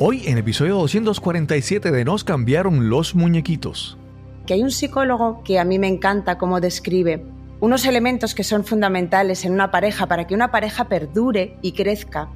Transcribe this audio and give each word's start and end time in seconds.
Hoy 0.00 0.24
en 0.26 0.38
episodio 0.38 0.74
247 0.74 1.92
de 1.92 2.04
Nos 2.04 2.24
cambiaron 2.24 2.90
los 2.90 3.14
muñequitos. 3.14 3.96
Que 4.44 4.54
hay 4.54 4.62
un 4.64 4.72
psicólogo 4.72 5.44
que 5.44 5.60
a 5.60 5.64
mí 5.64 5.78
me 5.78 5.86
encanta 5.86 6.36
cómo 6.36 6.60
describe 6.60 7.24
unos 7.60 7.86
elementos 7.86 8.34
que 8.34 8.42
son 8.42 8.64
fundamentales 8.64 9.44
en 9.44 9.52
una 9.52 9.70
pareja 9.70 10.08
para 10.08 10.26
que 10.26 10.34
una 10.34 10.50
pareja 10.50 10.88
perdure 10.88 11.58
y 11.62 11.72
crezca, 11.72 12.28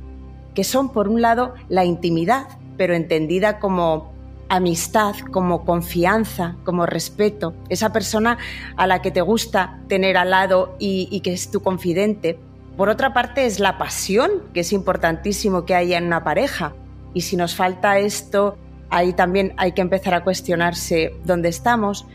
que 0.54 0.62
son 0.62 0.92
por 0.92 1.08
un 1.08 1.21
lado 1.21 1.54
la 1.68 1.84
intimidad, 1.84 2.46
pero 2.76 2.94
entendida 2.94 3.59
como 3.59 4.12
amistad, 4.48 5.16
como 5.32 5.64
confianza, 5.64 6.54
como 6.64 6.86
respeto, 6.86 7.56
esa 7.68 7.93
persona 7.93 8.38
a 8.77 8.86
la 8.86 9.02
que 9.02 9.11
te 9.11 9.20
gusta 9.20 9.80
tener 9.88 10.16
al 10.16 10.30
lado 10.30 10.77
y, 10.79 11.20
que 11.25 11.32
es 11.32 11.50
tu 11.50 11.61
confidente. 11.61 12.38
Por 12.77 12.88
otra 12.88 13.12
parte 13.12 13.46
es 13.46 13.59
la 13.59 13.79
pasión, 13.79 14.45
que 14.54 14.61
es 14.61 14.72
importantísimo 14.72 15.64
que 15.64 15.75
haya 15.75 15.98
en 15.98 16.06
una 16.06 16.22
pareja. 16.22 16.72
Y 17.14 17.22
si 17.22 17.36
nos 17.36 17.54
falta 17.54 17.98
esto, 17.98 18.56
ahí 18.90 19.12
también 19.12 19.54
hay 19.57 19.72
que 19.72 19.80
empezar 19.80 20.14
a 20.14 20.25
cuestionarse 20.25 21.14
dónde 21.25 21.48
estamos. 21.48 22.07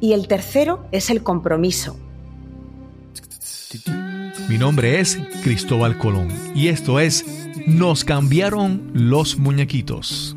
Y 0.00 0.12
el 0.12 0.28
tercero 0.28 0.86
es 0.92 1.10
el 1.10 1.22
compromiso. 1.22 1.96
Mi 4.48 4.58
nombre 4.58 5.00
es 5.00 5.18
Cristóbal 5.42 5.96
Colón 5.96 6.28
y 6.54 6.68
esto 6.68 7.00
es 7.00 7.24
Nos 7.66 8.04
cambiaron 8.04 8.90
los 8.92 9.38
muñequitos. 9.38 10.36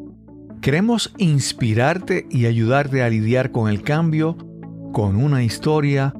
Queremos 0.61 1.11
inspirarte 1.17 2.27
y 2.29 2.45
ayudarte 2.45 3.01
a 3.01 3.09
lidiar 3.09 3.51
con 3.51 3.67
el 3.67 3.81
cambio 3.81 4.37
con 4.93 5.15
una 5.15 5.43
historia, 5.43 6.13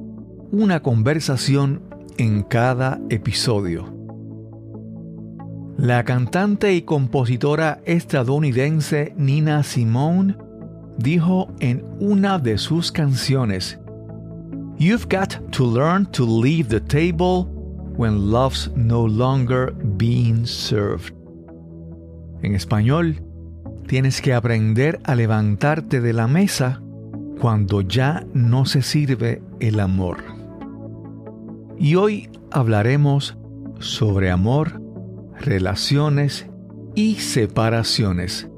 una 0.50 0.82
conversación 0.82 1.82
en 2.18 2.42
cada 2.42 3.00
episodio. 3.08 3.94
La 5.76 6.02
cantante 6.02 6.74
y 6.74 6.82
compositora 6.82 7.82
estadounidense 7.84 9.14
Nina 9.16 9.62
Simone 9.62 10.36
dijo 10.98 11.52
en 11.60 11.84
una 12.00 12.40
de 12.40 12.58
sus 12.58 12.90
canciones, 12.90 13.78
You've 14.76 15.06
got 15.08 15.38
to 15.52 15.64
learn 15.64 16.04
to 16.06 16.24
leave 16.24 16.68
the 16.68 16.80
table 16.80 17.46
when 17.96 18.32
love's 18.32 18.72
no 18.74 19.06
longer 19.06 19.72
being 19.96 20.44
served. 20.44 21.14
En 22.42 22.56
español, 22.56 23.22
tienes 23.86 24.20
que 24.20 24.34
aprender 24.34 25.00
a 25.04 25.14
levantarte 25.14 26.00
de 26.00 26.12
la 26.12 26.26
mesa 26.26 26.82
cuando 27.40 27.80
ya 27.80 28.24
no 28.34 28.64
se 28.64 28.82
sirve 28.82 29.42
el 29.60 29.80
amor. 29.80 30.18
Y 31.78 31.96
hoy 31.96 32.30
hablaremos 32.50 33.36
sobre 33.80 34.30
amor, 34.30 34.80
relaciones 35.40 36.46
y 36.94 37.16
separaciones. 37.16 38.48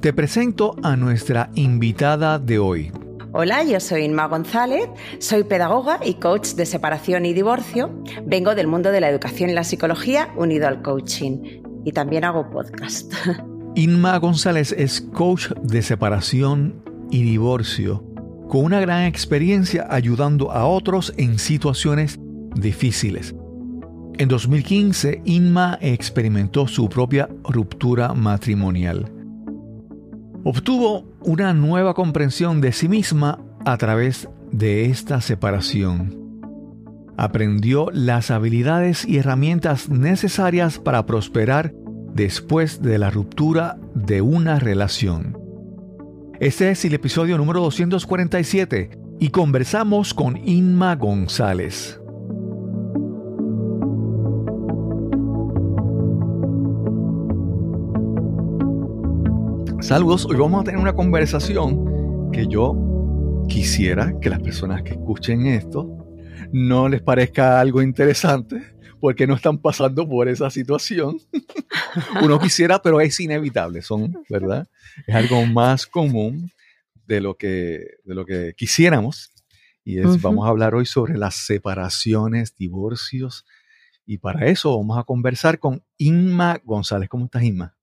Te 0.00 0.12
presento 0.12 0.74
a 0.82 0.96
nuestra 0.96 1.50
invitada 1.54 2.38
de 2.40 2.58
hoy. 2.58 2.92
Hola, 3.34 3.62
yo 3.62 3.80
soy 3.80 4.02
Inma 4.02 4.26
González, 4.26 4.88
soy 5.18 5.44
pedagoga 5.44 6.00
y 6.04 6.14
coach 6.14 6.54
de 6.54 6.66
separación 6.66 7.24
y 7.24 7.32
divorcio. 7.32 8.02
Vengo 8.26 8.54
del 8.54 8.66
mundo 8.66 8.90
de 8.90 9.00
la 9.00 9.08
educación 9.08 9.48
y 9.48 9.54
la 9.54 9.64
psicología 9.64 10.28
unido 10.36 10.66
al 10.66 10.82
coaching 10.82 11.62
y 11.84 11.92
también 11.92 12.24
hago 12.24 12.50
podcast. 12.50 13.12
Inma 13.74 14.18
González 14.18 14.74
es 14.76 15.00
coach 15.00 15.48
de 15.62 15.80
separación 15.80 16.82
y 17.10 17.22
divorcio, 17.22 18.04
con 18.46 18.66
una 18.66 18.80
gran 18.80 19.04
experiencia 19.04 19.86
ayudando 19.88 20.50
a 20.52 20.66
otros 20.66 21.14
en 21.16 21.38
situaciones 21.38 22.20
difíciles. 22.54 23.34
En 24.18 24.28
2015, 24.28 25.22
Inma 25.24 25.78
experimentó 25.80 26.68
su 26.68 26.86
propia 26.90 27.30
ruptura 27.44 28.12
matrimonial. 28.12 29.10
Obtuvo 30.44 31.06
una 31.20 31.54
nueva 31.54 31.94
comprensión 31.94 32.60
de 32.60 32.72
sí 32.72 32.88
misma 32.88 33.38
a 33.64 33.78
través 33.78 34.28
de 34.50 34.84
esta 34.84 35.22
separación. 35.22 36.20
Aprendió 37.16 37.88
las 37.90 38.30
habilidades 38.30 39.06
y 39.06 39.16
herramientas 39.16 39.88
necesarias 39.88 40.78
para 40.78 41.06
prosperar 41.06 41.72
después 42.14 42.82
de 42.82 42.98
la 42.98 43.10
ruptura 43.10 43.78
de 43.94 44.20
una 44.20 44.58
relación. 44.58 45.38
Este 46.40 46.70
es 46.70 46.84
el 46.84 46.94
episodio 46.94 47.38
número 47.38 47.60
247 47.60 48.90
y 49.18 49.28
conversamos 49.30 50.12
con 50.12 50.36
Inma 50.36 50.96
González. 50.96 52.00
Saludos, 59.80 60.26
hoy 60.26 60.36
vamos 60.36 60.60
a 60.60 60.64
tener 60.64 60.80
una 60.80 60.94
conversación 60.94 62.30
que 62.30 62.46
yo 62.46 63.44
quisiera 63.48 64.18
que 64.20 64.30
las 64.30 64.40
personas 64.40 64.82
que 64.82 64.92
escuchen 64.92 65.46
esto 65.46 65.88
no 66.52 66.88
les 66.88 67.02
parezca 67.02 67.60
algo 67.60 67.82
interesante, 67.82 68.62
porque 69.02 69.26
no 69.26 69.34
están 69.34 69.58
pasando 69.58 70.08
por 70.08 70.28
esa 70.28 70.48
situación. 70.48 71.18
Uno 72.22 72.38
quisiera, 72.38 72.80
pero 72.80 73.00
es 73.00 73.18
inevitable, 73.18 73.82
son, 73.82 74.16
¿verdad? 74.28 74.68
Es 75.08 75.14
algo 75.16 75.44
más 75.44 75.86
común 75.86 76.52
de 77.08 77.20
lo 77.20 77.34
que, 77.34 77.96
de 78.04 78.14
lo 78.14 78.24
que 78.24 78.54
quisiéramos. 78.56 79.32
Y 79.82 79.98
es, 79.98 80.22
vamos 80.22 80.46
a 80.46 80.50
hablar 80.50 80.76
hoy 80.76 80.86
sobre 80.86 81.18
las 81.18 81.34
separaciones, 81.34 82.54
divorcios. 82.54 83.44
Y 84.06 84.18
para 84.18 84.46
eso 84.46 84.78
vamos 84.78 84.96
a 84.96 85.02
conversar 85.02 85.58
con 85.58 85.82
Inma 85.98 86.60
González. 86.62 87.08
¿Cómo 87.08 87.24
estás, 87.24 87.42
Inma? 87.42 87.74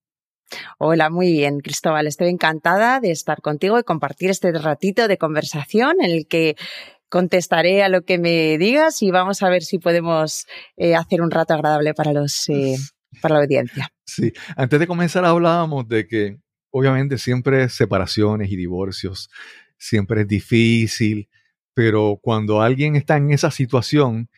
Hola, 0.77 1.09
muy 1.09 1.33
bien, 1.33 1.59
Cristóbal. 1.59 2.07
Estoy 2.07 2.29
encantada 2.29 3.01
de 3.01 3.11
estar 3.11 3.41
contigo 3.41 3.77
y 3.77 3.83
compartir 3.83 4.29
este 4.29 4.53
ratito 4.53 5.09
de 5.09 5.17
conversación 5.17 5.97
en 5.99 6.11
el 6.11 6.27
que 6.27 6.55
contestaré 7.09 7.83
a 7.83 7.89
lo 7.89 8.03
que 8.03 8.17
me 8.17 8.57
digas 8.57 9.01
y 9.01 9.11
vamos 9.11 9.43
a 9.43 9.49
ver 9.49 9.63
si 9.63 9.79
podemos 9.79 10.45
eh, 10.77 10.95
hacer 10.95 11.21
un 11.21 11.31
rato 11.31 11.53
agradable 11.53 11.93
para 11.93 12.13
los 12.13 12.47
eh, 12.49 12.77
para 13.21 13.35
la 13.35 13.41
audiencia. 13.41 13.89
Sí, 14.05 14.31
antes 14.55 14.79
de 14.79 14.87
comenzar 14.87 15.25
hablábamos 15.25 15.87
de 15.87 16.07
que 16.07 16.39
obviamente 16.71 17.17
siempre 17.17 17.69
separaciones 17.69 18.51
y 18.51 18.55
divorcios 18.55 19.29
siempre 19.77 20.21
es 20.21 20.27
difícil, 20.27 21.29
pero 21.73 22.19
cuando 22.21 22.61
alguien 22.61 22.95
está 22.95 23.17
en 23.17 23.31
esa 23.31 23.49
situación 23.51 24.29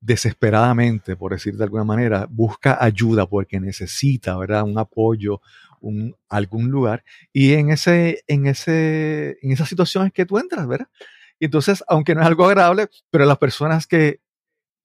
desesperadamente, 0.00 1.16
por 1.16 1.32
decir 1.32 1.56
de 1.56 1.64
alguna 1.64 1.84
manera, 1.84 2.26
busca 2.30 2.78
ayuda 2.80 3.26
porque 3.26 3.58
necesita, 3.58 4.36
¿verdad? 4.36 4.62
Un 4.62 4.78
apoyo, 4.78 5.40
un, 5.80 6.14
algún 6.28 6.68
lugar. 6.70 7.04
Y 7.32 7.54
en, 7.54 7.70
ese, 7.70 8.22
en, 8.26 8.46
ese, 8.46 9.38
en 9.42 9.52
esa 9.52 9.66
situación 9.66 10.06
es 10.06 10.12
que 10.12 10.26
tú 10.26 10.38
entras, 10.38 10.66
¿verdad? 10.66 10.88
Y 11.38 11.46
entonces, 11.46 11.84
aunque 11.88 12.14
no 12.14 12.22
es 12.22 12.26
algo 12.26 12.46
agradable, 12.46 12.88
pero 13.10 13.24
las 13.24 13.38
personas 13.38 13.86
que 13.86 14.20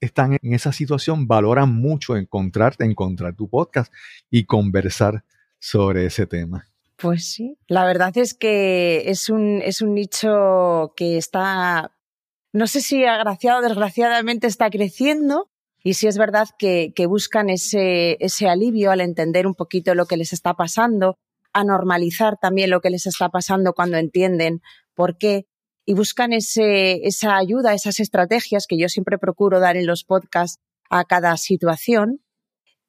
están 0.02 0.38
en 0.42 0.54
esa 0.54 0.74
situación 0.74 1.28
valoran 1.28 1.74
mucho 1.74 2.18
encontrarte, 2.18 2.84
encontrar 2.84 3.36
tu 3.36 3.48
podcast 3.48 3.94
y 4.30 4.46
conversar 4.46 5.24
sobre 5.60 6.08
ese 6.08 6.26
tema. 6.26 6.68
Pues 6.98 7.32
sí, 7.32 7.58
la 7.68 7.86
verdad 7.86 8.16
es 8.18 8.34
que 8.34 9.10
es 9.10 9.30
un, 9.30 9.62
es 9.64 9.82
un 9.82 9.94
nicho 9.94 10.94
que 10.96 11.18
está, 11.18 11.96
no 12.52 12.68
sé 12.68 12.82
si 12.82 13.06
agraciado 13.06 13.60
o 13.60 13.62
desgraciadamente 13.62 14.48
está 14.48 14.70
creciendo, 14.70 15.50
y 15.84 15.96
sí 15.96 16.08
es 16.08 16.18
verdad 16.18 16.48
que, 16.60 16.94
que, 16.96 17.08
buscan 17.08 17.50
ese, 17.50 18.18
ese 18.20 18.48
alivio 18.48 18.92
al 18.92 19.02
entender 19.02 19.48
un 19.48 19.56
poquito 19.56 19.96
lo 19.96 20.06
que 20.06 20.18
les 20.18 20.32
está 20.32 20.54
pasando, 20.54 21.18
a 21.54 21.64
normalizar 21.64 22.38
también 22.38 22.70
lo 22.70 22.82
que 22.82 22.92
les 22.92 23.08
está 23.08 23.30
pasando 23.30 23.74
cuando 23.74 23.98
entienden 23.98 24.62
por 24.94 25.18
qué 25.18 25.48
y 25.92 25.94
buscan 25.94 26.32
ese, 26.32 27.06
esa 27.06 27.36
ayuda, 27.36 27.74
esas 27.74 28.00
estrategias 28.00 28.66
que 28.66 28.78
yo 28.78 28.88
siempre 28.88 29.18
procuro 29.18 29.60
dar 29.60 29.76
en 29.76 29.86
los 29.86 30.06
podcasts 30.06 30.62
a 30.90 31.04
cada 31.04 31.36
situación. 31.36 32.22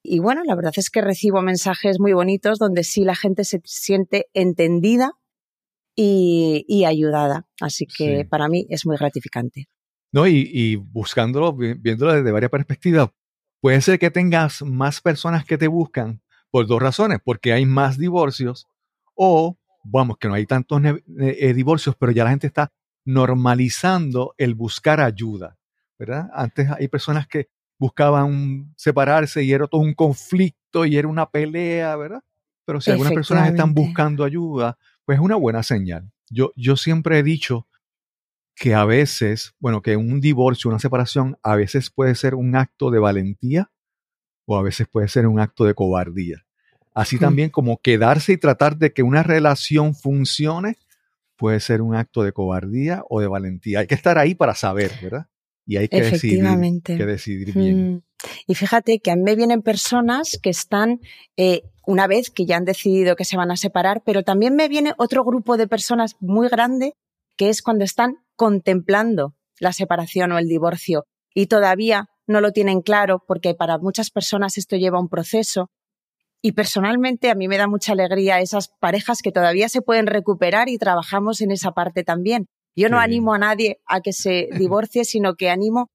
Y 0.05 0.21
bueno, 0.21 0.43
la 0.45 0.55
verdad 0.55 0.75
es 0.77 0.89
que 0.89 1.01
recibo 1.01 1.43
mensajes 1.43 1.99
muy 1.99 2.13
bonitos 2.13 2.61
donde 2.61 2.85
sí 2.85 3.03
la 3.03 3.17
gente 3.17 3.43
se 3.43 3.61
siente 3.65 4.29
entendida 4.35 5.15
y, 5.97 6.65
y 6.69 6.85
ayudada. 6.85 7.49
Así 7.61 7.87
que 7.87 8.25
para 8.25 8.49
mí 8.49 8.69
es 8.71 8.87
muy 8.87 8.97
gratificante. 8.97 9.69
No, 10.13 10.29
y, 10.29 10.49
y 10.53 10.77
buscándolo, 10.77 11.53
viéndolo 11.55 12.13
desde 12.13 12.31
varias 12.31 12.53
perspectivas, 12.53 13.09
puede 13.61 13.81
ser 13.81 13.99
que 13.99 14.13
tengas 14.13 14.63
más 14.63 15.01
personas 15.01 15.45
que 15.45 15.59
te 15.59 15.67
buscan 15.67 16.23
por 16.53 16.69
dos 16.69 16.81
razones, 16.81 17.19
porque 17.25 17.53
hay 17.53 17.67
más 17.67 17.99
divorcios 17.99 18.69
o, 19.17 19.59
vamos, 19.83 20.19
que 20.19 20.29
no 20.29 20.35
hay 20.35 20.47
tantos 20.47 20.81
eh, 21.19 21.53
divorcios, 21.53 21.97
pero 21.99 22.13
ya 22.13 22.23
la 22.23 22.31
gente 22.31 22.47
está 22.47 22.73
normalizando 23.05 24.35
el 24.39 24.55
buscar 24.55 25.01
ayuda, 25.01 25.59
¿verdad? 25.99 26.31
Antes 26.35 26.69
hay 26.71 26.89
personas 26.89 27.27
que 27.27 27.49
buscaban 27.79 28.73
separarse 28.77 29.43
y 29.43 29.53
era 29.53 29.67
todo 29.67 29.81
un 29.81 29.95
conflicto 29.95 30.87
y 30.87 30.97
era 30.97 31.09
una 31.09 31.29
pelea, 31.29 31.97
¿verdad? 31.97 32.23
Pero 32.65 32.81
si 32.81 32.91
algunas 32.91 33.13
personas 33.13 33.51
están 33.51 33.75
buscando 33.75 34.25
ayuda, 34.25 34.79
pues 35.05 35.19
es 35.19 35.25
una 35.25 35.37
buena 35.37 35.63
señal. 35.63 36.11
Yo, 36.31 36.53
yo 36.55 36.77
siempre 36.77 37.19
he 37.19 37.23
dicho 37.23 37.67
que 38.55 38.75
a 38.75 38.85
veces, 38.85 39.55
bueno, 39.59 39.83
que 39.83 39.97
un 39.97 40.21
divorcio, 40.21 40.71
una 40.71 40.79
separación, 40.79 41.37
a 41.43 41.57
veces 41.57 41.91
puede 41.91 42.15
ser 42.15 42.35
un 42.35 42.55
acto 42.55 42.91
de 42.91 43.01
valentía 43.01 43.71
o 44.47 44.57
a 44.57 44.63
veces 44.63 44.87
puede 44.87 45.09
ser 45.09 45.27
un 45.27 45.41
acto 45.41 45.65
de 45.65 45.75
cobardía. 45.75 46.45
Así 46.95 47.19
también 47.19 47.49
como 47.49 47.81
quedarse 47.81 48.35
y 48.35 48.37
tratar 48.37 48.77
de 48.77 48.93
que 48.93 49.03
una 49.03 49.23
relación 49.23 49.95
funcione 49.95 50.77
puede 51.43 51.59
ser 51.59 51.83
un 51.83 51.97
acto 51.97 52.23
de 52.23 52.31
cobardía 52.31 53.03
o 53.09 53.21
de 53.21 53.27
valentía. 53.27 53.81
Hay 53.81 53.89
que 53.89 53.97
estar 53.97 54.17
ahí 54.17 54.37
para 54.37 54.55
saber, 54.55 54.93
¿verdad? 55.03 55.27
Y 55.67 55.77
hay 55.77 55.89
que 55.89 56.01
decidir, 56.01 56.41
que 56.85 57.05
decidir 57.05 57.53
bien. 57.53 57.95
Mm. 57.95 58.03
Y 58.47 58.55
fíjate 58.55 59.01
que 59.01 59.11
a 59.11 59.17
mí 59.17 59.23
me 59.23 59.35
vienen 59.35 59.61
personas 59.61 60.39
que 60.41 60.51
están, 60.51 61.01
eh, 61.37 61.63
una 61.85 62.07
vez 62.07 62.31
que 62.31 62.47
ya 62.47 62.59
han 62.59 62.65
decidido 62.65 63.17
que 63.17 63.25
se 63.25 63.37
van 63.37 63.51
a 63.51 63.57
separar, 63.57 64.05
pero 64.07 64.23
también 64.23 64.55
me 64.55 64.69
viene 64.69 64.93
otro 64.99 65.25
grupo 65.25 65.57
de 65.57 65.67
personas 65.67 66.15
muy 66.21 66.49
grande 66.49 66.95
que 67.37 67.49
es 67.49 67.61
cuando 67.61 67.83
están 67.83 68.19
contemplando 68.37 69.35
la 69.59 69.73
separación 69.73 70.31
o 70.31 70.39
el 70.39 70.47
divorcio 70.47 71.07
y 71.35 71.47
todavía 71.47 72.09
no 72.29 72.41
lo 72.41 72.53
tienen 72.53 72.83
claro 72.83 73.25
porque 73.27 73.57
para 73.57 73.79
muchas 73.79 74.11
personas 74.11 74.59
esto 74.59 74.77
lleva 74.77 75.01
un 75.01 75.09
proceso. 75.09 75.73
Y 76.45 76.53
personalmente 76.53 77.31
a 77.31 77.37
mí 77.37 77.47
me 77.47 77.57
da 77.57 77.69
mucha 77.69 77.93
alegría 77.93 78.41
esas 78.41 78.69
parejas 78.81 79.23
que 79.23 79.31
todavía 79.31 79.69
se 79.69 79.81
pueden 79.81 80.09
recuperar 80.09 80.69
y 80.69 80.77
trabajamos 80.77 81.41
en 81.41 81.53
esa 81.53 81.71
parte 81.71 82.03
también. 82.03 82.49
Yo 82.75 82.89
no 82.89 82.99
animo 82.99 83.33
a 83.33 83.39
nadie 83.39 83.81
a 83.87 84.01
que 84.01 84.13
se 84.13 84.49
divorcie, 84.59 85.05
sino 85.05 85.37
que 85.37 85.51
animo 85.51 85.91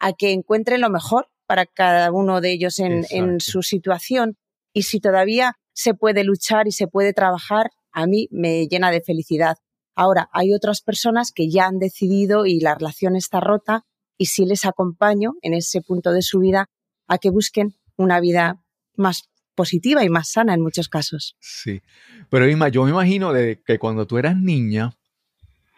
a 0.00 0.12
que 0.12 0.32
encuentren 0.32 0.80
lo 0.80 0.90
mejor 0.90 1.28
para 1.46 1.66
cada 1.66 2.10
uno 2.10 2.40
de 2.40 2.50
ellos 2.50 2.80
en, 2.80 3.04
en 3.10 3.38
su 3.38 3.62
situación. 3.62 4.36
Y 4.72 4.82
si 4.82 4.98
todavía 4.98 5.54
se 5.72 5.94
puede 5.94 6.24
luchar 6.24 6.66
y 6.66 6.72
se 6.72 6.88
puede 6.88 7.12
trabajar, 7.12 7.70
a 7.92 8.06
mí 8.06 8.26
me 8.32 8.66
llena 8.66 8.90
de 8.90 9.02
felicidad. 9.02 9.58
Ahora, 9.94 10.28
hay 10.32 10.52
otras 10.52 10.80
personas 10.80 11.30
que 11.30 11.48
ya 11.48 11.66
han 11.66 11.78
decidido 11.78 12.46
y 12.46 12.58
la 12.58 12.74
relación 12.74 13.14
está 13.14 13.38
rota 13.38 13.84
y 14.18 14.26
sí 14.26 14.46
les 14.46 14.64
acompaño 14.64 15.34
en 15.42 15.54
ese 15.54 15.80
punto 15.80 16.12
de 16.12 16.22
su 16.22 16.40
vida 16.40 16.70
a 17.06 17.18
que 17.18 17.30
busquen 17.30 17.74
una 17.96 18.18
vida 18.18 18.64
más 18.96 19.28
positiva 19.54 20.04
y 20.04 20.08
más 20.08 20.30
sana 20.30 20.54
en 20.54 20.60
muchos 20.60 20.88
casos. 20.88 21.36
Sí, 21.40 21.82
pero 22.30 22.48
Ima, 22.48 22.68
yo 22.68 22.84
me 22.84 22.90
imagino 22.90 23.32
de 23.32 23.60
que 23.64 23.78
cuando 23.78 24.06
tú 24.06 24.18
eras 24.18 24.36
niña, 24.36 24.96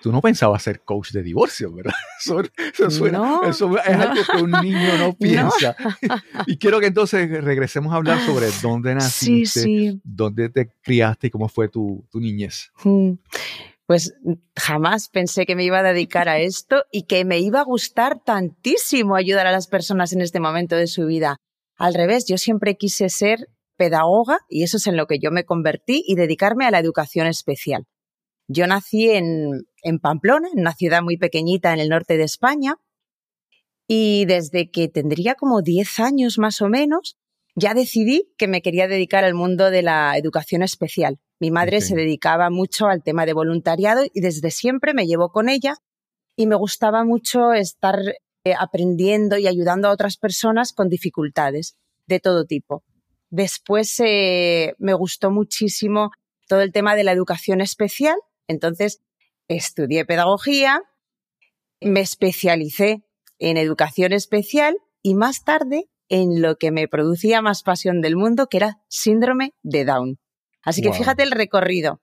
tú 0.02 0.12
no 0.12 0.20
pensabas 0.20 0.62
ser 0.62 0.80
coach 0.80 1.12
de 1.12 1.22
divorcio, 1.22 1.72
¿verdad? 1.72 1.94
Eso, 2.20 2.40
eso 2.78 3.06
es 3.06 3.96
algo 3.96 4.22
que 4.24 4.42
un 4.42 4.50
niño 4.50 4.98
no 4.98 5.14
piensa. 5.14 5.76
y 6.46 6.56
quiero 6.56 6.80
que 6.80 6.86
entonces 6.86 7.28
regresemos 7.44 7.92
a 7.92 7.96
hablar 7.96 8.18
sobre 8.24 8.46
dónde 8.62 8.94
naciste, 8.94 9.98
dónde 10.02 10.48
te 10.48 10.70
criaste 10.82 11.26
y 11.26 11.30
cómo 11.30 11.48
fue 11.48 11.68
tu, 11.68 12.06
tu 12.10 12.20
niñez. 12.20 12.70
Mm 12.82 13.12
pues 13.86 14.14
jamás 14.56 15.08
pensé 15.08 15.46
que 15.46 15.56
me 15.56 15.64
iba 15.64 15.78
a 15.78 15.82
dedicar 15.82 16.28
a 16.28 16.38
esto 16.38 16.84
y 16.90 17.02
que 17.02 17.24
me 17.24 17.40
iba 17.40 17.60
a 17.60 17.64
gustar 17.64 18.22
tantísimo 18.24 19.14
ayudar 19.14 19.46
a 19.46 19.52
las 19.52 19.66
personas 19.66 20.12
en 20.12 20.22
este 20.22 20.40
momento 20.40 20.76
de 20.76 20.86
su 20.86 21.06
vida. 21.06 21.36
Al 21.76 21.94
revés, 21.94 22.26
yo 22.26 22.38
siempre 22.38 22.76
quise 22.76 23.08
ser 23.08 23.48
pedagoga 23.76 24.38
y 24.48 24.62
eso 24.62 24.76
es 24.76 24.86
en 24.86 24.96
lo 24.96 25.06
que 25.06 25.18
yo 25.18 25.30
me 25.30 25.44
convertí 25.44 26.02
y 26.06 26.14
dedicarme 26.14 26.66
a 26.66 26.70
la 26.70 26.78
educación 26.78 27.26
especial. 27.26 27.86
Yo 28.48 28.66
nací 28.66 29.10
en, 29.10 29.66
en 29.82 29.98
Pamplona, 29.98 30.48
en 30.52 30.60
una 30.60 30.74
ciudad 30.74 31.02
muy 31.02 31.16
pequeñita 31.16 31.72
en 31.72 31.80
el 31.80 31.88
norte 31.88 32.16
de 32.16 32.24
España, 32.24 32.76
y 33.86 34.24
desde 34.26 34.70
que 34.70 34.88
tendría 34.88 35.34
como 35.34 35.62
10 35.62 36.00
años 36.00 36.38
más 36.38 36.60
o 36.62 36.68
menos, 36.68 37.16
ya 37.54 37.74
decidí 37.74 38.32
que 38.36 38.48
me 38.48 38.62
quería 38.62 38.88
dedicar 38.88 39.24
al 39.24 39.34
mundo 39.34 39.70
de 39.70 39.82
la 39.82 40.16
educación 40.16 40.62
especial. 40.62 41.18
Mi 41.40 41.50
madre 41.50 41.80
se 41.80 41.94
dedicaba 41.94 42.50
mucho 42.50 42.86
al 42.86 43.02
tema 43.02 43.26
de 43.26 43.32
voluntariado 43.32 44.04
y 44.12 44.20
desde 44.20 44.50
siempre 44.50 44.94
me 44.94 45.06
llevó 45.06 45.30
con 45.30 45.48
ella 45.48 45.76
y 46.36 46.46
me 46.46 46.56
gustaba 46.56 47.04
mucho 47.04 47.52
estar 47.52 47.98
eh, 48.44 48.54
aprendiendo 48.58 49.36
y 49.36 49.46
ayudando 49.46 49.88
a 49.88 49.92
otras 49.92 50.16
personas 50.16 50.72
con 50.72 50.88
dificultades 50.88 51.76
de 52.06 52.20
todo 52.20 52.44
tipo. 52.44 52.82
Después 53.36 53.98
eh, 53.98 54.76
me 54.78 54.94
gustó 54.94 55.32
muchísimo 55.32 56.12
todo 56.46 56.60
el 56.60 56.70
tema 56.70 56.94
de 56.94 57.02
la 57.02 57.10
educación 57.10 57.60
especial, 57.60 58.14
entonces 58.46 59.00
estudié 59.48 60.04
pedagogía, 60.04 60.80
me 61.80 61.98
especialicé 61.98 63.02
en 63.40 63.56
educación 63.56 64.12
especial 64.12 64.76
y 65.02 65.16
más 65.16 65.42
tarde 65.42 65.90
en 66.08 66.42
lo 66.42 66.58
que 66.58 66.70
me 66.70 66.86
producía 66.86 67.42
más 67.42 67.64
pasión 67.64 68.02
del 68.02 68.14
mundo, 68.14 68.46
que 68.46 68.58
era 68.58 68.76
síndrome 68.86 69.52
de 69.64 69.84
Down. 69.84 70.20
Así 70.62 70.80
que 70.80 70.92
fíjate 70.92 71.24
el 71.24 71.32
recorrido. 71.32 72.00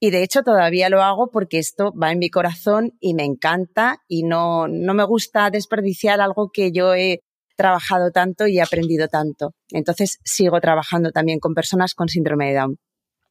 Y 0.00 0.08
de 0.12 0.22
hecho 0.22 0.42
todavía 0.44 0.88
lo 0.88 1.02
hago 1.02 1.28
porque 1.30 1.58
esto 1.58 1.92
va 1.92 2.10
en 2.10 2.20
mi 2.20 2.30
corazón 2.30 2.96
y 3.00 3.12
me 3.12 3.24
encanta 3.24 3.98
y 4.08 4.22
no, 4.22 4.66
no 4.66 4.94
me 4.94 5.04
gusta 5.04 5.50
desperdiciar 5.50 6.22
algo 6.22 6.48
que 6.50 6.72
yo 6.72 6.94
he 6.94 7.20
trabajado 7.58 8.10
tanto 8.10 8.46
y 8.46 8.58
he 8.58 8.62
aprendido 8.62 9.08
tanto. 9.08 9.52
Entonces 9.70 10.18
sigo 10.24 10.60
trabajando 10.60 11.10
también 11.10 11.40
con 11.40 11.52
personas 11.52 11.94
con 11.94 12.08
síndrome 12.08 12.48
de 12.48 12.54
Down. 12.54 12.78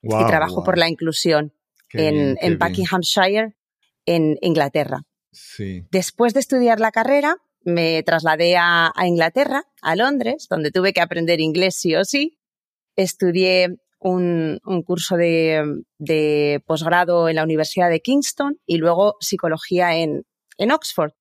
y 0.03 0.25
trabajo 0.27 0.63
por 0.63 0.77
la 0.77 0.88
inclusión 0.88 1.53
en, 1.94 2.38
en 2.41 2.59
Buckinghamshire, 2.59 3.56
en 4.06 4.38
Inglaterra. 4.41 5.01
Después 5.91 6.33
de 6.33 6.39
estudiar 6.39 6.79
la 6.79 6.91
carrera, 6.91 7.38
me 7.63 8.01
trasladé 8.03 8.56
a, 8.57 8.91
Inglaterra, 9.06 9.63
a 9.81 9.95
Londres, 9.95 10.47
donde 10.50 10.71
tuve 10.71 10.94
que 10.94 11.01
aprender 11.01 11.41
inglés 11.41 11.75
sí 11.75 11.95
o 11.95 12.06
sí. 12.06 12.38
Estudié 12.95 13.77
un, 14.00 14.59
curso 14.85 15.18
de, 15.18 16.63
posgrado 16.65 17.30
en 17.30 17.35
la 17.35 17.44
Universidad 17.44 17.89
de 17.89 18.00
Kingston 18.00 18.59
y 18.65 18.77
luego 18.77 19.15
psicología 19.19 19.97
en, 19.97 20.25
Oxford. 20.71 21.12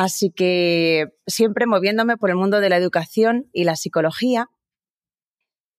Así 0.00 0.30
que 0.30 1.12
siempre 1.26 1.66
moviéndome 1.66 2.16
por 2.16 2.30
el 2.30 2.36
mundo 2.36 2.60
de 2.60 2.70
la 2.70 2.78
educación 2.78 3.50
y 3.52 3.64
la 3.64 3.76
psicología. 3.76 4.48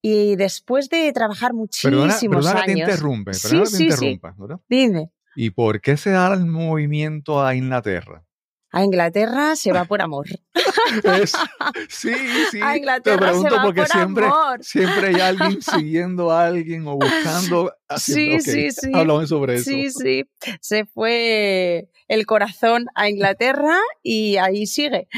Y 0.03 0.35
después 0.35 0.89
de 0.89 1.11
trabajar 1.11 1.53
muchísimos 1.55 2.45
años. 2.45 2.65
Te 2.65 2.71
interrumpe, 2.71 3.33
sí, 3.33 3.65
sí, 3.65 3.85
interrumpa, 3.85 4.35
Dime. 4.69 5.11
¿Y 5.35 5.49
por 5.49 5.81
qué 5.81 5.97
se 5.97 6.11
da 6.11 6.31
el 6.35 6.45
movimiento 6.45 7.43
a 7.43 7.55
Inglaterra? 7.55 8.23
A 8.71 8.83
Inglaterra 8.85 9.55
se 9.57 9.73
va 9.73 9.83
por 9.83 10.01
amor. 10.01 10.27
sí, 11.89 12.13
sí. 12.51 12.59
A 12.61 12.77
Inglaterra 12.77 13.17
Te 13.17 13.21
pregunto 13.21 13.49
se 13.49 13.55
va 13.57 13.63
porque 13.63 13.81
por 13.81 13.89
siempre, 13.89 14.25
amor. 14.25 14.63
siempre 14.63 15.07
hay 15.07 15.19
alguien 15.19 15.61
siguiendo 15.61 16.31
a 16.31 16.45
alguien 16.45 16.87
o 16.87 16.95
buscando. 16.95 17.73
sí, 17.97 18.39
sí, 18.39 18.71
sí. 18.71 18.91
Hablamos 18.93 19.27
sobre 19.27 19.55
eso. 19.55 19.69
Sí, 19.69 19.89
sí. 19.89 20.23
Se 20.61 20.85
fue 20.85 21.89
el 22.07 22.25
corazón 22.25 22.85
a 22.95 23.09
Inglaterra 23.09 23.77
y 24.01 24.37
ahí 24.37 24.65
sigue. 24.65 25.09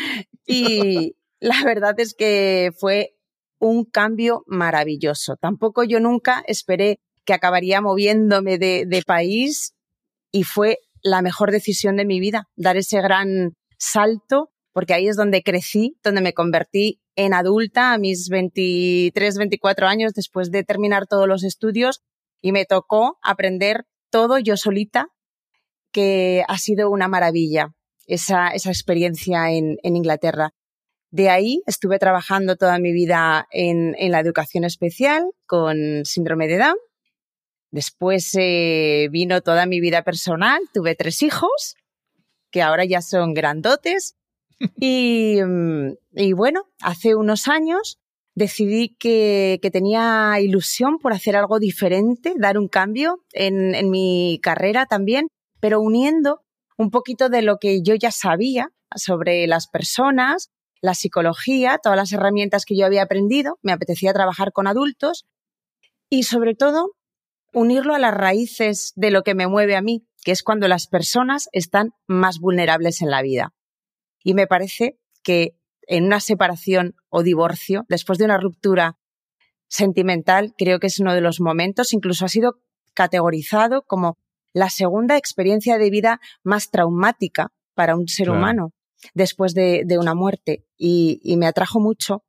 Y 0.48 1.15
la 1.39 1.63
verdad 1.63 2.00
es 2.00 2.15
que 2.15 2.72
fue 2.75 3.15
un 3.60 3.86
cambio 3.86 4.43
maravilloso. 4.48 5.36
Tampoco 5.36 5.83
yo 5.83 6.00
nunca 6.00 6.43
esperé 6.48 7.00
que 7.24 7.33
acabaría 7.33 7.81
moviéndome 7.81 8.57
de, 8.57 8.86
de 8.88 9.03
país 9.03 9.75
y 10.31 10.43
fue 10.43 10.79
la 11.03 11.22
mejor 11.22 11.51
decisión 11.51 11.98
de 11.98 12.05
mi 12.05 12.19
vida, 12.19 12.48
dar 12.55 12.77
ese 12.77 13.01
gran 13.01 13.53
salto, 13.77 14.50
porque 14.72 14.93
ahí 14.93 15.07
es 15.07 15.17
donde 15.17 15.43
crecí, 15.43 15.98
donde 16.03 16.22
me 16.22 16.33
convertí 16.33 17.01
en 17.15 17.33
adulta 17.33 17.93
a 17.93 17.98
mis 17.98 18.29
23, 18.29 19.38
24 19.38 19.88
años 19.88 20.13
después 20.13 20.50
de 20.50 20.63
terminar 20.63 21.05
todos 21.05 21.27
los 21.27 21.43
estudios 21.43 22.01
y 22.41 22.53
me 22.53 22.65
tocó 22.65 23.19
aprender 23.22 23.86
todo 24.10 24.39
yo 24.39 24.57
solita, 24.57 25.10
que 25.91 26.43
ha 26.48 26.57
sido 26.57 26.89
una 26.89 27.07
maravilla 27.07 27.75
esa, 28.07 28.48
esa 28.50 28.69
experiencia 28.69 29.51
en, 29.51 29.77
en 29.83 29.95
Inglaterra. 29.95 30.51
De 31.12 31.29
ahí 31.29 31.62
estuve 31.67 32.00
trabajando 32.00 32.55
toda 32.55 32.79
mi 32.79 32.91
vida 32.91 33.48
en, 33.51 33.93
en 34.00 34.12
la 34.12 34.19
educación 34.19 34.63
especial 34.63 35.24
con 35.45 36.03
síndrome 36.05 36.48
de 36.48 36.57
Down 36.57 36.77
Después 37.74 38.30
eh, 38.39 39.08
vino 39.10 39.42
toda 39.42 39.65
mi 39.65 39.80
vida 39.80 40.03
personal, 40.03 40.62
tuve 40.72 40.94
tres 40.94 41.24
hijos, 41.24 41.75
que 42.51 42.62
ahora 42.62 42.86
ya 42.86 43.01
son 43.01 43.34
grandotes. 43.34 44.15
Mm, 44.77 45.96
y, 46.15 46.32
bueno, 46.32 46.70
hace 46.80 47.15
unos 47.15 47.50
años 47.50 47.98
decidí 48.34 48.96
que, 48.98 49.60
tenía 49.74 50.39
ilusión 50.39 51.00
por 51.00 51.12
hacer 51.12 51.36
algo 51.36 51.60
diferente, 51.60 52.34
dar 52.38 52.58
un 52.58 52.70
cambio 52.70 53.25
en, 53.34 53.75
en 53.75 53.89
mi 53.89 54.39
carrera 54.42 54.86
también, 54.86 55.27
pero 55.60 55.82
uniendo 55.82 56.44
un 56.77 56.92
poquito 56.92 57.27
de 57.27 57.42
lo 57.42 57.58
que 57.58 57.82
yo 57.82 57.96
ya 57.96 58.12
sabía 58.12 58.70
sobre 58.96 59.48
las 59.48 59.68
personas 59.68 60.50
la 60.84 60.94
psicología, 60.94 61.80
todas 61.82 61.98
las 61.98 62.12
herramientas 62.12 62.65
que 62.65 62.77
yo 62.77 62.86
había 62.86 63.03
aprendido, 63.03 63.58
me 63.63 63.72
apetecía 63.72 64.13
trabajar 64.13 64.51
con 64.51 64.68
adultos 64.68 65.25
y 66.10 66.24
sobre 66.24 66.56
todo 66.56 66.92
unirlo 67.53 67.95
a 67.95 68.00
las 68.00 68.13
raíces 68.13 68.93
de 68.95 69.12
lo 69.12 69.24
que 69.24 69.36
me 69.36 69.48
mueve 69.48 69.75
a 69.75 69.81
mí, 69.81 70.05
que 70.24 70.31
es 70.31 70.43
cuando 70.43 70.67
las 70.67 70.88
personas 70.88 71.50
están 71.51 71.91
más 72.07 72.39
vulnerables 72.39 73.01
en 73.01 73.10
la 73.10 73.22
vida. 73.22 73.53
Y 74.24 74.33
me 74.33 74.48
parece 74.48 74.98
que 75.24 75.55
en 75.88 76.05
una 76.05 76.19
separación 76.19 76.95
o 77.10 77.24
divorcio, 77.24 77.86
después 77.89 78.17
de 78.17 78.25
una 78.25 78.38
ruptura 78.38 78.98
sentimental, 79.67 80.53
creo 80.57 80.79
que 80.79 80.88
es 80.88 81.00
uno 81.00 81.13
de 81.13 81.22
los 81.22 81.39
momentos, 81.41 81.93
incluso 81.93 82.25
ha 82.25 82.29
sido 82.29 82.60
categorizado 82.93 83.83
como 83.83 84.17
la 84.53 84.69
segunda 84.69 85.17
experiencia 85.17 85.77
de 85.77 85.89
vida 85.89 86.19
más 86.43 86.69
traumática 86.69 87.50
para 87.74 87.95
un 87.95 88.07
ser 88.07 88.29
humano 88.29 88.72
después 89.13 89.53
de, 89.53 89.86
una 90.00 90.13
muerte. 90.13 90.65
Y, 90.77 91.19
y 91.24 91.38
me 91.38 91.48
atrajo 91.48 91.79
mucho 91.79 92.24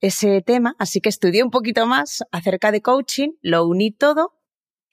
ese 0.00 0.42
tema, 0.42 0.74
así 0.78 1.00
que 1.00 1.08
estudié 1.08 1.42
un 1.42 1.50
poquito 1.50 1.86
más 1.86 2.22
acerca 2.30 2.70
de 2.70 2.82
coaching, 2.82 3.30
lo 3.42 3.66
uní 3.66 3.90
todo 3.90 4.35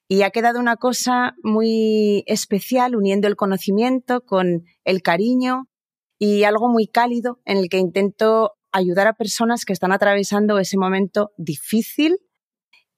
y 0.07 0.21
ha 0.21 0.31
quedado 0.31 0.59
una 0.59 0.75
cosa 0.75 1.35
muy 1.43 2.23
especial 2.27 2.95
uniendo 2.95 3.27
el 3.27 3.35
conocimiento 3.35 4.21
con 4.21 4.65
el 4.83 5.01
cariño 5.01 5.69
y 6.19 6.43
algo 6.43 6.69
muy 6.69 6.87
cálido 6.87 7.39
en 7.45 7.57
el 7.57 7.69
que 7.69 7.77
intento 7.77 8.53
ayudar 8.71 9.07
a 9.07 9.13
personas 9.13 9.65
que 9.65 9.73
están 9.73 9.91
atravesando 9.91 10.59
ese 10.59 10.77
momento 10.77 11.31
difícil 11.37 12.17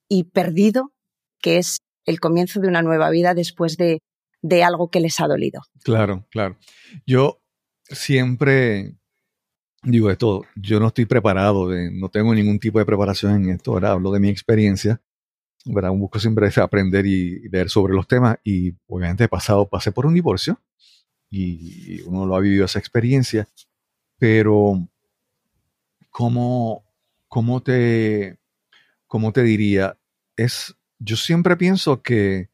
y 0.07 0.25
perdido, 0.25 0.93
que 1.41 1.57
es 1.57 1.79
el 2.05 2.19
comienzo 2.19 2.59
de 2.59 2.67
una 2.67 2.81
nueva 2.81 3.09
vida 3.09 3.33
después 3.33 3.77
de, 3.77 3.99
de 4.41 4.63
algo 4.63 4.89
que 4.89 4.99
les 4.99 5.19
ha 5.19 5.27
dolido. 5.27 5.61
Claro, 5.83 6.25
claro. 6.29 6.57
Yo 7.05 7.41
siempre 7.83 8.95
digo 9.83 10.15
todo, 10.17 10.43
yo 10.55 10.79
no 10.79 10.87
estoy 10.87 11.05
preparado, 11.05 11.69
no 11.91 12.09
tengo 12.09 12.33
ningún 12.33 12.59
tipo 12.59 12.79
de 12.79 12.85
preparación 12.85 13.43
en 13.43 13.49
esto, 13.51 13.71
ahora 13.71 13.91
hablo 13.91 14.11
de 14.11 14.19
mi 14.19 14.29
experiencia, 14.29 15.01
¿verdad? 15.65 15.91
busco 15.91 16.19
siempre 16.19 16.49
aprender 16.61 17.05
y 17.05 17.49
leer 17.49 17.69
sobre 17.69 17.93
los 17.93 18.07
temas 18.07 18.37
y 18.43 18.73
obviamente 18.87 19.25
he 19.25 19.29
pasado, 19.29 19.67
pasé 19.67 19.91
por 19.91 20.05
un 20.05 20.13
divorcio 20.13 20.59
y 21.29 22.01
uno 22.03 22.25
lo 22.25 22.35
ha 22.35 22.39
vivido 22.39 22.65
esa 22.65 22.79
experiencia, 22.79 23.47
pero 24.17 24.87
¿cómo, 26.09 26.85
cómo, 27.27 27.61
te, 27.61 28.37
cómo 29.07 29.33
te 29.33 29.43
diría? 29.43 29.97
Es, 30.37 30.75
yo 30.99 31.17
siempre 31.17 31.57
pienso 31.57 32.01
que 32.01 32.49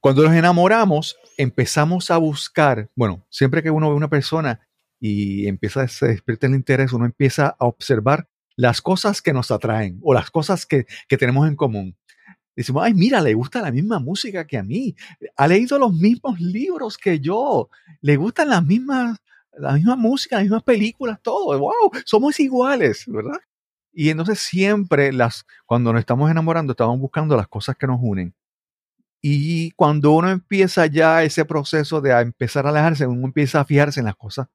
cuando 0.00 0.22
nos 0.22 0.34
enamoramos, 0.34 1.16
empezamos 1.38 2.10
a 2.10 2.18
buscar, 2.18 2.90
bueno, 2.94 3.24
siempre 3.30 3.62
que 3.62 3.70
uno 3.70 3.88
ve 3.88 3.96
una 3.96 4.10
persona 4.10 4.60
y 5.00 5.46
empieza 5.46 5.82
a 5.82 5.88
se 5.88 6.08
despierta 6.08 6.46
el 6.46 6.54
interés, 6.54 6.92
uno 6.92 7.06
empieza 7.06 7.56
a 7.58 7.64
observar 7.64 8.28
las 8.56 8.80
cosas 8.80 9.22
que 9.22 9.32
nos 9.32 9.50
atraen 9.50 9.98
o 10.02 10.14
las 10.14 10.30
cosas 10.30 10.66
que, 10.66 10.86
que 11.08 11.16
tenemos 11.16 11.48
en 11.48 11.56
común. 11.56 11.96
Decimos, 12.56 12.84
ay, 12.84 12.94
mira, 12.94 13.20
le 13.20 13.34
gusta 13.34 13.60
la 13.60 13.72
misma 13.72 13.98
música 13.98 14.46
que 14.46 14.56
a 14.56 14.62
mí, 14.62 14.94
ha 15.36 15.48
leído 15.48 15.78
los 15.78 15.92
mismos 15.92 16.40
libros 16.40 16.96
que 16.96 17.18
yo, 17.18 17.68
le 18.00 18.16
gustan 18.16 18.48
las 18.48 18.64
mismas, 18.64 19.18
la 19.52 19.72
misma 19.72 19.96
música, 19.96 20.36
las 20.36 20.44
mismas 20.44 20.62
películas, 20.62 21.18
todo, 21.20 21.58
wow, 21.58 21.90
somos 22.04 22.38
iguales, 22.38 23.04
¿verdad? 23.06 23.40
Y 23.92 24.10
entonces 24.10 24.40
siempre 24.40 25.12
las, 25.12 25.46
cuando 25.66 25.92
nos 25.92 26.00
estamos 26.00 26.30
enamorando, 26.30 26.72
estamos 26.72 26.98
buscando 26.98 27.36
las 27.36 27.48
cosas 27.48 27.76
que 27.76 27.86
nos 27.86 27.98
unen. 28.00 28.34
Y 29.20 29.70
cuando 29.72 30.12
uno 30.12 30.28
empieza 30.30 30.86
ya 30.86 31.22
ese 31.22 31.44
proceso 31.44 32.00
de 32.00 32.10
empezar 32.20 32.66
a 32.66 32.70
alejarse, 32.70 33.06
uno 33.06 33.26
empieza 33.26 33.60
a 33.60 33.64
fijarse 33.64 34.00
en 34.00 34.06
las 34.06 34.16
cosas 34.16 34.48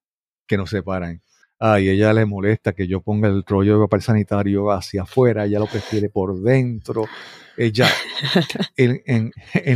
que 0.48 0.58
nos 0.58 0.70
separan. 0.70 1.22
Ay, 1.62 1.90
ella 1.90 2.14
le 2.14 2.26
molesta 2.26 2.72
que 2.74 2.88
yo 2.88 3.02
ponga 3.02 3.28
el 3.28 3.44
rollo 3.46 3.74
de 3.74 3.86
papel 3.86 4.02
sanitario 4.02 4.72
hacia 4.72 5.02
afuera, 5.02 5.46
ella 5.46 5.60
lo 5.60 5.68
prefiere 5.68 6.10
por 6.10 6.42
dentro. 6.42 7.06
Ella 7.58 7.90
en, 8.78 9.34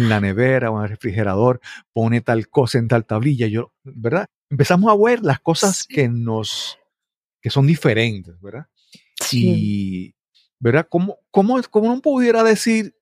la 0.08 0.22
nevera 0.22 0.72
o 0.72 0.78
en 0.78 0.84
el 0.84 0.90
refrigerador 0.90 1.60
pone 1.92 2.22
tal 2.22 2.48
cosa 2.48 2.78
en 2.78 2.88
tal 2.88 3.06
tablilla. 3.06 3.48
Yo, 3.48 3.74
¿verdad? 3.84 4.28
Empezamos 4.50 4.90
a 4.90 4.96
ver 4.98 5.22
las 5.22 5.42
cosas 5.42 5.84
que 5.84 6.08
nos, 6.08 6.80
que 7.42 7.50
son 7.50 7.68
diferentes, 7.68 8.40
¿verdad? 8.40 8.68
Sí. 9.20 9.50
Y, 9.50 10.16
¿verdad? 10.60 10.88
¿Cómo, 10.90 11.18
cómo, 11.32 11.62
¿Cómo 11.70 11.92
uno 11.92 12.02
pudiera 12.02 12.44
decir 12.44 12.96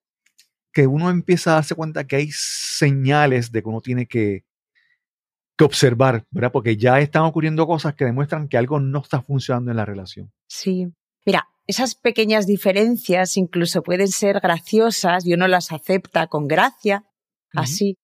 que 0.73 0.87
uno 0.87 1.11
empieza 1.11 1.51
a 1.51 1.55
darse 1.55 1.75
cuenta 1.75 2.07
que 2.07 2.15
hay 2.15 2.29
señales 2.31 3.51
de 3.51 3.61
que 3.61 3.69
uno 3.69 3.81
tiene 3.81 4.07
que, 4.07 4.43
que 5.61 5.65
observar, 5.65 6.25
¿verdad? 6.31 6.51
Porque 6.51 6.75
ya 6.75 6.99
están 6.99 7.21
ocurriendo 7.21 7.67
cosas 7.67 7.93
que 7.93 8.03
demuestran 8.03 8.47
que 8.47 8.57
algo 8.57 8.79
no 8.79 8.99
está 8.99 9.21
funcionando 9.21 9.69
en 9.69 9.77
la 9.77 9.85
relación. 9.85 10.31
Sí. 10.47 10.87
Mira, 11.23 11.49
esas 11.67 11.93
pequeñas 11.93 12.47
diferencias 12.47 13.37
incluso 13.37 13.83
pueden 13.83 14.07
ser 14.07 14.39
graciosas 14.39 15.23
y 15.23 15.35
uno 15.35 15.47
las 15.47 15.71
acepta 15.71 16.25
con 16.25 16.47
gracia, 16.47 17.03
así. 17.53 17.95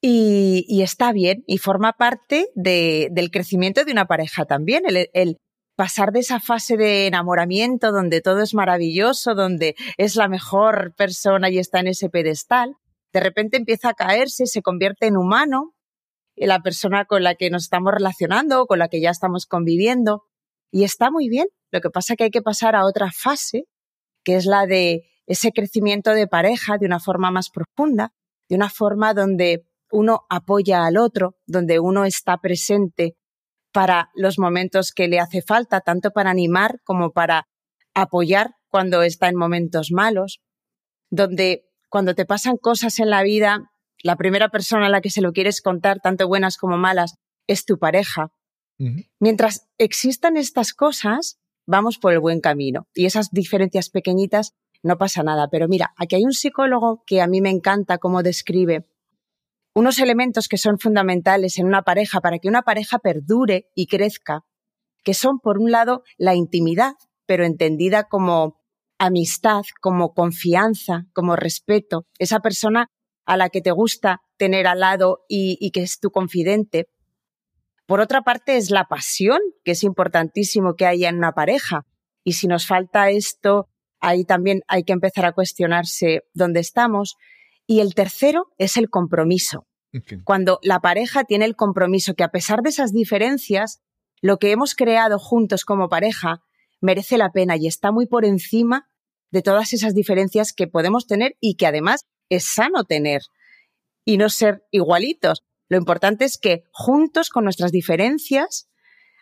Y, 0.00 0.82
está 0.82 1.12
bien 1.12 1.42
y 1.48 1.58
forma 1.58 1.94
parte 1.94 2.46
del 2.54 3.30
crecimiento 3.32 3.84
de 3.84 3.90
una 3.90 4.06
pareja 4.06 4.44
también, 4.44 4.84
el, 4.86 5.36
pasar 5.76 6.12
de 6.12 6.20
esa 6.20 6.38
fase 6.38 6.76
de 6.76 7.08
enamoramiento 7.08 7.90
donde 7.90 8.20
todo 8.20 8.40
es 8.40 8.54
maravilloso, 8.54 9.34
donde 9.34 9.74
es 9.96 10.14
la 10.14 10.28
mejor 10.28 10.94
persona 10.96 11.50
y 11.50 11.58
está 11.58 11.80
en 11.80 11.88
ese 11.88 12.08
pedestal, 12.08 12.76
de 13.12 13.20
repente 13.20 13.56
empieza 13.56 13.88
a 13.88 13.94
caerse, 13.94 14.46
se 14.46 14.62
convierte 14.62 15.06
en 15.06 15.16
humano, 15.16 15.74
la 16.46 16.60
persona 16.60 17.04
con 17.04 17.22
la 17.22 17.34
que 17.34 17.50
nos 17.50 17.64
estamos 17.64 17.92
relacionando, 17.92 18.66
con 18.66 18.78
la 18.78 18.88
que 18.88 19.00
ya 19.00 19.10
estamos 19.10 19.46
conviviendo, 19.46 20.24
y 20.70 20.84
está 20.84 21.10
muy 21.10 21.28
bien. 21.28 21.48
Lo 21.70 21.80
que 21.80 21.90
pasa 21.90 22.14
es 22.14 22.16
que 22.16 22.24
hay 22.24 22.30
que 22.30 22.42
pasar 22.42 22.74
a 22.74 22.86
otra 22.86 23.10
fase, 23.12 23.64
que 24.24 24.36
es 24.36 24.46
la 24.46 24.66
de 24.66 25.04
ese 25.26 25.52
crecimiento 25.52 26.12
de 26.12 26.26
pareja 26.26 26.76
de 26.78 26.86
una 26.86 27.00
forma 27.00 27.30
más 27.30 27.50
profunda, 27.50 28.12
de 28.48 28.56
una 28.56 28.68
forma 28.68 29.14
donde 29.14 29.66
uno 29.90 30.22
apoya 30.28 30.84
al 30.84 30.96
otro, 30.96 31.36
donde 31.46 31.78
uno 31.78 32.04
está 32.04 32.38
presente 32.38 33.16
para 33.72 34.10
los 34.14 34.38
momentos 34.38 34.92
que 34.92 35.08
le 35.08 35.20
hace 35.20 35.42
falta, 35.42 35.80
tanto 35.80 36.10
para 36.10 36.30
animar 36.30 36.80
como 36.84 37.12
para 37.12 37.46
apoyar 37.94 38.52
cuando 38.68 39.02
está 39.02 39.28
en 39.28 39.36
momentos 39.36 39.90
malos, 39.92 40.40
donde 41.10 41.64
cuando 41.88 42.14
te 42.14 42.24
pasan 42.24 42.56
cosas 42.56 42.98
en 42.98 43.10
la 43.10 43.22
vida, 43.22 43.70
la 44.02 44.16
primera 44.16 44.48
persona 44.48 44.86
a 44.86 44.90
la 44.90 45.00
que 45.00 45.10
se 45.10 45.20
lo 45.20 45.32
quieres 45.32 45.60
contar, 45.60 46.00
tanto 46.00 46.26
buenas 46.26 46.56
como 46.56 46.76
malas, 46.76 47.16
es 47.46 47.64
tu 47.64 47.78
pareja. 47.78 48.32
Mientras 49.18 49.68
existan 49.76 50.38
estas 50.38 50.72
cosas, 50.72 51.38
vamos 51.66 51.98
por 51.98 52.12
el 52.12 52.20
buen 52.20 52.40
camino. 52.40 52.88
Y 52.94 53.04
esas 53.04 53.28
diferencias 53.30 53.90
pequeñitas 53.90 54.54
no 54.82 54.96
pasa 54.96 55.22
nada. 55.22 55.48
Pero 55.50 55.68
mira, 55.68 55.92
aquí 55.96 56.16
hay 56.16 56.24
un 56.24 56.32
psicólogo 56.32 57.02
que 57.06 57.20
a 57.20 57.26
mí 57.26 57.42
me 57.42 57.50
encanta 57.50 57.98
cómo 57.98 58.22
describe 58.22 58.86
unos 59.74 59.98
elementos 59.98 60.48
que 60.48 60.56
son 60.56 60.78
fundamentales 60.78 61.58
en 61.58 61.66
una 61.66 61.82
pareja 61.82 62.20
para 62.20 62.38
que 62.38 62.48
una 62.48 62.62
pareja 62.62 62.98
perdure 62.98 63.70
y 63.74 63.86
crezca, 63.86 64.44
que 65.04 65.14
son, 65.14 65.38
por 65.38 65.58
un 65.58 65.70
lado, 65.70 66.02
la 66.18 66.34
intimidad, 66.34 66.94
pero 67.26 67.44
entendida 67.44 68.04
como 68.04 68.58
amistad, 68.98 69.62
como 69.80 70.12
confianza, 70.12 71.06
como 71.14 71.36
respeto, 71.36 72.06
esa 72.18 72.40
persona 72.40 72.88
a 73.30 73.36
la 73.36 73.48
que 73.48 73.60
te 73.60 73.70
gusta 73.70 74.22
tener 74.38 74.66
al 74.66 74.80
lado 74.80 75.20
y, 75.28 75.70
que 75.70 75.82
es 75.82 76.00
tu 76.00 76.10
confidente. 76.10 76.88
Por 77.86 78.00
otra 78.00 78.22
parte, 78.22 78.56
es 78.56 78.72
la 78.72 78.86
pasión, 78.86 79.38
que 79.62 79.70
es 79.70 79.84
importantísimo 79.84 80.74
que 80.74 80.84
haya 80.84 81.08
en 81.08 81.18
una 81.18 81.30
pareja. 81.30 81.86
Y 82.24 82.32
si 82.32 82.48
nos 82.48 82.66
falta 82.66 83.08
esto, 83.10 83.68
ahí 84.00 84.24
también 84.24 84.62
hay 84.66 84.82
que 84.82 84.92
empezar 84.92 85.26
a 85.26 85.32
cuestionarse 85.32 86.22
dónde 86.34 86.58
estamos. 86.58 87.14
Y 87.68 87.78
el 87.78 87.94
tercero 87.94 88.48
es 88.58 88.76
el 88.76 88.90
compromiso. 88.90 89.64
Cuando 90.24 90.58
la 90.64 90.80
pareja 90.80 91.22
tiene 91.22 91.44
el 91.44 91.54
compromiso 91.54 92.14
que 92.14 92.24
a 92.24 92.32
pesar 92.32 92.62
de 92.62 92.70
esas 92.70 92.92
diferencias, 92.92 93.80
lo 94.20 94.38
que 94.38 94.50
hemos 94.50 94.74
creado 94.74 95.20
juntos 95.20 95.64
como 95.64 95.88
pareja 95.88 96.42
merece 96.80 97.16
la 97.16 97.30
pena 97.30 97.56
y 97.56 97.68
está 97.68 97.92
muy 97.92 98.06
por 98.06 98.24
encima 98.24 98.88
de 99.30 99.42
todas 99.42 99.72
esas 99.72 99.94
diferencias 99.94 100.52
que 100.52 100.66
podemos 100.66 101.06
tener 101.06 101.36
y 101.38 101.54
que 101.54 101.68
además 101.68 102.06
es 102.30 102.46
sano 102.46 102.84
tener 102.84 103.20
y 104.06 104.16
no 104.16 104.30
ser 104.30 104.64
igualitos. 104.70 105.44
Lo 105.68 105.76
importante 105.76 106.24
es 106.24 106.38
que 106.38 106.64
juntos 106.72 107.28
con 107.28 107.44
nuestras 107.44 107.72
diferencias 107.72 108.68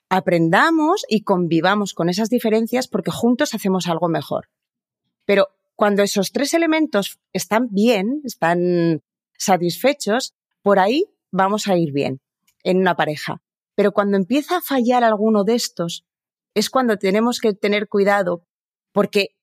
aprendamos 0.08 1.04
y 1.08 1.22
convivamos 1.22 1.92
con 1.92 2.08
esas 2.08 2.30
diferencias 2.30 2.88
porque 2.88 3.10
juntos 3.10 3.54
hacemos 3.54 3.88
algo 3.88 4.08
mejor. 4.08 4.48
Pero 5.24 5.48
cuando 5.74 6.02
esos 6.02 6.32
tres 6.32 6.54
elementos 6.54 7.18
están 7.32 7.68
bien, 7.70 8.22
están 8.24 9.02
satisfechos, 9.36 10.34
por 10.62 10.78
ahí 10.78 11.04
vamos 11.30 11.68
a 11.68 11.76
ir 11.76 11.92
bien 11.92 12.20
en 12.64 12.78
una 12.78 12.96
pareja. 12.96 13.42
Pero 13.74 13.92
cuando 13.92 14.16
empieza 14.16 14.56
a 14.56 14.60
fallar 14.60 15.04
alguno 15.04 15.44
de 15.44 15.54
estos, 15.54 16.04
es 16.54 16.70
cuando 16.70 16.96
tenemos 16.96 17.38
que 17.38 17.52
tener 17.52 17.88
cuidado 17.88 18.42
porque 18.92 19.36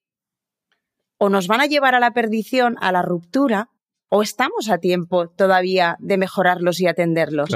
o 1.18 1.30
nos 1.30 1.48
van 1.48 1.62
a 1.62 1.66
llevar 1.66 1.96
a 1.96 2.00
la 2.00 2.12
perdición, 2.12 2.76
a 2.82 2.92
la 2.92 3.02
ruptura, 3.02 3.70
o 4.10 4.22
estamos 4.22 4.70
a 4.70 4.78
tiempo 4.78 5.30
todavía 5.30 5.98
de 6.00 6.18
mejorarlos 6.18 6.80
y 6.80 6.88
atenderlos. 6.88 7.50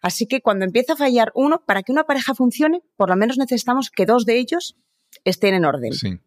Así 0.00 0.26
que 0.26 0.40
cuando 0.40 0.64
empieza 0.64 0.92
a 0.92 0.96
fallar 0.96 1.32
uno, 1.34 1.64
para 1.66 1.82
que 1.82 1.92
una 1.92 2.04
pareja 2.04 2.34
funcione, 2.34 2.82
por 2.96 3.08
lo 3.08 3.16
menos 3.16 3.38
necesitamos 3.38 3.90
que 3.90 4.06
dos 4.06 4.24
de 4.24 4.38
ellos 4.38 4.76
estén 5.24 5.54
en 5.54 5.64
orden, 5.64 5.92
Sí. 5.92 6.18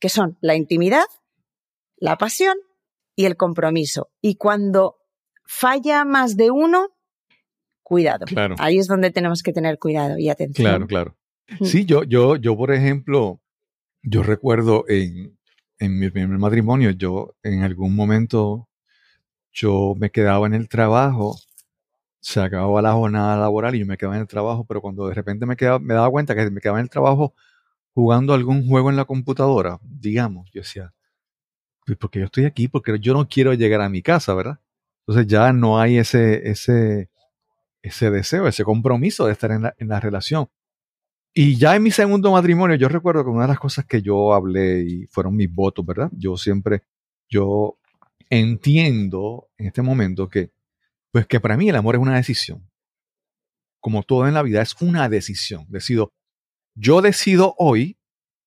que 0.00 0.08
son 0.08 0.38
la 0.40 0.54
intimidad, 0.54 1.04
la 1.96 2.16
pasión 2.16 2.56
y 3.14 3.24
el 3.26 3.36
compromiso. 3.36 4.10
Y 4.20 4.36
cuando 4.36 4.96
falla 5.44 6.04
más 6.04 6.36
de 6.36 6.50
uno, 6.50 6.88
cuidado. 7.82 8.26
Claro. 8.26 8.54
Ahí 8.58 8.78
es 8.78 8.86
donde 8.86 9.10
tenemos 9.10 9.42
que 9.42 9.52
tener 9.52 9.78
cuidado 9.78 10.18
y 10.18 10.28
atención. 10.28 10.66
Claro, 10.66 10.86
claro. 10.86 11.16
Sí, 11.62 11.84
yo, 11.84 12.02
yo, 12.02 12.36
yo, 12.36 12.56
por 12.56 12.72
ejemplo, 12.72 13.40
yo 14.02 14.22
recuerdo 14.22 14.84
en, 14.88 15.38
en 15.78 15.98
mi 15.98 16.10
primer 16.10 16.38
matrimonio, 16.38 16.90
yo 16.90 17.34
en 17.42 17.62
algún 17.62 17.94
momento 17.94 18.68
yo 19.52 19.94
me 19.98 20.10
quedaba 20.10 20.46
en 20.46 20.54
el 20.54 20.68
trabajo, 20.68 21.36
se 22.20 22.40
acababa 22.40 22.82
la 22.82 22.92
jornada 22.94 23.36
laboral 23.38 23.74
y 23.76 23.80
yo 23.80 23.86
me 23.86 23.96
quedaba 23.98 24.16
en 24.16 24.22
el 24.22 24.28
trabajo, 24.28 24.64
pero 24.66 24.80
cuando 24.82 25.08
de 25.08 25.14
repente 25.14 25.46
me, 25.46 25.56
quedaba, 25.56 25.78
me 25.78 25.94
daba 25.94 26.10
cuenta 26.10 26.34
que 26.34 26.50
me 26.50 26.60
quedaba 26.60 26.78
en 26.80 26.84
el 26.84 26.90
trabajo 26.90 27.34
jugando 27.94 28.34
algún 28.34 28.68
juego 28.68 28.90
en 28.90 28.96
la 28.96 29.06
computadora, 29.06 29.78
digamos, 29.82 30.50
yo 30.52 30.62
decía, 30.62 30.94
"Pues, 31.86 31.98
porque 31.98 32.20
yo 32.20 32.26
estoy 32.26 32.44
aquí, 32.44 32.68
porque 32.68 32.98
yo 33.00 33.14
no 33.14 33.28
quiero 33.28 33.54
llegar 33.54 33.80
a 33.80 33.88
mi 33.88 34.02
casa, 34.02 34.34
¿verdad? 34.34 34.60
Entonces 35.06 35.26
ya 35.28 35.52
no 35.52 35.80
hay 35.80 35.98
ese, 35.98 36.50
ese, 36.50 37.10
ese 37.82 38.10
deseo, 38.10 38.48
ese 38.48 38.64
compromiso 38.64 39.26
de 39.26 39.32
estar 39.32 39.52
en 39.52 39.62
la, 39.64 39.74
en 39.78 39.88
la 39.88 40.00
relación. 40.00 40.48
Y 41.38 41.58
ya 41.58 41.76
en 41.76 41.82
mi 41.82 41.90
segundo 41.90 42.32
matrimonio, 42.32 42.76
yo 42.76 42.88
recuerdo 42.88 43.22
que 43.22 43.28
una 43.28 43.42
de 43.42 43.48
las 43.48 43.58
cosas 43.58 43.84
que 43.84 44.00
yo 44.00 44.32
hablé 44.32 44.80
y 44.80 45.06
fueron 45.08 45.36
mis 45.36 45.52
votos, 45.52 45.84
¿verdad? 45.84 46.08
Yo 46.16 46.38
siempre, 46.38 46.82
yo 47.28 47.78
entiendo 48.30 49.50
en 49.58 49.66
este 49.66 49.82
momento 49.82 50.30
que, 50.30 50.50
pues 51.10 51.26
que 51.26 51.38
para 51.38 51.58
mí 51.58 51.68
el 51.68 51.76
amor 51.76 51.96
es 51.96 52.00
una 52.00 52.16
decisión. 52.16 52.66
Como 53.80 54.02
todo 54.02 54.26
en 54.26 54.32
la 54.32 54.42
vida, 54.42 54.62
es 54.62 54.80
una 54.80 55.10
decisión. 55.10 55.66
Decido, 55.68 56.14
yo 56.74 57.02
decido 57.02 57.54
hoy 57.58 57.98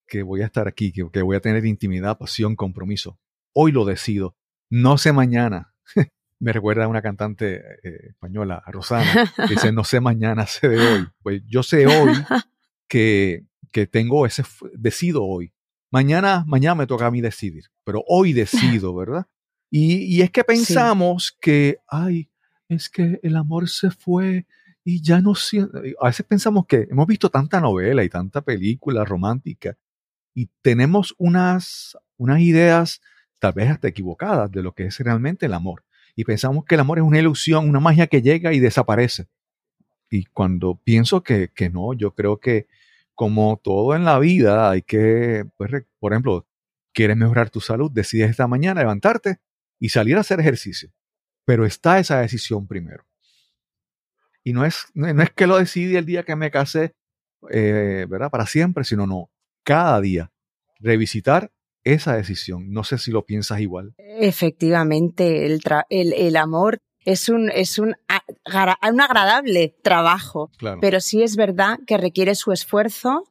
que 0.08 0.24
voy 0.24 0.42
a 0.42 0.46
estar 0.46 0.68
aquí, 0.68 0.92
que, 0.92 1.08
que 1.12 1.22
voy 1.22 1.36
a 1.36 1.42
tener 1.42 1.68
intimidad, 1.68 2.18
pasión, 2.18 2.56
compromiso. 2.56 3.20
Hoy 3.54 3.72
lo 3.72 3.86
decido. 3.86 4.36
No 4.68 4.98
sé 4.98 5.14
mañana. 5.14 5.76
Me 6.40 6.54
recuerda 6.54 6.86
a 6.86 6.88
una 6.88 7.04
cantante 7.04 7.62
eh, 7.84 8.08
española, 8.10 8.64
a 8.66 8.72
Rosana, 8.72 9.32
que 9.36 9.54
dice, 9.54 9.72
no 9.72 9.84
sé 9.84 10.00
mañana, 10.00 10.46
sé 10.48 10.70
de 10.70 10.80
hoy. 10.80 11.08
Pues 11.22 11.44
yo 11.46 11.62
sé 11.62 11.86
hoy 11.86 12.14
que, 12.90 13.46
que 13.72 13.88
tengo 13.88 14.26
ese, 14.26 14.44
decido 14.74 15.24
hoy. 15.24 15.54
Mañana, 15.92 16.44
mañana 16.46 16.76
me 16.76 16.88
toca 16.88 17.06
a 17.06 17.12
mí 17.12 17.22
decidir, 17.22 17.66
pero 17.86 18.04
hoy 18.08 18.34
decido, 18.44 18.94
¿verdad? 18.94 19.28
Y, 19.72 20.04
y 20.04 20.22
es 20.22 20.32
que 20.32 20.44
pensamos 20.44 21.38
que, 21.40 21.78
ay, 21.88 22.30
es 22.68 22.90
que 22.90 23.20
el 23.24 23.38
amor 23.38 23.70
se 23.70 23.92
fue 23.92 24.46
y 24.84 25.02
ya 25.02 25.22
no 25.22 25.36
siento. 25.36 25.80
A 26.02 26.08
veces 26.08 26.26
pensamos 26.26 26.66
que 26.66 26.88
hemos 26.90 27.08
visto 27.08 27.30
tanta 27.30 27.62
novela 27.62 28.04
y 28.04 28.10
tanta 28.10 28.42
película 28.42 29.06
romántica 29.06 29.78
y 30.34 30.50
tenemos 30.62 31.16
unas, 31.18 31.98
unas 32.18 32.40
ideas 32.42 33.02
tal 33.40 33.54
vez 33.54 33.70
hasta 33.70 33.88
equivocadas 33.88 34.52
de 34.52 34.64
lo 34.64 34.74
que 34.74 34.86
es 34.86 35.00
realmente 35.00 35.46
el 35.46 35.54
amor. 35.54 35.84
Y 36.16 36.26
pensamos 36.26 36.66
que 36.66 36.76
el 36.76 36.82
amor 36.82 37.00
es 37.00 37.04
una 37.04 37.20
ilusión, 37.20 37.70
una 37.70 37.80
magia 37.80 38.08
que 38.08 38.22
llega 38.22 38.54
y 38.54 38.60
desaparece. 38.60 39.28
Y 40.10 40.26
cuando 40.26 40.80
pienso 40.84 41.24
que, 41.24 41.50
que 41.54 41.70
no, 41.70 41.94
yo 41.94 42.14
creo 42.16 42.40
que 42.40 42.68
como 43.14 43.60
todo 43.62 43.96
en 43.96 44.06
la 44.06 44.18
vida 44.18 44.70
hay 44.72 44.82
que, 44.82 45.46
pues, 45.58 45.72
por 46.00 46.14
ejemplo, 46.14 46.48
quieres 46.94 47.18
mejorar 47.18 47.50
tu 47.50 47.62
salud, 47.62 47.92
decides 47.92 48.30
esta 48.30 48.48
mañana 48.48 48.82
levantarte 48.82 49.40
y 49.80 49.90
salir 49.90 50.18
a 50.18 50.22
hacer 50.22 50.40
ejercicio. 50.40 50.92
Pero 51.46 51.66
está 51.66 52.00
esa 52.00 52.22
decisión 52.22 52.68
primero. 52.68 53.06
Y 54.44 54.54
no 54.54 54.66
es, 54.66 54.86
no 54.94 55.22
es 55.22 55.32
que 55.32 55.48
lo 55.48 55.58
decidí 55.58 55.96
el 55.96 56.06
día 56.06 56.24
que 56.24 56.36
me 56.36 56.50
casé, 56.50 56.94
eh, 57.52 58.06
¿verdad? 58.10 58.30
Para 58.30 58.46
siempre, 58.46 58.84
sino 58.84 59.06
no, 59.06 59.30
cada 59.64 60.00
día 60.02 60.32
revisitar 60.80 61.52
esa 61.84 62.16
decisión. 62.16 62.72
No 62.72 62.84
sé 62.84 62.98
si 62.98 63.12
lo 63.12 63.26
piensas 63.26 63.60
igual. 63.60 63.94
Efectivamente, 63.98 65.46
el, 65.46 65.62
el, 65.90 66.14
el 66.14 66.36
amor 66.36 66.82
es 67.06 67.30
un, 67.30 67.50
es 67.50 67.80
un, 67.80 67.96
un 68.92 69.02
agradable 69.02 69.76
trabajo, 69.84 70.52
Claro. 70.58 70.80
pero 70.82 71.00
sí 71.00 71.24
es 71.24 71.36
verdad 71.36 71.80
que 71.88 71.98
requiere 71.98 72.36
su 72.36 72.52
esfuerzo. 72.52 73.24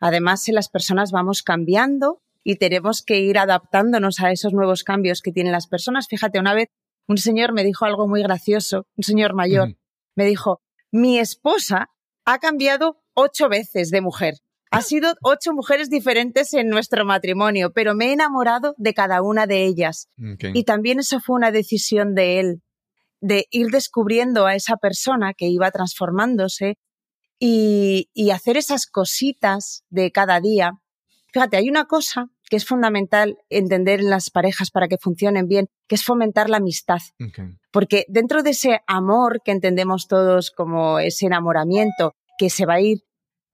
Además, 0.00 0.48
en 0.48 0.54
las 0.56 0.68
personas 0.68 1.12
vamos 1.12 1.42
cambiando 1.42 2.20
y 2.44 2.56
tenemos 2.56 3.02
que 3.02 3.20
ir 3.20 3.38
adaptándonos 3.38 4.20
a 4.20 4.32
esos 4.32 4.52
nuevos 4.52 4.82
cambios 4.84 5.20
que 5.22 5.32
tienen 5.32 5.52
las 5.52 5.66
personas. 5.68 6.08
Fíjate, 6.08 6.40
una 6.40 6.54
vez 6.54 6.68
un 7.06 7.18
señor 7.18 7.52
me 7.52 7.64
dijo 7.64 7.84
algo 7.84 8.08
muy 8.08 8.22
gracioso, 8.22 8.86
un 8.96 9.04
señor 9.04 9.34
mayor, 9.34 9.76
me 10.16 10.24
dijo, 10.26 10.60
mi 10.90 11.18
esposa 11.18 11.88
ha 12.24 12.38
cambiado 12.38 13.00
ocho 13.14 13.48
veces 13.48 13.90
de 13.90 14.00
mujer. 14.00 14.34
Ha 14.70 14.80
sido 14.80 15.12
ocho 15.22 15.52
mujeres 15.52 15.90
diferentes 15.90 16.54
en 16.54 16.68
nuestro 16.68 17.04
matrimonio, 17.04 17.72
pero 17.74 17.94
me 17.94 18.06
he 18.06 18.12
enamorado 18.12 18.74
de 18.78 18.94
cada 18.94 19.20
una 19.20 19.46
de 19.46 19.64
ellas. 19.64 20.08
Ok. 20.18 20.44
Y 20.54 20.64
también 20.64 20.98
eso 20.98 21.20
fue 21.20 21.36
una 21.36 21.50
decisión 21.50 22.14
de 22.14 22.40
él, 22.40 22.62
de 23.22 23.46
ir 23.50 23.68
descubriendo 23.68 24.44
a 24.44 24.54
esa 24.54 24.76
persona 24.76 25.32
que 25.32 25.46
iba 25.46 25.70
transformándose 25.70 26.76
y, 27.38 28.10
y 28.12 28.30
hacer 28.30 28.56
esas 28.56 28.86
cositas 28.86 29.84
de 29.88 30.10
cada 30.10 30.40
día. 30.40 30.72
Fíjate, 31.32 31.56
hay 31.56 31.70
una 31.70 31.86
cosa 31.86 32.26
que 32.50 32.56
es 32.56 32.66
fundamental 32.66 33.38
entender 33.48 34.00
en 34.00 34.10
las 34.10 34.28
parejas 34.28 34.70
para 34.70 34.86
que 34.86 34.98
funcionen 34.98 35.48
bien, 35.48 35.68
que 35.88 35.94
es 35.94 36.04
fomentar 36.04 36.50
la 36.50 36.58
amistad. 36.58 36.98
Porque 37.70 38.04
dentro 38.08 38.42
de 38.42 38.50
ese 38.50 38.80
amor 38.86 39.40
que 39.42 39.52
entendemos 39.52 40.06
todos 40.06 40.50
como 40.50 40.98
ese 40.98 41.24
enamoramiento 41.24 42.12
que 42.36 42.50
se 42.50 42.66
va 42.66 42.74
a 42.74 42.80
ir 42.82 42.98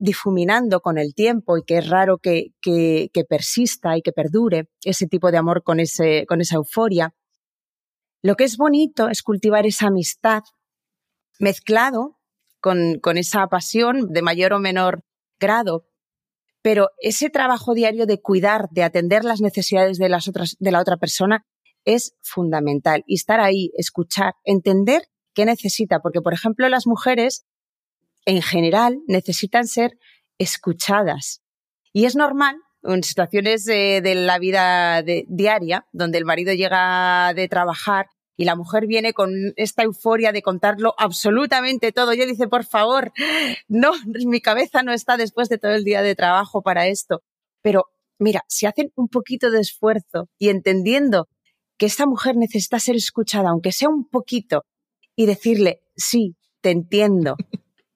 difuminando 0.01 0.81
con 0.81 0.99
el 0.99 1.15
tiempo 1.15 1.59
y 1.59 1.63
que 1.63 1.79
es 1.79 1.89
raro 1.89 2.19
que, 2.19 2.55
que, 2.61 3.11
que 3.13 3.23
persista 3.23 3.97
y 3.97 4.03
que 4.03 4.13
perdure 4.13 4.69
ese 4.83 5.07
tipo 5.07 5.31
de 5.31 5.37
amor 5.37 5.63
con, 5.63 5.79
ese, 5.79 6.25
con 6.27 6.41
esa 6.41 6.57
euforia, 6.57 7.15
lo 8.23 8.35
que 8.37 8.45
es 8.45 8.57
bonito 8.57 9.09
es 9.09 9.23
cultivar 9.23 9.67
esa 9.67 9.89
amistad 9.89 10.43
mezclado 11.39 12.19
con, 12.61 13.01
esa 13.17 13.47
pasión 13.47 14.09
de 14.09 14.23
mayor 14.23 14.53
o 14.53 14.59
menor 14.59 15.05
grado. 15.39 15.87
Pero 16.61 16.91
ese 16.99 17.31
trabajo 17.31 17.75
diario 17.75 18.07
de 18.07 18.21
cuidar, 18.21 18.69
de 18.71 18.83
atender 18.83 19.25
las 19.25 19.41
necesidades 19.41 19.99
de, 19.99 20.09
las 20.09 20.27
otras, 20.29 20.57
de 20.59 20.73
la 20.73 20.81
otra 20.81 20.97
persona 20.97 21.47
es 21.85 22.17
fundamental. 22.21 23.05
Y 23.07 23.15
estar 23.15 23.41
ahí, 23.41 23.71
escuchar, 23.77 24.35
entender 24.45 25.03
qué 25.35 25.45
necesita. 25.45 26.01
Porque, 26.01 26.21
por 26.21 26.35
ejemplo, 26.35 26.69
las 26.69 26.87
mujeres, 26.87 27.47
en 28.27 28.43
general, 28.43 28.99
necesitan 29.07 29.69
ser 29.69 29.93
escuchadas. 30.39 31.43
Y 31.93 32.05
es 32.05 32.17
normal 32.17 32.57
en 32.83 33.03
situaciones 33.03 33.65
de, 33.65 34.15
la 34.15 34.39
vida 34.39 35.03
diaria, 35.03 35.87
donde 35.93 36.19
el 36.19 36.25
marido 36.25 36.53
llega 36.53 37.33
de 37.35 37.49
trabajar 37.49 38.07
y 38.37 38.45
la 38.45 38.55
mujer 38.55 38.87
viene 38.87 39.13
con 39.13 39.33
esta 39.57 39.83
euforia 39.83 40.31
de 40.33 40.43
contarlo 40.43 40.95
absolutamente 40.97 41.91
todo. 41.93 42.15
Yo 42.15 42.25
dice, 42.27 42.47
por 42.47 42.65
favor, 42.65 43.13
no, 43.67 43.93
mi 44.27 44.41
cabeza 44.41 44.83
no 44.83 44.93
está 44.93 45.17
después 45.17 45.49
de 45.49 45.59
todo 45.59 45.73
el 45.73 45.85
día 45.85 46.03
de 46.03 46.15
trabajo 46.15 46.63
para 46.63 46.87
esto. 46.87 47.23
Pero 47.63 47.87
mira, 48.19 48.45
si 48.49 48.67
hacen 48.67 48.93
un 48.95 49.09
poquito 49.09 49.51
de 49.51 49.61
esfuerzo 49.61 50.29
y 50.39 50.51
entendiendo 50.51 51.29
que 51.79 51.87
esta 51.87 52.07
mujer 52.07 52.37
necesita 52.37 52.79
ser 52.79 52.97
escuchada, 52.97 53.51
aunque 53.51 53.73
sea 53.73 53.89
un 53.89 54.09
poquito, 54.09 54.65
y 55.17 55.27
decirle, 55.27 55.81
sí, 55.97 56.37
te 56.61 56.71
entiendo, 56.71 57.35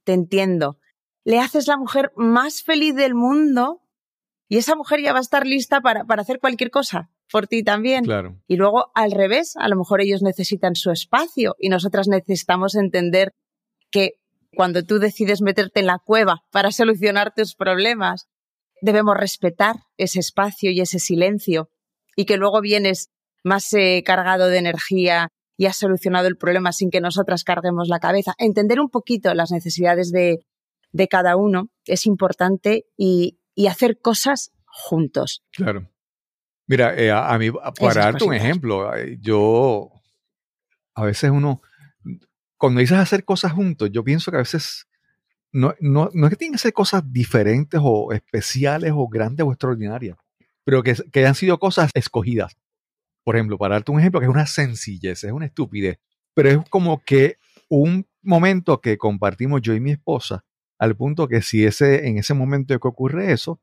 te 0.05 0.13
entiendo, 0.13 0.79
le 1.25 1.39
haces 1.39 1.69
la 1.69 1.77
mujer 1.77 2.11
más 2.17 2.65
feliz 2.65 2.97
del 2.97 3.15
mundo 3.15 3.82
y 4.53 4.59
esa 4.59 4.77
mujer 4.77 5.01
ya 5.01 5.15
va 5.15 5.19
a 5.19 5.23
estar 5.23 5.47
lista 5.47 5.81
para, 5.81 6.05
para 6.05 6.21
hacer 6.21 6.39
cualquier 6.39 6.71
cosa 6.71 7.09
por 7.31 7.47
ti 7.47 7.63
también. 7.63 8.05
Claro. 8.05 8.37
Y 8.47 8.57
luego, 8.57 8.93
al 8.95 9.11
revés, 9.11 9.55
a 9.57 9.67
lo 9.67 9.77
mejor 9.77 10.03
ellos 10.03 10.21
necesitan 10.21 10.75
su 10.75 10.91
espacio 10.91 11.55
y 11.59 11.71
nosotras 11.71 12.07
necesitamos 12.07 12.75
entender 12.75 13.33
que 13.91 14.17
cuando 14.55 14.83
tú 14.83 14.99
decides 14.99 15.41
meterte 15.41 15.81
en 15.81 15.87
la 15.87 15.99
cueva 16.05 16.43
para 16.51 16.71
solucionar 16.71 17.33
tus 17.35 17.55
problemas, 17.55 18.29
debemos 18.83 19.17
respetar 19.17 19.77
ese 19.97 20.21
espacio 20.21 20.71
y 20.71 20.83
ese 20.83 20.99
silencio 20.99 21.71
y 22.15 22.27
que 22.27 22.37
luego 22.37 22.61
vienes 22.61 23.09
más 23.43 23.73
eh, 23.73 24.03
cargado 24.05 24.49
de 24.49 24.59
energía 24.59 25.29
y 25.57 25.65
has 25.65 25.79
solucionado 25.79 26.29
el 26.29 26.37
problema 26.37 26.73
sin 26.73 26.91
que 26.91 27.01
nosotras 27.01 27.45
carguemos 27.45 27.89
la 27.89 28.01
cabeza. 28.01 28.35
Entender 28.37 28.81
un 28.81 28.91
poquito 28.91 29.33
las 29.33 29.51
necesidades 29.51 30.11
de, 30.13 30.41
de 30.91 31.09
cada 31.09 31.37
uno 31.37 31.69
es 31.87 32.05
importante 32.05 32.85
y, 32.99 33.39
y 33.55 33.67
hacer 33.67 34.01
cosas 34.01 34.53
juntos. 34.67 35.43
Claro. 35.53 35.89
Mira, 36.67 36.95
eh, 36.97 37.11
a, 37.11 37.33
a 37.33 37.39
mí, 37.39 37.51
para 37.79 38.05
darte 38.05 38.25
un 38.25 38.35
ejemplo, 38.35 38.95
eh, 38.97 39.19
yo, 39.21 39.91
a 40.95 41.05
veces 41.05 41.31
uno, 41.31 41.61
cuando 42.57 42.81
dices 42.81 42.99
hacer 42.99 43.25
cosas 43.25 43.53
juntos, 43.53 43.91
yo 43.93 44.05
pienso 44.05 44.31
que 44.31 44.39
a 44.39 44.41
veces 44.41 44.87
no, 45.53 45.75
no, 45.81 46.09
no 46.15 46.27
es 46.27 46.31
que 46.31 46.37
tienen 46.37 46.55
que 46.55 46.59
ser 46.59 46.73
cosas 46.73 47.03
diferentes 47.13 47.81
o 47.83 48.13
especiales 48.13 48.93
o 48.95 49.07
grandes 49.09 49.45
o 49.45 49.51
extraordinarias, 49.51 50.17
pero 50.65 50.83
que, 50.83 50.95
que 51.13 51.27
han 51.27 51.35
sido 51.35 51.59
cosas 51.59 51.91
escogidas. 51.95 52.57
Por 53.25 53.37
ejemplo, 53.37 53.59
para 53.59 53.75
darte 53.75 53.93
un 53.93 54.01
ejemplo, 54.01 54.21
que 54.21 54.27
es 54.27 54.33
una 54.33 54.47
sencillez, 54.47 55.25
es 55.25 55.33
una 55.33 55.47
estupidez, 55.47 55.99
pero 56.35 56.49
es 56.49 56.59
como 56.71 57.03
que 57.05 57.37
un 57.69 58.07
momento 58.23 58.81
que 58.81 58.97
compartimos 58.99 59.61
yo 59.63 59.75
y 59.75 59.81
mi 59.81 59.93
esposa, 59.93 60.45
al 60.83 60.97
punto 60.97 61.29
que 61.29 61.43
si 61.43 61.65
ese, 61.65 62.09
en 62.09 62.19
ese 62.19 62.35
momento 62.35 62.77
que 62.81 62.89
ocurre 62.89 63.33
eso, 63.33 63.61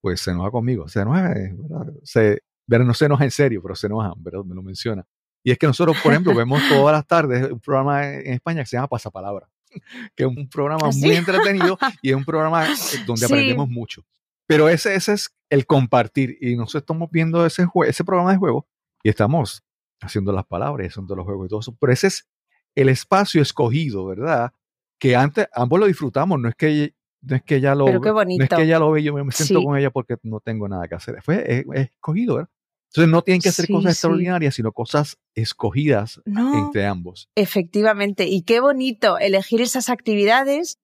pues 0.00 0.20
se 0.20 0.30
enoja 0.30 0.50
conmigo. 0.52 0.86
Se 0.88 1.00
enoja, 1.00 1.32
eh, 1.32 1.52
¿verdad? 1.56 1.92
Se, 2.04 2.42
pero 2.68 2.84
no 2.84 2.94
se 2.94 3.06
enoja 3.06 3.24
en 3.24 3.32
serio, 3.32 3.60
pero 3.60 3.74
se 3.74 3.88
enoja, 3.88 4.12
¿verdad? 4.16 4.44
Me 4.44 4.54
lo 4.54 4.62
menciona. 4.62 5.04
Y 5.42 5.50
es 5.50 5.58
que 5.58 5.66
nosotros, 5.66 5.96
por 6.02 6.12
ejemplo, 6.12 6.32
vemos 6.34 6.60
todas 6.68 6.92
las 6.94 7.06
tardes 7.06 7.50
un 7.50 7.58
programa 7.58 8.06
en 8.08 8.34
España 8.34 8.60
que 8.62 8.66
se 8.66 8.76
llama 8.76 8.86
Pasapalabra, 8.88 9.48
que 10.14 10.24
es 10.24 10.28
un 10.28 10.48
programa 10.48 10.86
¿Ah, 10.88 10.92
sí? 10.92 11.00
muy 11.00 11.16
entretenido 11.16 11.76
y 12.02 12.10
es 12.10 12.16
un 12.16 12.24
programa 12.24 12.66
eh, 12.66 12.74
donde 13.04 13.26
Sí. 13.26 13.32
aprendemos 13.32 13.68
mucho. 13.68 14.04
Pero 14.46 14.68
ese, 14.68 14.94
ese 14.94 15.14
es 15.14 15.30
el 15.48 15.66
compartir. 15.66 16.38
Y 16.40 16.54
nosotros 16.56 16.82
estamos 16.82 17.10
viendo 17.10 17.44
ese, 17.46 17.66
ese 17.86 18.04
programa 18.04 18.30
de 18.32 18.38
juego 18.38 18.68
y 19.02 19.08
estamos 19.08 19.64
haciendo 20.00 20.32
las 20.32 20.46
palabras, 20.46 20.88
haciendo 20.88 21.16
los 21.16 21.24
juegos 21.24 21.46
y 21.46 21.48
todo 21.48 21.60
eso. 21.60 21.76
Pero 21.80 21.92
ese 21.92 22.06
es 22.06 22.28
el 22.76 22.88
espacio 22.88 23.42
escogido, 23.42 24.06
¿verdad? 24.06 24.52
Que 25.00 25.16
antes 25.16 25.48
ambos 25.52 25.80
lo 25.80 25.86
disfrutamos. 25.86 26.38
No 26.38 26.48
es 26.48 26.54
que, 26.54 26.94
no 27.22 27.34
es 27.36 27.42
que 27.42 27.56
ella 27.56 27.74
lo 27.74 27.86
Pero 27.86 28.00
qué 28.00 28.10
no 28.12 28.20
es 28.44 28.48
que 28.48 28.62
ella 28.62 28.78
lo 28.78 28.92
ve 28.92 29.00
y 29.00 29.04
yo 29.04 29.12
me 29.14 29.32
siento 29.32 29.58
Sí. 29.60 29.64
con 29.66 29.76
ella 29.76 29.90
porque 29.90 30.14
no 30.22 30.38
tengo 30.40 30.68
nada 30.68 30.86
que 30.86 30.94
hacer. 30.94 31.20
Fue 31.22 31.36
es, 31.46 31.64
es 31.74 31.90
escogido, 31.90 32.36
¿verdad? 32.36 32.50
Entonces 32.92 33.10
no 33.10 33.22
tienen 33.22 33.40
que 33.40 33.48
hacer 33.48 33.66
Sí, 33.66 33.72
cosas 33.72 33.92
sí. 33.92 33.96
extraordinarias, 33.96 34.54
sino 34.54 34.72
cosas 34.72 35.16
escogidas 35.34 36.20
No, 36.26 36.54
entre 36.66 36.86
ambos. 36.86 37.28
efectivamente. 37.36 38.26
Y 38.26 38.42
qué 38.42 38.60
bonito 38.60 39.18
elegir 39.18 39.60
esas 39.60 39.88
actividades 39.88 40.76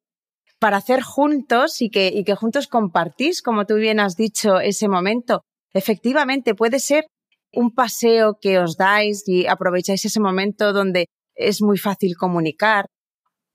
para 0.59 0.79
hacer 0.79 1.03
juntos 1.03 1.83
y 1.83 1.91
que, 1.91 2.09
y 2.15 2.25
que 2.25 2.35
juntos 2.35 2.69
compartís, 2.69 3.43
como 3.43 3.67
tú 3.67 3.75
bien 3.75 4.01
has 4.01 4.17
dicho, 4.17 4.61
ese 4.61 4.89
momento. 4.89 5.43
Efectivamente, 5.75 6.55
puede 6.55 6.79
ser 6.81 7.07
un 7.53 7.71
paseo 7.75 8.39
que 8.41 8.59
os 8.59 8.77
dais 8.77 9.25
y 9.29 9.47
aprovecháis 9.47 10.05
ese 10.05 10.21
momento 10.21 10.73
donde 10.73 11.07
es 11.35 11.61
muy 11.61 11.77
fácil 11.77 12.17
comunicar 12.17 12.87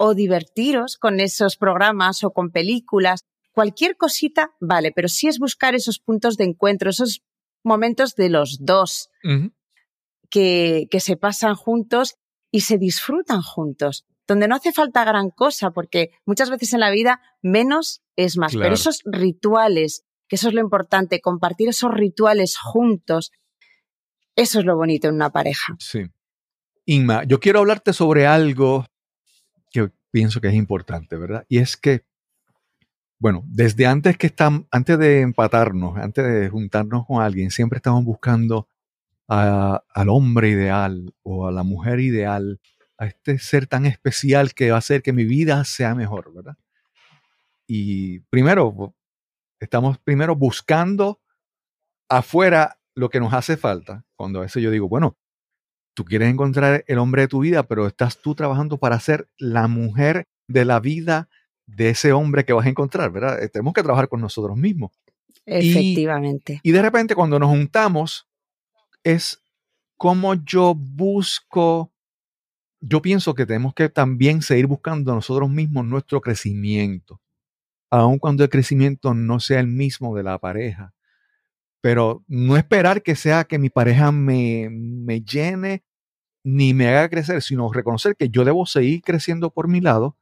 o 0.03 0.15
divertiros 0.15 0.97
con 0.97 1.19
esos 1.19 1.57
programas 1.57 2.23
o 2.23 2.31
con 2.31 2.49
películas. 2.49 3.23
Cualquier 3.51 3.97
cosita, 3.97 4.51
vale, 4.59 4.91
pero 4.91 5.07
sí 5.07 5.27
es 5.27 5.37
buscar 5.37 5.75
esos 5.75 5.99
puntos 5.99 6.37
de 6.37 6.45
encuentro, 6.45 6.89
esos 6.89 7.21
momentos 7.63 8.15
de 8.15 8.29
los 8.29 8.57
dos 8.61 9.09
que, 10.29 10.87
que 10.89 10.99
se 10.99 11.17
pasan 11.17 11.55
juntos 11.55 12.15
y 12.51 12.61
se 12.61 12.77
disfrutan 12.77 13.41
juntos, 13.41 14.05
donde 14.27 14.47
no 14.47 14.55
hace 14.55 14.71
falta 14.71 15.03
gran 15.05 15.29
cosa, 15.29 15.71
porque 15.71 16.09
muchas 16.25 16.49
veces 16.49 16.73
en 16.73 16.79
la 16.79 16.89
vida 16.89 17.21
menos 17.43 18.01
es 18.15 18.37
más, 18.37 18.53
Claro. 18.53 18.63
pero 18.65 18.73
esos 18.75 19.01
rituales, 19.05 20.03
que 20.27 20.35
eso 20.37 20.47
es 20.47 20.53
lo 20.55 20.61
importante, 20.61 21.21
compartir 21.21 21.69
esos 21.69 21.91
rituales 21.93 22.57
juntos, 22.57 23.31
eso 24.35 24.59
es 24.59 24.65
lo 24.65 24.75
bonito 24.77 25.07
en 25.09 25.15
una 25.15 25.29
pareja. 25.31 25.75
Sí. 25.79 26.05
Inma, 26.85 27.23
yo 27.25 27.39
quiero 27.39 27.59
hablarte 27.59 27.93
sobre 27.93 28.25
algo 28.25 28.85
que 29.71 29.91
pienso 30.11 30.41
que 30.41 30.49
es 30.49 30.53
importante, 30.55 31.15
¿verdad? 31.17 31.45
Y 31.49 31.59
es 31.59 31.77
que, 31.77 32.03
bueno, 33.19 33.43
desde 33.47 33.85
antes 33.85 34.17
que 34.17 34.27
están, 34.27 34.67
antes 34.71 34.97
de 34.97 35.21
empatarnos, 35.21 35.97
antes 35.97 36.25
de 36.25 36.49
juntarnos 36.49 37.05
con 37.05 37.21
alguien, 37.21 37.51
siempre 37.51 37.77
estamos 37.77 38.03
buscando 38.03 38.67
a- 39.29 39.83
al 39.93 40.09
hombre 40.09 40.49
ideal 40.49 41.13
o 41.23 41.47
a 41.47 41.51
la 41.51 41.63
mujer 41.63 41.99
ideal, 41.99 42.59
a 42.97 43.07
este 43.07 43.39
ser 43.39 43.67
tan 43.67 43.85
especial 43.85 44.53
que 44.53 44.71
va 44.71 44.77
a 44.77 44.79
hacer 44.79 45.01
que 45.03 45.13
mi 45.13 45.25
vida 45.25 45.63
sea 45.65 45.95
mejor, 45.95 46.33
¿verdad? 46.33 46.57
Y 47.67 48.19
primero, 48.29 48.93
estamos 49.59 49.97
primero 49.99 50.35
buscando 50.35 51.21
afuera 52.09 52.79
lo 52.95 53.09
que 53.09 53.19
nos 53.19 53.33
hace 53.33 53.57
falta. 53.57 54.05
Cuando 54.15 54.39
a 54.39 54.43
veces 54.43 54.61
yo 54.61 54.71
digo, 54.71 54.89
bueno, 54.89 55.17
tú 55.93 56.05
quieres 56.05 56.29
encontrar 56.29 56.83
el 56.87 56.97
hombre 56.97 57.23
de 57.23 57.27
tu 57.27 57.39
vida, 57.39 57.63
pero 57.63 57.87
estás 57.87 58.17
tú 58.17 58.35
trabajando 58.35 58.77
para 58.77 58.99
ser 58.99 59.27
la 59.37 59.67
mujer 59.67 60.27
de 60.47 60.65
la 60.65 60.79
vida 60.79 61.29
de 61.65 61.89
ese 61.89 62.11
hombre 62.11 62.45
que 62.45 62.53
vas 62.53 62.65
a 62.65 62.69
encontrar, 62.69 63.11
¿verdad? 63.11 63.41
Eh, 63.41 63.49
Tenemos 63.49 63.73
que 63.73 63.83
trabajar 63.83 64.09
con 64.09 64.21
nosotros 64.21 64.57
mismos. 64.57 64.91
Efectivamente. 65.45 66.59
Y 66.63 66.71
de 66.71 66.81
repente 66.81 67.15
cuando 67.15 67.39
nos 67.39 67.49
juntamos 67.49 68.27
es 69.03 69.41
como 69.97 70.33
yo 70.35 70.75
busco, 70.75 71.91
yo 72.79 73.01
pienso 73.01 73.33
que 73.33 73.45
tenemos 73.45 73.73
que 73.73 73.89
también 73.89 74.41
seguir 74.41 74.67
buscando 74.67 75.13
nosotros 75.13 75.49
mismos 75.49 75.85
nuestro 75.85 76.21
crecimiento, 76.21 77.21
aun 77.89 78.17
cuando 78.17 78.43
el 78.43 78.49
crecimiento 78.49 79.13
no 79.13 79.39
sea 79.39 79.59
el 79.59 79.67
mismo 79.67 80.15
de 80.15 80.23
la 80.23 80.37
pareja. 80.39 80.93
Pero 81.81 82.23
no 82.27 82.57
esperar 82.57 83.01
que 83.01 83.15
sea 83.15 83.43
que 83.43 83.57
mi 83.59 83.69
pareja 83.69 84.11
me, 84.11 84.69
me 84.69 85.21
llene 85.21 85.83
ni 86.43 86.73
me 86.73 86.87
haga 86.87 87.09
crecer, 87.09 87.41
sino 87.41 87.71
reconocer 87.71 88.15
que 88.15 88.29
yo 88.29 88.45
debo 88.45 88.65
seguir 88.65 89.01
creciendo 89.01 89.51
por 89.51 89.67
mi 89.67 89.81
lado 89.81 90.17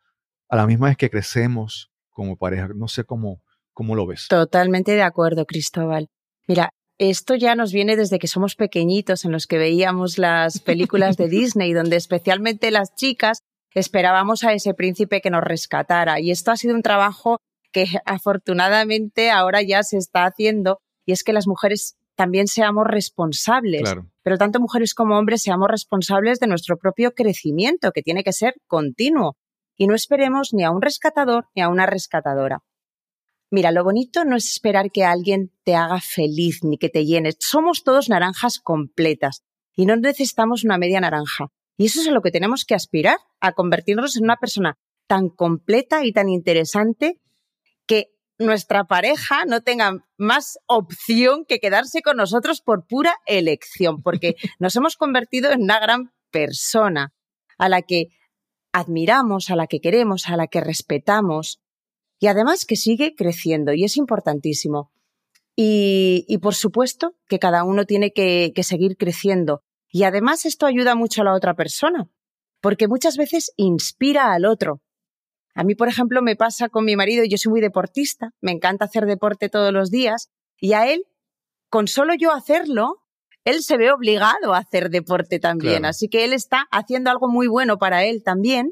a 0.49 0.55
la 0.55 0.67
misma 0.67 0.87
vez 0.87 0.97
que 0.97 1.09
crecemos 1.09 1.91
como 2.09 2.37
pareja. 2.37 2.69
No 2.75 2.87
sé 2.87 3.03
cómo, 3.03 3.41
cómo 3.73 3.95
lo 3.95 4.05
ves. 4.05 4.27
Totalmente 4.29 4.93
de 4.93 5.03
acuerdo, 5.03 5.45
Cristóbal. 5.45 6.09
Mira, 6.47 6.71
esto 6.97 7.35
ya 7.35 7.55
nos 7.55 7.71
viene 7.71 7.95
desde 7.95 8.19
que 8.19 8.27
somos 8.27 8.55
pequeñitos, 8.55 9.23
en 9.23 9.31
los 9.31 9.47
que 9.47 9.57
veíamos 9.57 10.17
las 10.17 10.59
películas 10.59 11.15
de 11.15 11.27
Disney, 11.29 11.73
donde 11.73 11.95
especialmente 11.95 12.71
las 12.71 12.93
chicas 12.95 13.39
esperábamos 13.73 14.43
a 14.43 14.53
ese 14.53 14.73
príncipe 14.73 15.21
que 15.21 15.29
nos 15.29 15.43
rescatara. 15.43 16.19
Y 16.19 16.31
esto 16.31 16.51
ha 16.51 16.57
sido 16.57 16.75
un 16.75 16.81
trabajo 16.81 17.39
que 17.71 17.85
afortunadamente 18.05 19.31
ahora 19.31 19.61
ya 19.61 19.83
se 19.83 19.97
está 19.97 20.25
haciendo, 20.25 20.81
y 21.09 21.11
es 21.11 21.23
que 21.23 21.33
las 21.33 21.47
mujeres 21.47 21.97
también 22.15 22.45
seamos 22.45 22.85
responsables. 22.85 23.81
Claro. 23.81 24.05
Pero 24.21 24.37
tanto 24.37 24.59
mujeres 24.59 24.93
como 24.93 25.17
hombres 25.17 25.41
seamos 25.41 25.67
responsables 25.67 26.39
de 26.39 26.45
nuestro 26.45 26.77
propio 26.77 27.13
crecimiento, 27.13 27.91
que 27.91 28.03
tiene 28.03 28.23
que 28.23 28.31
ser 28.31 28.53
continuo. 28.67 29.35
Y 29.75 29.87
no 29.87 29.95
esperemos 29.95 30.49
ni 30.53 30.63
a 30.63 30.69
un 30.69 30.83
rescatador 30.83 31.47
ni 31.55 31.63
a 31.63 31.69
una 31.69 31.87
rescatadora. 31.87 32.59
Mira, 33.49 33.71
lo 33.71 33.83
bonito 33.83 34.23
no 34.23 34.35
es 34.35 34.51
esperar 34.51 34.91
que 34.91 35.03
alguien 35.03 35.51
te 35.63 35.73
haga 35.73 35.99
feliz 35.99 36.59
ni 36.61 36.77
que 36.77 36.89
te 36.89 37.07
llene. 37.07 37.31
Somos 37.39 37.83
todos 37.83 38.07
naranjas 38.07 38.59
completas 38.59 39.41
y 39.75 39.87
no 39.87 39.95
necesitamos 39.95 40.63
una 40.63 40.77
media 40.77 41.01
naranja. 41.01 41.47
Y 41.75 41.87
eso 41.87 42.01
es 42.01 42.07
a 42.07 42.11
lo 42.11 42.21
que 42.21 42.29
tenemos 42.29 42.65
que 42.65 42.75
aspirar, 42.75 43.17
a 43.39 43.53
convertirnos 43.53 44.15
en 44.15 44.25
una 44.25 44.35
persona 44.35 44.77
tan 45.07 45.29
completa 45.29 46.05
y 46.05 46.11
tan 46.11 46.29
interesante 46.29 47.17
nuestra 48.39 48.85
pareja 48.85 49.45
no 49.45 49.61
tenga 49.61 49.97
más 50.17 50.57
opción 50.65 51.45
que 51.45 51.59
quedarse 51.59 52.01
con 52.01 52.17
nosotros 52.17 52.61
por 52.61 52.87
pura 52.87 53.15
elección, 53.25 54.01
porque 54.01 54.35
nos 54.59 54.75
hemos 54.75 54.95
convertido 54.95 55.51
en 55.51 55.63
una 55.63 55.79
gran 55.79 56.11
persona 56.31 57.13
a 57.57 57.69
la 57.69 57.81
que 57.81 58.07
admiramos, 58.71 59.49
a 59.49 59.55
la 59.55 59.67
que 59.67 59.81
queremos, 59.81 60.27
a 60.27 60.37
la 60.37 60.47
que 60.47 60.61
respetamos 60.61 61.59
y 62.19 62.27
además 62.27 62.65
que 62.65 62.75
sigue 62.75 63.15
creciendo 63.15 63.73
y 63.73 63.83
es 63.83 63.97
importantísimo. 63.97 64.91
Y, 65.55 66.25
y 66.29 66.37
por 66.37 66.55
supuesto 66.55 67.15
que 67.27 67.39
cada 67.39 67.65
uno 67.65 67.85
tiene 67.85 68.11
que, 68.13 68.53
que 68.55 68.63
seguir 68.63 68.95
creciendo 68.95 69.63
y 69.91 70.03
además 70.03 70.45
esto 70.45 70.65
ayuda 70.65 70.95
mucho 70.95 71.21
a 71.21 71.25
la 71.25 71.33
otra 71.33 71.55
persona, 71.55 72.07
porque 72.61 72.87
muchas 72.87 73.17
veces 73.17 73.51
inspira 73.57 74.31
al 74.31 74.45
otro. 74.45 74.81
A 75.59 75.65
mí, 75.65 75.75
por 75.75 75.89
ejemplo, 75.89 76.21
me 76.21 76.37
pasa 76.37 76.69
con 76.69 76.85
mi 76.85 76.95
marido, 76.95 77.25
yo 77.25 77.37
soy 77.37 77.49
muy 77.49 77.59
deportista, 77.59 78.29
me 78.39 78.53
encanta 78.53 78.85
hacer 78.85 79.05
deporte 79.05 79.49
todos 79.49 79.73
los 79.73 79.91
días, 79.91 80.29
y 80.57 80.71
a 80.71 80.89
él, 80.89 81.03
con 81.69 81.89
solo 81.89 82.13
yo 82.17 82.31
hacerlo, 82.31 83.03
él 83.43 83.61
se 83.61 83.75
ve 83.75 83.91
obligado 83.91 84.53
a 84.53 84.59
hacer 84.59 84.89
deporte 84.89 85.37
también. 85.37 85.79
Claro. 85.79 85.89
Así 85.89 86.07
que 86.07 86.23
él 86.23 86.31
está 86.31 86.65
haciendo 86.71 87.09
algo 87.11 87.27
muy 87.27 87.47
bueno 87.47 87.77
para 87.77 88.05
él 88.05 88.23
también, 88.23 88.71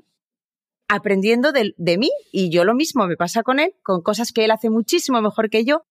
aprendiendo 0.87 1.51
de, 1.51 1.73
de 1.75 1.97
mí. 1.97 2.09
Y 2.31 2.51
yo 2.51 2.63
lo 2.63 2.73
mismo 2.73 3.05
me 3.05 3.17
pasa 3.17 3.43
con 3.43 3.59
él, 3.59 3.73
con 3.83 4.01
cosas 4.01 4.31
que 4.31 4.45
él 4.45 4.51
hace 4.51 4.69
muchísimo 4.69 5.21
mejor 5.21 5.49
que 5.49 5.65
yo. 5.65 5.85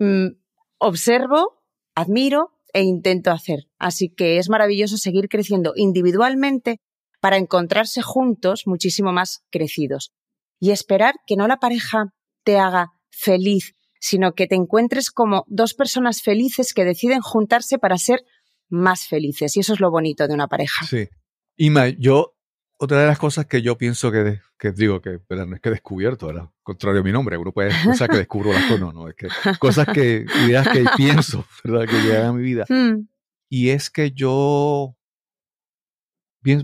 Mm, 0.00 0.30
observo, 0.78 1.62
admiro 1.94 2.50
e 2.72 2.82
intento 2.82 3.30
hacer. 3.30 3.68
Así 3.78 4.08
que 4.08 4.38
es 4.38 4.48
maravilloso 4.48 4.96
seguir 4.96 5.28
creciendo 5.28 5.72
individualmente 5.76 6.80
para 7.26 7.38
encontrarse 7.38 8.02
juntos 8.02 8.62
muchísimo 8.66 9.10
más 9.10 9.42
crecidos. 9.50 10.12
Y 10.60 10.70
esperar 10.70 11.16
que 11.26 11.34
no 11.34 11.48
la 11.48 11.56
pareja 11.56 12.14
te 12.44 12.56
haga 12.56 12.92
feliz, 13.10 13.74
sino 13.98 14.34
que 14.34 14.46
te 14.46 14.54
encuentres 14.54 15.10
como 15.10 15.42
dos 15.48 15.74
personas 15.74 16.22
felices 16.22 16.72
que 16.72 16.84
deciden 16.84 17.20
juntarse 17.22 17.80
para 17.80 17.98
ser 17.98 18.20
más 18.68 19.08
felices. 19.08 19.56
Y 19.56 19.60
eso 19.60 19.72
es 19.72 19.80
lo 19.80 19.90
bonito 19.90 20.28
de 20.28 20.34
una 20.34 20.46
pareja. 20.46 20.86
Sí. 20.86 21.08
Ima, 21.56 21.88
yo, 21.88 22.36
otra 22.78 23.00
de 23.00 23.08
las 23.08 23.18
cosas 23.18 23.46
que 23.46 23.60
yo 23.60 23.76
pienso 23.76 24.12
que, 24.12 24.38
que 24.56 24.70
digo 24.70 25.02
que 25.02 25.18
¿verdad? 25.28 25.46
no 25.46 25.56
es 25.56 25.60
que 25.60 25.70
he 25.70 25.72
descubierto, 25.72 26.28
¿verdad? 26.28 26.48
contrario 26.62 27.00
a 27.00 27.04
mi 27.04 27.10
nombre, 27.10 27.36
uno 27.38 27.50
puede 27.50 27.72
pensar 27.82 28.08
que 28.08 28.18
descubro 28.18 28.52
las 28.52 28.62
cosas, 28.66 28.78
no, 28.78 28.92
no, 28.92 29.08
es 29.08 29.16
que 29.16 29.26
cosas 29.58 29.88
que, 29.92 30.26
ideas 30.46 30.68
que 30.68 30.84
pienso, 30.96 31.44
¿verdad? 31.64 31.88
Que 31.88 32.02
llegan 32.02 32.26
a 32.26 32.32
mi 32.32 32.42
vida. 32.44 32.66
Mm, 32.70 33.08
Y 33.48 33.70
es 33.70 33.90
que 33.90 34.12
yo, 34.12 34.95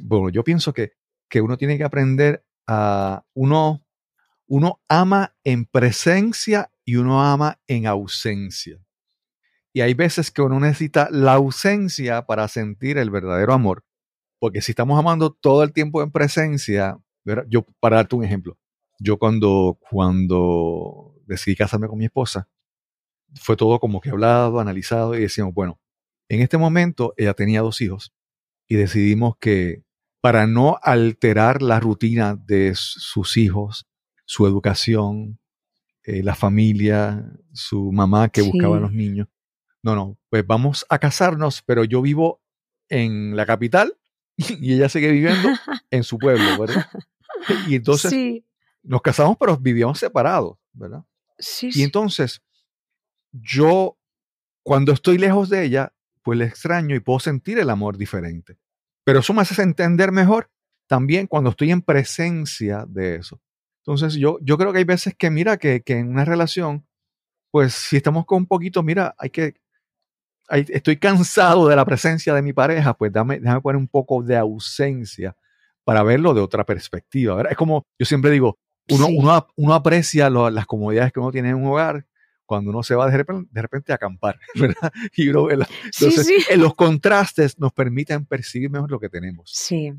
bueno, 0.02 0.28
yo 0.28 0.44
pienso 0.44 0.72
que, 0.72 0.92
que 1.28 1.40
uno 1.40 1.56
tiene 1.56 1.78
que 1.78 1.84
aprender 1.84 2.44
a, 2.66 3.24
uno, 3.34 3.84
uno 4.46 4.80
ama 4.88 5.34
en 5.44 5.66
presencia 5.66 6.70
y 6.84 6.96
uno 6.96 7.22
ama 7.22 7.60
en 7.66 7.86
ausencia. 7.86 8.78
Y 9.72 9.80
hay 9.80 9.94
veces 9.94 10.30
que 10.30 10.42
uno 10.42 10.60
necesita 10.60 11.08
la 11.10 11.34
ausencia 11.34 12.26
para 12.26 12.46
sentir 12.48 12.98
el 12.98 13.10
verdadero 13.10 13.54
amor. 13.54 13.84
Porque 14.38 14.60
si 14.60 14.72
estamos 14.72 14.98
amando 14.98 15.32
todo 15.32 15.62
el 15.62 15.72
tiempo 15.72 16.02
en 16.02 16.10
presencia, 16.10 16.98
¿verdad? 17.24 17.44
Yo, 17.48 17.64
para 17.80 17.96
darte 17.96 18.16
un 18.16 18.24
ejemplo, 18.24 18.58
yo 18.98 19.18
cuando, 19.18 19.78
cuando 19.88 21.14
decidí 21.26 21.56
casarme 21.56 21.88
con 21.88 21.98
mi 21.98 22.06
esposa, 22.06 22.48
fue 23.34 23.56
todo 23.56 23.80
como 23.80 24.00
que 24.00 24.10
hablado, 24.10 24.60
analizado 24.60 25.14
y 25.16 25.20
decíamos, 25.22 25.54
bueno, 25.54 25.80
en 26.28 26.40
este 26.40 26.58
momento 26.58 27.14
ella 27.16 27.34
tenía 27.34 27.62
dos 27.62 27.80
hijos 27.80 28.12
y 28.68 28.76
decidimos 28.76 29.36
que 29.38 29.82
para 30.20 30.46
no 30.46 30.78
alterar 30.82 31.62
la 31.62 31.80
rutina 31.80 32.36
de 32.36 32.72
sus 32.74 33.36
hijos, 33.36 33.86
su 34.24 34.46
educación, 34.46 35.40
eh, 36.04 36.22
la 36.22 36.34
familia, 36.34 37.24
su 37.52 37.92
mamá 37.92 38.28
que 38.28 38.42
buscaba 38.42 38.76
a 38.76 38.80
los 38.80 38.92
niños, 38.92 39.28
no, 39.82 39.96
no, 39.96 40.16
pues 40.30 40.46
vamos 40.46 40.86
a 40.88 40.98
casarnos, 40.98 41.62
pero 41.62 41.84
yo 41.84 42.00
vivo 42.02 42.40
en 42.88 43.36
la 43.36 43.46
capital 43.46 43.98
y 44.36 44.74
ella 44.74 44.88
sigue 44.88 45.10
viviendo 45.10 45.48
en 45.90 46.04
su 46.04 46.18
pueblo, 46.18 46.58
¿verdad? 46.58 46.86
Y 47.66 47.74
entonces 47.74 48.14
nos 48.84 49.02
casamos, 49.02 49.36
pero 49.36 49.56
vivíamos 49.56 49.98
separados, 49.98 50.58
¿verdad? 50.72 51.04
Sí, 51.38 51.70
y 51.74 51.82
entonces 51.82 52.40
yo, 53.32 53.98
cuando 54.62 54.92
estoy 54.92 55.18
lejos 55.18 55.48
de 55.48 55.64
ella, 55.64 55.92
pues 56.22 56.38
le 56.38 56.44
extraño 56.44 56.94
y 56.94 57.00
puedo 57.00 57.18
sentir 57.18 57.58
el 57.58 57.70
amor 57.70 57.96
diferente. 57.96 58.56
Pero 59.04 59.20
eso 59.20 59.34
me 59.34 59.42
hace 59.42 59.60
entender 59.62 60.12
mejor 60.12 60.50
también 60.86 61.26
cuando 61.26 61.50
estoy 61.50 61.70
en 61.70 61.82
presencia 61.82 62.84
de 62.88 63.16
eso. 63.16 63.40
Entonces 63.84 64.14
yo, 64.14 64.38
yo 64.42 64.56
creo 64.58 64.72
que 64.72 64.78
hay 64.78 64.84
veces 64.84 65.14
que, 65.16 65.30
mira, 65.30 65.56
que, 65.56 65.82
que 65.82 65.98
en 65.98 66.08
una 66.08 66.24
relación, 66.24 66.86
pues 67.50 67.74
si 67.74 67.96
estamos 67.96 68.26
con 68.26 68.38
un 68.38 68.46
poquito, 68.46 68.82
mira, 68.82 69.14
hay 69.18 69.30
que 69.30 69.54
estoy 70.48 70.98
cansado 70.98 71.68
de 71.68 71.76
la 71.76 71.84
presencia 71.84 72.34
de 72.34 72.42
mi 72.42 72.52
pareja, 72.52 72.94
pues 72.94 73.12
dame, 73.12 73.40
déjame 73.40 73.60
poner 73.60 73.76
un 73.78 73.88
poco 73.88 74.22
de 74.22 74.36
ausencia 74.36 75.36
para 75.84 76.02
verlo 76.02 76.34
de 76.34 76.40
otra 76.40 76.64
perspectiva. 76.64 77.42
Es 77.48 77.56
como 77.56 77.86
yo 77.98 78.06
siempre 78.06 78.30
digo, 78.30 78.58
uno, 78.90 79.06
uno, 79.56 79.74
aprecia 79.74 80.28
las 80.28 80.66
comodidades 80.66 81.12
que 81.12 81.20
uno 81.20 81.30
tiene 81.30 81.50
en 81.50 81.56
un 81.56 81.66
hogar 81.66 82.04
cuando 82.52 82.68
uno 82.68 82.82
se 82.82 82.94
va 82.94 83.08
de 83.10 83.16
repente, 83.62 83.92
a 83.92 83.94
acampar, 83.94 84.38
¿verdad? 84.54 84.92
Y 85.16 85.30
uno 85.30 85.48
Entonces, 85.50 86.50
En 86.50 86.60
los 86.60 86.74
contrastes 86.74 87.58
nos 87.58 87.72
permiten 87.72 88.26
percibir 88.26 88.68
mejor 88.68 88.90
lo 88.90 89.00
que 89.00 89.08
tenemos. 89.08 89.50
Sí, 89.54 89.94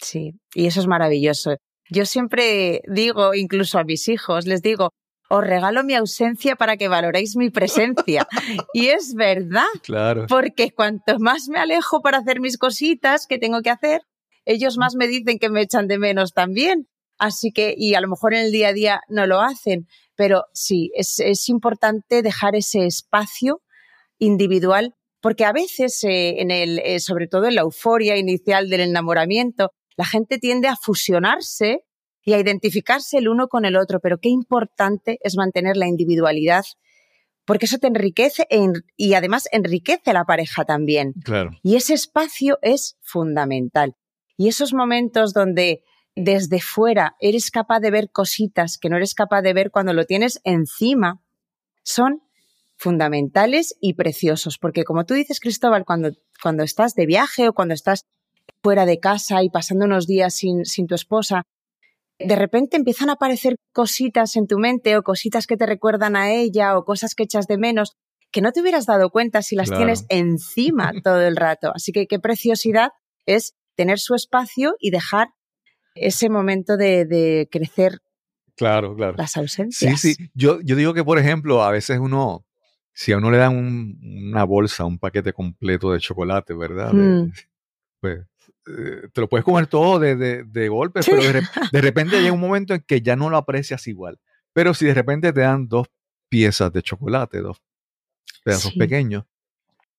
sí, 0.00 0.34
y 0.54 0.66
eso 0.66 0.78
es 0.78 0.86
maravilloso. 0.86 1.56
Yo 1.90 2.06
siempre 2.06 2.80
digo, 2.86 3.34
incluso 3.34 3.80
a 3.80 3.82
mis 3.82 4.06
hijos, 4.06 4.46
les 4.46 4.62
digo, 4.62 4.92
os 5.28 5.42
regalo 5.42 5.82
mi 5.82 5.94
ausencia 5.94 6.54
para 6.54 6.76
que 6.76 6.86
valoréis 6.86 7.34
mi 7.34 7.50
presencia. 7.50 8.28
y 8.72 8.86
es 8.86 9.14
verdad. 9.14 9.66
Claro. 9.82 10.26
Porque 10.28 10.70
cuanto 10.70 11.18
más 11.18 11.48
me 11.48 11.58
alejo 11.58 12.02
para 12.02 12.18
hacer 12.18 12.38
mis 12.38 12.56
cositas 12.56 13.26
que 13.26 13.38
tengo 13.38 13.62
que 13.62 13.70
hacer, 13.70 14.02
ellos 14.44 14.78
más 14.78 14.94
me 14.94 15.08
dicen 15.08 15.40
que 15.40 15.50
me 15.50 15.62
echan 15.62 15.88
de 15.88 15.98
menos 15.98 16.34
también. 16.34 16.86
Así 17.18 17.50
que, 17.50 17.74
y 17.76 17.94
a 17.94 18.00
lo 18.00 18.06
mejor 18.06 18.34
en 18.34 18.46
el 18.46 18.52
día 18.52 18.68
a 18.68 18.72
día 18.72 19.00
no 19.08 19.26
lo 19.26 19.40
hacen, 19.40 19.88
pero 20.16 20.44
sí, 20.52 20.90
es, 20.94 21.18
es 21.18 21.48
importante 21.48 22.22
dejar 22.22 22.54
ese 22.56 22.86
espacio 22.86 23.62
individual, 24.18 24.94
porque 25.20 25.44
a 25.44 25.52
veces, 25.52 26.02
eh, 26.04 26.40
en 26.40 26.50
el, 26.50 26.78
eh, 26.80 27.00
sobre 27.00 27.26
todo 27.26 27.46
en 27.46 27.54
la 27.54 27.62
euforia 27.62 28.16
inicial 28.16 28.68
del 28.68 28.80
enamoramiento, 28.80 29.72
la 29.96 30.04
gente 30.04 30.38
tiende 30.38 30.68
a 30.68 30.76
fusionarse 30.76 31.80
y 32.24 32.32
a 32.32 32.38
identificarse 32.38 33.18
el 33.18 33.28
uno 33.28 33.48
con 33.48 33.64
el 33.64 33.76
otro, 33.76 34.00
pero 34.00 34.18
qué 34.18 34.28
importante 34.28 35.18
es 35.22 35.36
mantener 35.36 35.76
la 35.76 35.88
individualidad, 35.88 36.64
porque 37.44 37.66
eso 37.66 37.78
te 37.78 37.86
enriquece 37.86 38.46
y 38.96 39.14
además 39.14 39.48
enriquece 39.52 40.10
a 40.10 40.14
la 40.14 40.24
pareja 40.24 40.64
también. 40.64 41.12
Claro. 41.24 41.50
Y 41.62 41.76
ese 41.76 41.94
espacio 41.94 42.58
es 42.62 42.96
fundamental. 43.02 43.94
Y 44.36 44.48
esos 44.48 44.72
momentos 44.72 45.32
donde 45.32 45.82
desde 46.16 46.60
fuera 46.60 47.16
eres 47.20 47.50
capaz 47.50 47.80
de 47.80 47.90
ver 47.90 48.10
cositas 48.10 48.78
que 48.78 48.88
no 48.88 48.96
eres 48.96 49.14
capaz 49.14 49.42
de 49.42 49.52
ver 49.52 49.70
cuando 49.70 49.92
lo 49.92 50.04
tienes 50.04 50.40
encima, 50.44 51.20
son 51.82 52.22
fundamentales 52.76 53.76
y 53.80 53.94
preciosos, 53.94 54.58
porque 54.58 54.84
como 54.84 55.04
tú 55.04 55.14
dices, 55.14 55.40
Cristóbal, 55.40 55.84
cuando, 55.84 56.10
cuando 56.42 56.62
estás 56.62 56.94
de 56.94 57.06
viaje 57.06 57.48
o 57.48 57.52
cuando 57.52 57.74
estás 57.74 58.04
fuera 58.62 58.86
de 58.86 59.00
casa 59.00 59.42
y 59.42 59.50
pasando 59.50 59.84
unos 59.84 60.06
días 60.06 60.34
sin, 60.34 60.64
sin 60.64 60.86
tu 60.86 60.94
esposa, 60.94 61.42
de 62.18 62.36
repente 62.36 62.76
empiezan 62.76 63.10
a 63.10 63.14
aparecer 63.14 63.56
cositas 63.72 64.36
en 64.36 64.46
tu 64.46 64.58
mente 64.58 64.96
o 64.96 65.02
cositas 65.02 65.46
que 65.46 65.56
te 65.56 65.66
recuerdan 65.66 66.16
a 66.16 66.32
ella 66.32 66.76
o 66.78 66.84
cosas 66.84 67.14
que 67.14 67.24
echas 67.24 67.46
de 67.46 67.58
menos 67.58 67.92
que 68.30 68.40
no 68.40 68.50
te 68.50 68.60
hubieras 68.60 68.86
dado 68.86 69.10
cuenta 69.10 69.42
si 69.42 69.54
las 69.54 69.70
tienes 69.70 70.06
encima 70.08 70.90
todo 71.04 71.20
el 71.20 71.36
rato. 71.36 71.70
Así 71.72 71.92
que 71.92 72.08
qué 72.08 72.18
preciosidad 72.18 72.88
es 73.26 73.54
tener 73.76 74.00
su 74.00 74.16
espacio 74.16 74.74
y 74.80 74.90
dejar 74.90 75.28
ese 75.94 76.28
momento 76.28 76.76
de, 76.76 77.48
crecer 77.50 78.00
claro, 78.56 78.94
claro. 78.94 79.16
las 79.16 79.36
ausencias. 79.36 80.00
Sí, 80.00 80.14
sí. 80.14 80.30
Yo, 80.34 80.60
yo 80.60 80.76
digo 80.76 80.94
que, 80.94 81.04
por 81.04 81.18
ejemplo, 81.18 81.62
a 81.62 81.70
veces 81.70 81.98
uno, 81.98 82.44
si 82.92 83.12
a 83.12 83.18
uno 83.18 83.30
le 83.30 83.38
dan 83.38 83.98
una 84.02 84.44
bolsa, 84.44 84.84
un 84.84 84.98
paquete 84.98 85.32
completo 85.32 85.92
de 85.92 86.00
chocolate, 86.00 86.54
¿verdad? 86.54 86.92
Mm. 86.92 87.32
pues 88.00 88.26
eh, 88.66 89.08
te 89.12 89.20
lo 89.20 89.28
puedes 89.28 89.44
comer 89.44 89.66
todo 89.66 89.98
de, 89.98 90.44
de, 90.44 90.68
golpe, 90.68 91.00
pero 91.04 91.20
de, 91.72 91.80
repente 91.80 92.20
llega 92.20 92.32
un 92.32 92.40
momento 92.40 92.74
en 92.74 92.80
que 92.80 93.02
ya 93.02 93.14
no 93.14 93.28
lo 93.28 93.36
aprecias 93.36 93.86
igual. 93.86 94.18
Pero 94.52 94.72
si 94.72 94.86
de 94.86 94.94
repente 94.94 95.32
te 95.32 95.40
dan 95.40 95.68
dos 95.68 95.88
piezas 96.28 96.72
de 96.72 96.82
chocolate, 96.82 97.40
dos 97.40 97.62
pedazos 98.42 98.72
pequeños, 98.74 99.24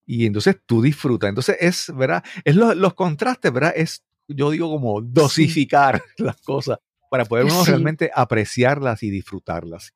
y 0.05 0.25
entonces 0.25 0.57
tú 0.65 0.81
disfrutas. 0.81 1.29
Entonces 1.29 1.57
es, 1.59 1.91
¿verdad? 1.95 2.23
Es 2.43 2.55
los 2.55 2.93
contrastes, 2.93 3.51
¿verdad? 3.51 3.73
Es, 3.75 4.03
yo 4.27 4.51
digo, 4.51 4.69
como 4.69 5.01
dosificar 5.01 6.01
las 6.17 6.39
cosas 6.41 6.79
para 7.09 7.25
poder 7.25 7.45
uno 7.45 7.63
realmente 7.63 8.11
apreciarlas 8.13 9.03
y 9.03 9.09
disfrutarlas. 9.09 9.93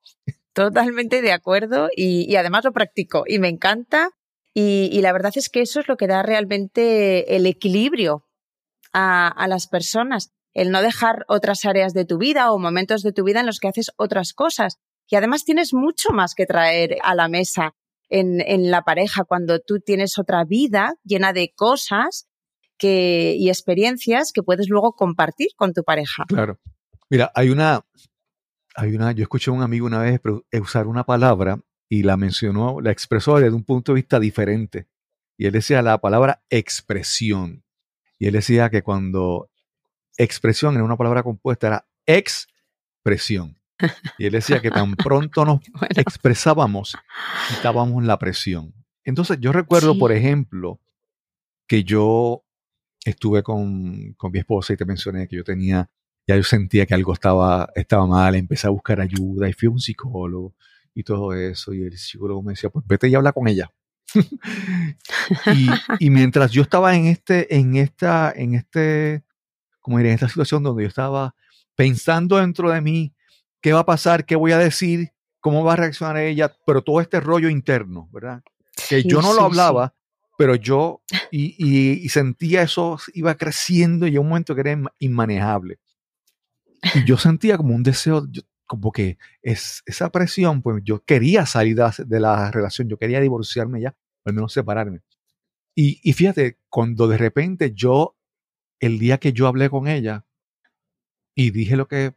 Totalmente 0.54 1.22
de 1.22 1.32
acuerdo 1.32 1.90
y, 1.96 2.36
además 2.36 2.66
lo 2.66 2.72
practico 2.72 3.24
y 3.28 3.40
me 3.40 3.50
encanta 3.50 4.10
y, 4.54 4.90
y, 4.92 5.02
la 5.02 5.14
verdad 5.14 5.32
es 5.36 5.50
que 5.50 5.62
eso 5.62 5.80
es 5.80 5.88
lo 5.88 5.96
que 5.96 6.08
da 6.08 6.24
realmente 6.24 7.36
el 7.36 7.46
equilibrio 7.46 8.26
a, 8.94 9.48
las 9.48 9.68
personas, 9.68 10.32
el 10.54 10.72
no 10.72 10.82
dejar 10.82 11.26
otras 11.28 11.66
áreas 11.66 11.94
de 11.94 12.06
tu 12.06 12.18
vida 12.18 12.52
o 12.52 12.60
momentos 12.60 13.02
de 13.04 13.14
tu 13.14 13.24
vida 13.24 13.40
en 13.40 13.46
los 13.46 13.60
que 13.60 13.68
haces 13.68 13.92
otras 13.98 14.34
cosas. 14.34 14.78
Y 15.08 15.16
además 15.16 15.44
tienes 15.44 15.74
mucho 15.74 16.10
más 16.12 16.36
que 16.36 16.46
traer 16.46 16.98
a 17.04 17.16
la 17.16 17.28
mesa 17.28 17.76
en, 18.10 18.42
en 18.42 18.72
la 18.72 18.84
pareja 18.84 19.24
cuando 19.24 19.60
tú 19.60 19.80
tienes 19.80 20.18
otra 20.18 20.44
vida 20.44 20.96
llena 21.04 21.34
de 21.34 21.54
cosas 21.56 22.28
que, 22.80 23.36
y 23.38 23.50
experiencias 23.50 24.32
que 24.34 24.42
puedes 24.42 24.70
luego 24.70 24.94
compartir 24.94 25.50
con 25.56 25.74
tu 25.74 25.84
pareja. 25.84 26.26
Claro. 26.28 26.60
Mira, 27.10 27.32
hay 27.36 27.50
una, 27.50 27.86
hay 28.76 28.96
una, 28.96 29.12
yo 29.12 29.24
escuché 29.24 29.52
a 29.52 29.54
un 29.54 29.62
amigo 29.62 29.86
una 29.86 30.00
vez 30.00 30.20
usar 30.60 30.88
una 30.88 31.04
palabra 31.04 31.60
y 31.90 32.04
la 32.04 32.18
mencionó, 32.18 32.82
la 32.82 32.92
expresó 32.92 33.38
desde 33.38 33.56
un 33.56 33.64
punto 33.64 33.92
de 33.92 33.98
vista 33.98 34.20
diferente. 34.20 34.88
Y 35.38 35.46
él 35.46 35.52
decía 35.52 35.82
la 35.82 36.00
palabra 36.00 36.44
expresión. 36.50 37.64
Y 38.18 38.28
él 38.28 38.34
decía 38.34 38.70
que 38.70 38.82
cuando 38.82 39.50
expresión 40.18 40.76
era 40.76 40.84
una 40.84 40.98
palabra 40.98 41.24
compuesta 41.24 41.68
era 41.68 41.88
expresión. 42.06 43.60
Y 44.18 44.26
él 44.26 44.34
decía 44.34 44.62
que 44.62 44.72
tan 44.72 44.94
pronto 44.96 45.46
nos 45.46 45.62
expresábamos, 45.96 46.98
quitábamos 47.50 48.04
la 48.04 48.20
presión. 48.20 48.74
Entonces 49.04 49.38
yo 49.40 49.52
recuerdo, 49.52 49.98
por 49.98 50.12
ejemplo, 50.12 50.80
que 51.68 51.84
yo 51.84 52.44
estuve 53.04 53.44
con, 53.44 54.14
con, 54.14 54.32
mi 54.32 54.40
esposa 54.40 54.74
y 54.74 54.78
te 54.78 54.86
mencioné 54.86 55.28
que 55.28 55.36
yo 55.36 55.44
tenía, 55.44 55.90
ya 56.28 56.36
yo 56.36 56.44
sentía 56.44 56.86
que 56.86 56.94
algo 56.94 57.14
estaba, 57.14 57.70
estaba 57.76 58.06
mal, 58.06 58.36
empecé 58.36 58.68
a 58.68 58.72
buscar 58.72 59.02
ayuda 59.02 59.50
y 59.50 59.54
fui 59.54 59.68
a 59.68 59.72
un 59.72 59.80
psicólogo 59.80 60.56
y 60.94 61.04
todo 61.04 61.34
eso. 61.34 61.74
Y 61.74 61.84
el 61.84 61.98
psicólogo 61.98 62.44
me 62.44 62.54
decía, 62.54 62.70
pues 62.70 62.86
vete 62.88 63.08
y 63.08 63.16
habla 63.16 63.32
con 63.32 63.48
ella. 63.48 63.72
y, 66.00 66.10
mientras 66.10 66.52
yo 66.52 66.64
estaba 66.64 66.96
en 66.96 67.06
este, 67.06 67.56
en 67.56 67.76
esta, 67.76 68.34
en 68.36 68.56
este, 68.56 69.24
como 69.80 69.98
diré, 69.98 70.10
en 70.10 70.16
esta 70.16 70.28
situación 70.28 70.64
donde 70.64 70.84
yo 70.84 70.88
estaba 70.88 71.36
pensando 71.76 72.38
dentro 72.38 72.72
de 72.72 72.82
mí 72.82 73.14
qué 73.62 73.74
va 73.74 73.82
a 73.82 73.86
pasar, 73.86 74.26
qué 74.26 74.36
voy 74.36 74.52
a 74.52 74.58
decir, 74.58 75.12
cómo 75.40 75.64
va 75.64 75.74
a 75.74 75.78
reaccionar 75.78 76.18
ella, 76.18 76.54
pero 76.66 76.82
todo 76.82 77.02
este 77.02 77.20
rollo 77.20 77.50
interno, 77.50 78.10
¿verdad? 78.12 78.42
Que 78.88 79.04
yo 79.04 79.22
no 79.22 79.34
lo 79.34 79.44
hablaba, 79.44 79.94
pero 80.40 80.56
yo 80.56 81.02
y, 81.32 82.08
sentía 82.08 82.62
eso 82.62 82.98
iba 83.14 83.36
creciendo 83.36 84.08
y 84.08 84.16
a 84.16 84.22
un 84.22 84.30
momento 84.30 84.56
que 84.56 84.62
era 84.62 84.82
inmanejable. 84.98 85.80
Y 86.96 87.04
yo 87.04 87.18
sentía 87.18 87.58
como 87.58 87.76
un 87.76 87.84
deseo, 87.84 88.26
como 88.66 88.94
que 88.94 89.18
es, 89.42 89.84
esa 89.86 90.10
presión, 90.14 90.62
pues 90.62 90.82
yo 90.86 91.04
quería 91.04 91.46
salir 91.46 91.76
de 91.76 92.20
la, 92.22 92.52
relación, 92.52 92.88
yo 92.88 92.98
quería 92.98 93.20
divorciarme 93.20 93.82
ya, 93.82 93.98
al 94.24 94.34
menos 94.34 94.54
separarme. 94.54 95.02
Y, 95.76 96.00
y 96.10 96.14
fíjate, 96.14 96.58
cuando 96.70 97.10
de 97.10 97.18
repente 97.18 97.74
yo, 97.76 98.16
el 98.80 98.98
día 98.98 99.18
que 99.18 99.34
yo 99.34 99.46
hablé 99.46 99.70
con 99.70 99.90
ella 99.90 100.26
y 101.36 101.52
dije 101.52 101.76
lo 101.76 101.90
que, 101.90 102.16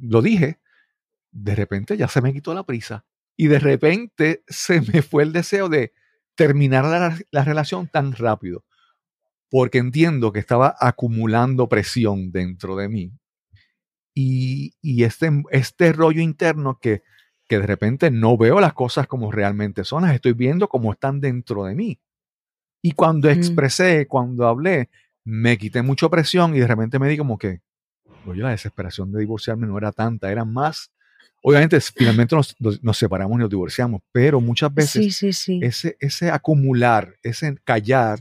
lo 0.00 0.20
dije, 0.20 0.58
de 1.30 1.54
repente 1.54 1.96
ya 1.96 2.08
se 2.08 2.22
me 2.22 2.32
quitó 2.32 2.54
la 2.54 2.66
prisa 2.66 3.06
y 3.36 3.46
de 3.46 3.60
repente 3.60 4.42
se 4.48 4.80
me 4.80 5.00
fue 5.02 5.22
el 5.22 5.32
deseo 5.32 5.68
de 5.68 5.92
terminar 6.34 6.84
la, 6.84 7.18
la 7.30 7.44
relación 7.44 7.88
tan 7.88 8.12
rápido, 8.12 8.64
porque 9.50 9.78
entiendo 9.78 10.32
que 10.32 10.40
estaba 10.40 10.74
acumulando 10.80 11.68
presión 11.68 12.32
dentro 12.32 12.76
de 12.76 12.88
mí 12.88 13.12
y, 14.14 14.74
y 14.80 15.04
este, 15.04 15.30
este 15.50 15.92
rollo 15.92 16.20
interno 16.20 16.78
que, 16.80 17.02
que 17.48 17.58
de 17.58 17.66
repente 17.66 18.10
no 18.10 18.36
veo 18.36 18.60
las 18.60 18.72
cosas 18.74 19.06
como 19.06 19.32
realmente 19.32 19.84
son, 19.84 20.02
las 20.02 20.14
estoy 20.14 20.32
viendo 20.32 20.68
como 20.68 20.92
están 20.92 21.20
dentro 21.20 21.64
de 21.64 21.74
mí. 21.74 22.00
Y 22.82 22.92
cuando 22.92 23.28
Mm. 23.28 23.32
expresé, 23.32 24.06
cuando 24.06 24.46
hablé, 24.46 24.90
me 25.24 25.56
quité 25.56 25.82
mucha 25.82 26.08
presión 26.08 26.54
y 26.56 26.60
de 26.60 26.66
repente 26.66 26.98
me 26.98 27.08
di 27.08 27.16
como 27.16 27.38
que, 27.38 27.60
oye, 28.26 28.42
la 28.42 28.50
desesperación 28.50 29.12
de 29.12 29.20
divorciarme 29.20 29.66
no 29.66 29.78
era 29.78 29.92
tanta, 29.92 30.32
era 30.32 30.44
más. 30.44 30.90
Obviamente, 31.42 31.80
finalmente 31.80 32.36
nos, 32.36 32.54
nos- 32.60 32.82
nos 32.82 32.96
separamos 32.96 33.34
y 33.36 33.40
nos 33.40 33.50
divorciamos, 33.50 34.00
pero 34.12 34.40
muchas 34.40 34.72
veces 34.72 35.04
Sí, 35.04 35.10
sí, 35.10 35.32
sí. 35.32 35.60
ese, 35.62 35.96
ese 36.00 36.30
acumular, 36.30 37.16
ese 37.22 37.56
callar, 37.64 38.20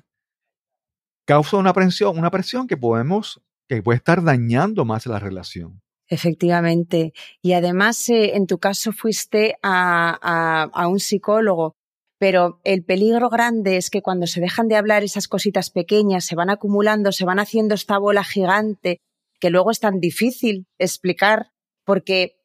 causa 1.26 1.58
una 1.58 1.74
presión, 1.74 2.18
una 2.18 2.32
presión 2.32 2.68
que 2.68 2.78
podemos, 2.78 3.42
que 3.68 3.82
puede 3.84 3.98
estar 3.98 4.24
dañando 4.24 4.86
más 4.86 5.06
la 5.06 5.20
relación. 5.20 5.82
Efectivamente. 6.08 7.14
Y 7.42 7.54
además, 7.54 8.10
eh, 8.10 8.36
en 8.36 8.46
tu 8.48 8.58
caso 8.58 8.92
fuiste 8.92 9.56
a, 9.64 10.18
a- 10.22 10.64
a 10.74 10.88
un 10.88 11.00
psicólogo, 11.00 11.76
pero 12.20 12.60
el 12.64 12.84
peligro 12.84 13.30
grande 13.30 13.78
es 13.78 13.90
que 13.90 14.02
cuando 14.02 14.28
se 14.28 14.42
dejan 14.42 14.68
de 14.68 14.76
hablar 14.76 15.04
esas 15.04 15.28
cositas 15.28 15.70
pequeñas, 15.70 16.26
se 16.26 16.36
van 16.36 16.50
acumulando, 16.50 17.12
se 17.12 17.26
van 17.26 17.40
haciendo 17.40 17.76
esta 17.76 17.98
bola 17.98 18.24
gigante, 18.24 18.98
que 19.40 19.50
luego 19.50 19.72
es 19.72 19.80
tan 19.80 20.00
difícil 20.00 20.66
explicar, 20.78 21.52
porque 21.86 22.36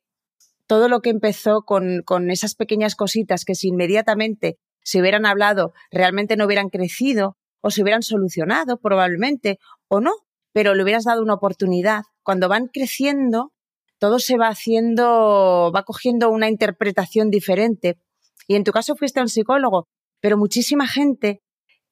todo 0.66 0.88
lo 0.88 1.00
que 1.00 1.10
empezó 1.10 1.62
con, 1.62 2.02
con 2.04 2.30
esas 2.30 2.54
pequeñas 2.54 2.96
cositas 2.96 3.44
que 3.44 3.54
si 3.54 3.68
inmediatamente 3.68 4.58
se 4.82 5.00
hubieran 5.00 5.26
hablado, 5.26 5.72
realmente 5.90 6.36
no 6.36 6.46
hubieran 6.46 6.68
crecido 6.68 7.36
o 7.60 7.70
se 7.70 7.82
hubieran 7.82 8.02
solucionado 8.02 8.78
probablemente 8.78 9.58
o 9.88 10.00
no, 10.00 10.12
pero 10.52 10.74
le 10.74 10.82
hubieras 10.82 11.04
dado 11.04 11.22
una 11.22 11.34
oportunidad. 11.34 12.02
Cuando 12.22 12.48
van 12.48 12.68
creciendo, 12.68 13.52
todo 13.98 14.18
se 14.18 14.36
va 14.36 14.48
haciendo, 14.48 15.72
va 15.74 15.82
cogiendo 15.84 16.30
una 16.30 16.48
interpretación 16.48 17.30
diferente. 17.30 17.98
Y 18.46 18.54
en 18.56 18.64
tu 18.64 18.72
caso 18.72 18.94
fuiste 18.94 19.20
un 19.20 19.28
psicólogo, 19.28 19.88
pero 20.20 20.36
muchísima 20.36 20.86
gente 20.86 21.42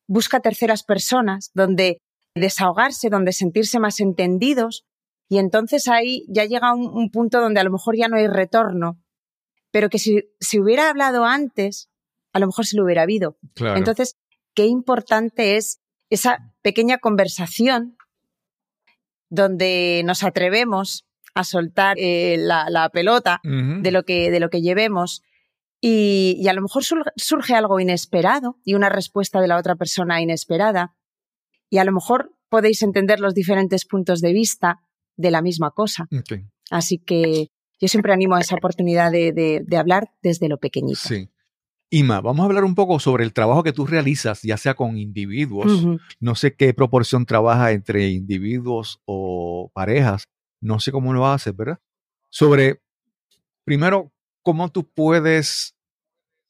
busca 0.07 0.41
terceras 0.41 0.83
personas 0.83 1.51
donde 1.55 1.99
desahogarse, 2.35 3.09
donde 3.11 3.33
sentirse 3.33 3.79
más 3.79 4.01
entendidos. 4.01 4.85
Y 5.29 5.39
entonces 5.39 5.89
ahí 5.89 6.25
ya 6.29 6.45
llega 6.45 6.75
un, 6.75 6.87
un 6.87 7.11
punto 7.11 7.41
donde 7.41 7.61
a 7.61 7.65
lo 7.65 7.71
mejor 7.71 7.97
ya 7.97 8.09
no 8.09 8.17
hay 8.17 8.27
retorno, 8.27 9.01
pero 9.71 9.89
que 9.89 9.99
si 9.99 10.23
se 10.39 10.61
hubiera 10.61 10.89
hablado 10.91 11.25
antes, 11.25 11.89
a 12.33 12.39
lo 12.39 12.47
mejor 12.47 12.67
se 12.67 12.77
lo 12.77 12.85
hubiera 12.85 13.03
habido. 13.03 13.37
Claro. 13.55 13.77
Entonces, 13.79 14.17
qué 14.55 14.67
importante 14.67 15.57
es 15.57 15.81
esa 16.11 16.53
pequeña 16.63 16.99
conversación 16.99 17.97
donde 19.31 20.03
nos 20.05 20.23
atrevemos 20.23 21.07
a 21.35 21.43
soltar 21.43 21.97
eh, 21.99 22.37
la, 22.39 22.71
la 22.71 22.89
pelota 22.91 23.41
de 23.43 23.91
lo 23.91 24.05
que, 24.05 24.31
de 24.31 24.39
lo 24.39 24.51
que 24.51 24.63
llevemos. 24.63 25.23
Y, 25.81 26.37
y 26.39 26.49
a 26.49 26.53
lo 26.53 26.63
mejor 26.63 26.85
sur- 26.85 27.13
surge 27.17 27.55
algo 27.55 27.81
inesperado 27.81 28.59
y 28.65 28.75
una 28.75 28.89
respuesta 28.89 29.41
de 29.41 29.49
la 29.49 29.59
otra 29.59 29.75
persona 29.75 30.21
inesperada. 30.21 30.95
Y 31.71 31.79
a 31.79 31.85
lo 31.85 31.93
mejor 31.93 32.33
podéis 32.49 32.83
entender 32.83 33.19
los 33.19 33.35
diferentes 33.35 33.85
puntos 33.85 34.21
de 34.21 34.33
vista 34.33 34.79
de 35.17 35.31
la 35.31 35.43
misma 35.43 35.71
cosa. 35.71 36.09
Así 36.71 36.99
que 36.99 37.49
yo 37.81 37.89
siempre 37.89 38.13
animo 38.13 38.35
a 38.37 38.41
esa 38.41 38.55
oportunidad 38.55 39.13
de, 39.13 39.33
de- 39.33 39.63
de 39.67 39.77
hablar 39.77 40.13
desde 40.23 40.49
lo 40.49 40.59
pequeñito. 40.59 40.99
Sí. 41.01 41.29
Ima, 41.91 42.21
vamos 42.21 42.43
a 42.43 42.47
hablar 42.47 42.65
un 42.65 42.75
poco 42.75 42.99
sobre 42.99 43.23
el 43.25 43.33
trabajo 43.33 43.63
que 43.63 43.73
tú 43.73 43.87
realizas, 43.87 44.43
ya 44.43 44.57
sea 44.57 44.75
con 44.75 44.97
individuos. 44.97 45.87
No 46.19 46.35
sé 46.35 46.55
qué 46.57 46.75
proporción 46.75 47.25
trabaja 47.27 47.71
entre 47.73 48.09
individuos 48.09 49.01
o 49.05 49.71
parejas. 49.75 50.25
No 50.61 50.81
sé 50.81 50.91
cómo 50.91 51.13
lo 51.13 51.27
haces, 51.29 51.55
¿verdad? 51.55 51.79
Sobre, 52.31 52.81
primero, 53.65 54.13
cómo 54.43 54.71
tú 54.71 54.89
puedes 54.89 55.77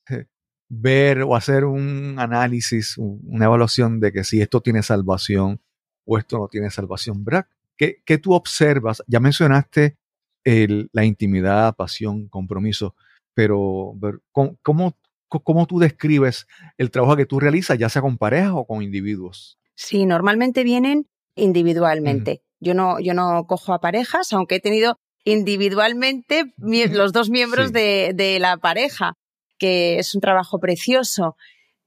eh, 0.09 0.27
ver 0.69 1.23
o 1.23 1.35
hacer 1.37 1.65
un 1.65 2.15
análisis, 2.19 2.97
un- 2.97 3.21
una 3.27 3.45
evaluación 3.47 4.01
de 4.01 4.13
que 4.13 4.25
si 4.25 4.41
esto 4.41 4.61
tiene 4.63 4.83
salvación 4.83 5.61
o 6.07 6.17
esto 6.19 6.39
no 6.39 6.49
tiene 6.49 6.71
salvación, 6.71 7.23
¿verdad? 7.25 7.47
¿Qué, 7.77 8.03
qué 8.05 8.19
tú 8.19 8.35
observas? 8.35 9.03
Ya 9.07 9.21
mencionaste 9.21 9.97
el- 10.45 10.89
la 10.93 11.05
intimidad, 11.05 11.75
pasión, 11.77 12.29
compromiso, 12.29 12.95
pero 13.35 13.93
ver, 13.97 14.21
¿cómo, 14.33 14.57
cómo, 14.63 14.97
cómo 15.29 15.67
tú 15.67 15.79
describes 15.79 16.47
el 16.79 16.91
trabajo 16.91 17.17
que 17.17 17.27
tú 17.27 17.41
realizas, 17.41 17.79
ya 17.79 17.89
sea 17.89 18.03
con 18.03 18.17
parejas 18.19 18.53
o 18.55 18.65
con 18.67 18.83
individuos? 18.83 19.59
Sí, 19.75 20.07
normalmente 20.07 20.63
vienen 20.63 21.09
individualmente. 21.35 22.43
Yo 22.61 22.75
no, 22.75 23.01
yo 23.01 23.13
no 23.15 23.47
cojo 23.47 23.73
a 23.75 23.81
parejas, 23.81 24.33
aunque 24.33 24.57
he 24.57 24.61
tenido 24.61 24.99
individualmente 25.25 26.53
los 26.59 27.13
dos 27.13 27.31
miembros 27.31 27.69
Sí. 27.69 27.73
de, 27.73 28.13
de 28.15 28.39
la 28.39 28.57
pareja, 28.57 29.15
que 29.59 29.99
es 29.99 30.15
un 30.15 30.21
trabajo 30.21 30.59
precioso. 30.59 31.37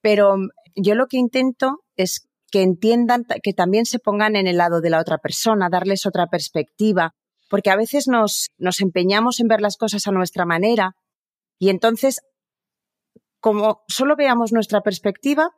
Pero 0.01 0.35
yo 0.75 0.95
lo 0.95 1.07
que 1.07 1.17
intento 1.17 1.83
es 1.95 2.26
que 2.51 2.61
entiendan, 2.61 3.25
que 3.43 3.53
también 3.53 3.85
se 3.85 3.99
pongan 3.99 4.35
en 4.35 4.47
el 4.47 4.57
lado 4.57 4.81
de 4.81 4.89
la 4.89 4.99
otra 4.99 5.17
persona, 5.17 5.69
darles 5.69 6.05
otra 6.05 6.27
perspectiva, 6.27 7.13
porque 7.49 7.69
a 7.69 7.75
veces 7.75 8.07
nos, 8.07 8.47
nos 8.57 8.81
empeñamos 8.81 9.39
en 9.39 9.47
ver 9.47 9.61
las 9.61 9.77
cosas 9.77 10.07
a 10.07 10.11
nuestra 10.11 10.45
manera 10.45 10.95
y 11.59 11.69
entonces, 11.69 12.21
como 13.39 13.83
solo 13.87 14.15
veamos 14.15 14.51
nuestra 14.51 14.81
perspectiva, 14.81 15.51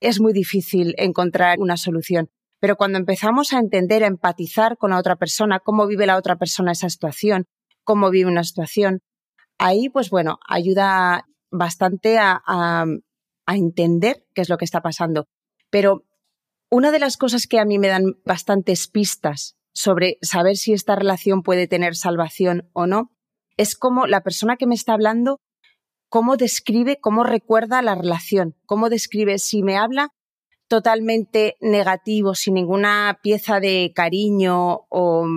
es 0.00 0.20
muy 0.20 0.32
difícil 0.32 0.94
encontrar 0.98 1.58
una 1.60 1.76
solución. 1.76 2.28
Pero 2.60 2.76
cuando 2.76 2.98
empezamos 2.98 3.52
a 3.52 3.58
entender, 3.58 4.04
a 4.04 4.08
empatizar 4.08 4.76
con 4.76 4.90
la 4.90 4.98
otra 4.98 5.16
persona, 5.16 5.60
cómo 5.60 5.86
vive 5.86 6.06
la 6.06 6.16
otra 6.16 6.36
persona 6.36 6.72
esa 6.72 6.88
situación, 6.88 7.46
cómo 7.84 8.10
vive 8.10 8.30
una 8.30 8.44
situación, 8.44 9.00
ahí, 9.58 9.88
pues 9.88 10.10
bueno, 10.10 10.38
ayuda 10.48 11.24
bastante 11.50 12.18
a, 12.18 12.40
a- 12.46 12.86
a 13.46 13.56
entender 13.56 14.24
qué 14.34 14.40
es 14.42 14.48
lo 14.48 14.56
que 14.56 14.64
está 14.64 14.80
pasando. 14.80 15.26
Pero 15.70 16.04
una 16.74 16.90
de 16.90 16.98
las 16.98 17.16
cosas 17.16 17.46
que 17.46 17.60
a 17.60 17.64
mí 17.64 17.78
me 17.78 17.86
dan 17.86 18.16
bastantes 18.24 18.88
pistas 18.88 19.56
sobre 19.72 20.18
saber 20.22 20.56
si 20.56 20.72
esta 20.72 20.96
relación 20.96 21.42
puede 21.44 21.68
tener 21.68 21.94
salvación 21.94 22.68
o 22.72 22.88
no, 22.88 23.12
es 23.56 23.76
cómo 23.76 24.08
la 24.08 24.22
persona 24.22 24.56
que 24.56 24.66
me 24.66 24.74
está 24.74 24.94
hablando, 24.94 25.38
cómo 26.08 26.36
describe, 26.36 26.98
cómo 27.00 27.22
recuerda 27.22 27.80
la 27.80 27.94
relación, 27.94 28.56
cómo 28.66 28.90
describe 28.90 29.38
si 29.38 29.62
me 29.62 29.76
habla 29.76 30.08
totalmente 30.66 31.54
negativo, 31.60 32.34
sin 32.34 32.54
ninguna 32.54 33.20
pieza 33.22 33.60
de 33.60 33.92
cariño 33.94 34.80
o 34.88 35.28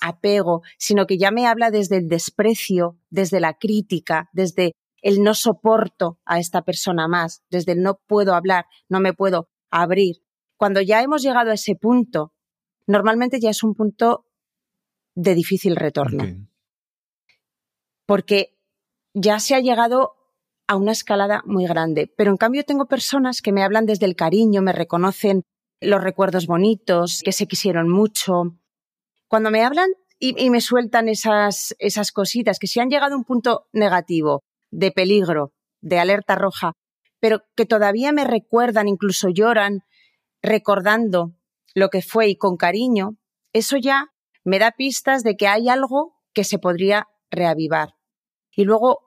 apego, 0.00 0.62
sino 0.76 1.06
que 1.06 1.18
ya 1.18 1.30
me 1.30 1.46
habla 1.46 1.70
desde 1.70 1.98
el 1.98 2.08
desprecio, 2.08 2.98
desde 3.10 3.38
la 3.38 3.54
crítica, 3.54 4.28
desde 4.32 4.72
el 5.02 5.22
no 5.22 5.34
soporto 5.34 6.18
a 6.24 6.40
esta 6.40 6.62
persona 6.62 7.06
más, 7.06 7.44
desde 7.48 7.72
el 7.72 7.82
no 7.82 8.00
puedo 8.08 8.34
hablar, 8.34 8.64
no 8.88 8.98
me 8.98 9.12
puedo 9.12 9.48
abrir. 9.70 10.16
Cuando 10.60 10.82
ya 10.82 11.00
hemos 11.00 11.22
llegado 11.22 11.52
a 11.52 11.54
ese 11.54 11.74
punto, 11.74 12.34
normalmente 12.86 13.40
ya 13.40 13.48
es 13.48 13.62
un 13.62 13.74
punto 13.74 14.26
de 15.14 15.34
difícil 15.34 15.74
retorno 15.74 16.22
porque 18.04 18.58
ya 19.14 19.40
se 19.40 19.54
ha 19.54 19.60
llegado 19.60 20.16
a 20.66 20.76
una 20.76 20.92
escalada 20.92 21.42
muy 21.46 21.64
grande. 21.66 22.12
Pero 22.14 22.30
en 22.30 22.36
cambio 22.36 22.64
tengo 22.64 22.84
personas 22.86 23.40
que 23.40 23.52
me 23.52 23.62
hablan 23.62 23.86
desde 23.86 24.04
el 24.04 24.16
cariño, 24.16 24.60
me 24.60 24.72
reconocen 24.72 25.44
los 25.80 26.02
recuerdos 26.02 26.46
bonitos, 26.46 27.22
que 27.24 27.32
se 27.32 27.46
quisieron 27.46 27.88
mucho. 27.88 28.58
Cuando 29.28 29.50
me 29.50 29.64
hablan 29.64 29.88
y, 30.18 30.34
y 30.44 30.50
me 30.50 30.60
sueltan 30.60 31.08
esas, 31.08 31.74
esas 31.78 32.12
cositas, 32.12 32.58
que 32.58 32.66
si 32.66 32.80
han 32.80 32.90
llegado 32.90 33.14
a 33.14 33.16
un 33.18 33.24
punto 33.24 33.68
negativo, 33.72 34.42
de 34.70 34.90
peligro, 34.90 35.52
de 35.80 36.00
alerta 36.00 36.34
roja, 36.34 36.72
pero 37.18 37.44
que 37.56 37.64
todavía 37.64 38.12
me 38.12 38.24
recuerdan, 38.24 38.88
incluso 38.88 39.30
lloran, 39.30 39.84
recordando 40.42 41.34
lo 41.74 41.88
que 41.88 42.02
fue 42.02 42.28
y 42.28 42.36
con 42.36 42.56
cariño, 42.56 43.16
eso 43.52 43.76
ya 43.76 44.08
me 44.44 44.58
da 44.58 44.72
pistas 44.72 45.22
de 45.22 45.36
que 45.36 45.46
hay 45.46 45.68
algo 45.68 46.16
que 46.32 46.44
se 46.44 46.58
podría 46.58 47.08
reavivar. 47.30 47.94
Y 48.50 48.64
luego, 48.64 49.00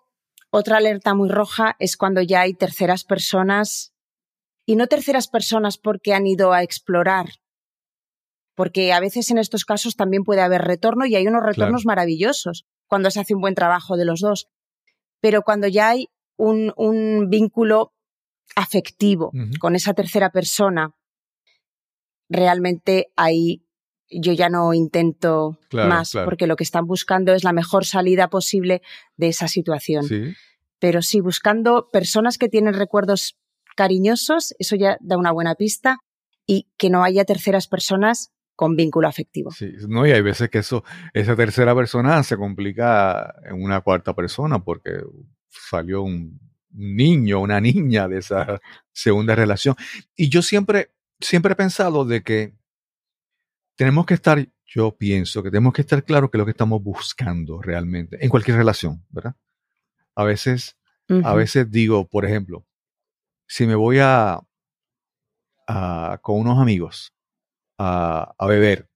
otra 0.50 0.78
alerta 0.78 1.14
muy 1.14 1.30
roja 1.30 1.76
es 1.80 1.98
cuando 1.98 2.22
ya 2.22 2.42
hay 2.42 2.54
terceras 2.54 3.04
personas, 3.04 3.94
y 4.66 4.76
no 4.76 4.88
terceras 4.88 5.28
personas 5.28 5.78
porque 5.78 6.14
han 6.14 6.26
ido 6.26 6.54
a 6.54 6.64
explorar, 6.64 7.28
porque 8.56 8.94
a 8.94 9.00
veces 9.00 9.30
en 9.32 9.38
estos 9.38 9.66
casos 9.66 9.96
también 9.96 10.24
puede 10.24 10.42
haber 10.42 10.62
retorno 10.62 11.06
y 11.06 11.16
hay 11.16 11.28
unos 11.28 11.44
retornos 11.44 11.86
maravillosos 11.86 12.66
cuando 12.88 13.12
se 13.12 13.20
hace 13.20 13.36
un 13.36 13.42
buen 13.42 13.56
trabajo 13.56 13.98
de 13.98 14.06
los 14.06 14.20
dos. 14.20 14.48
Pero 15.20 15.42
cuando 15.42 15.68
ya 15.68 15.90
hay 15.90 16.10
un, 16.38 16.74
un 16.78 17.30
vínculo 17.30 17.94
afectivo 18.56 19.32
con 19.60 19.76
esa 19.76 19.94
tercera 19.94 20.30
persona, 20.30 20.94
realmente 22.34 23.12
ahí 23.16 23.64
yo 24.10 24.34
ya 24.34 24.50
no 24.50 24.74
intento 24.74 25.60
Claro, 25.70 25.90
más, 25.90 26.12
claro. 26.12 26.26
porque 26.26 26.46
lo 26.46 26.56
que 26.56 26.64
están 26.64 26.86
buscando 26.86 27.34
es 27.34 27.44
la 27.44 27.54
mejor 27.54 27.86
salida 27.86 28.30
posible 28.30 28.82
de 29.18 29.30
esa 29.30 29.48
situación. 29.48 30.06
Sí. 30.06 30.34
Pero 30.80 31.02
sí, 31.02 31.20
buscando 31.22 31.90
personas 31.92 32.38
que 32.38 32.50
tienen 32.50 32.74
recuerdos 32.74 33.38
cariñosos, 33.76 34.54
eso 34.60 34.76
ya 34.76 34.98
da 35.02 35.18
una 35.18 35.32
buena 35.32 35.56
pista, 35.56 35.98
y 36.46 36.68
que 36.78 36.90
no 36.90 37.04
haya 37.04 37.26
terceras 37.26 37.68
personas 37.68 38.32
con 38.56 38.76
vínculo 38.76 39.08
afectivo. 39.08 39.50
Sí, 39.52 39.74
no, 39.88 40.06
y 40.06 40.12
hay 40.12 40.22
veces 40.22 40.50
que 40.50 40.60
eso, 40.60 40.84
esa 41.14 41.36
tercera 41.36 41.74
persona 41.74 42.22
se 42.22 42.38
complica 42.38 43.34
en 43.46 43.64
una 43.64 43.82
cuarta 43.82 44.14
persona 44.14 44.64
porque 44.64 44.92
salió 45.50 46.04
un 46.04 46.40
niño, 46.70 47.40
una 47.40 47.60
niña 47.62 48.08
de 48.08 48.20
esa 48.20 48.60
segunda 48.92 49.36
relación. 49.36 49.76
Y 50.16 50.30
yo 50.30 50.42
siempre, 50.42 50.92
siempre 51.24 51.54
he 51.54 51.56
pensado 51.56 52.06
de 52.06 52.22
que 52.24 52.54
tenemos 53.76 54.06
que 54.06 54.14
estar, 54.14 54.46
yo 54.66 54.96
pienso 54.96 55.42
que 55.44 55.50
tenemos 55.50 55.74
que 55.74 55.82
estar 55.82 56.04
claros 56.04 56.30
que 56.30 56.38
es 56.38 56.40
lo 56.40 56.46
que 56.46 56.52
estamos 56.52 56.82
buscando 56.82 57.62
realmente 57.62 58.18
en 58.24 58.30
cualquier 58.30 58.58
relación, 58.58 59.04
¿verdad? 59.10 59.36
A 60.16 60.24
veces, 60.24 60.78
a 61.26 61.34
veces 61.36 61.70
digo, 61.72 62.08
por 62.08 62.26
ejemplo, 62.26 62.66
si 63.48 63.66
me 63.68 63.76
voy 63.76 64.00
a, 64.00 64.40
a- 65.68 66.20
con 66.22 66.40
unos 66.40 66.60
amigos 66.60 67.14
a, 67.78 68.34
a 68.38 68.46
beber, 68.48 68.90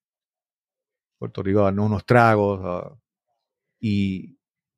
Puerto 1.19 1.41
Rico, 1.41 1.61
a 1.61 1.63
darnos 1.65 1.87
unos 1.87 2.05
tragos, 2.05 2.61
a- 2.63 2.97
y, 3.79 4.37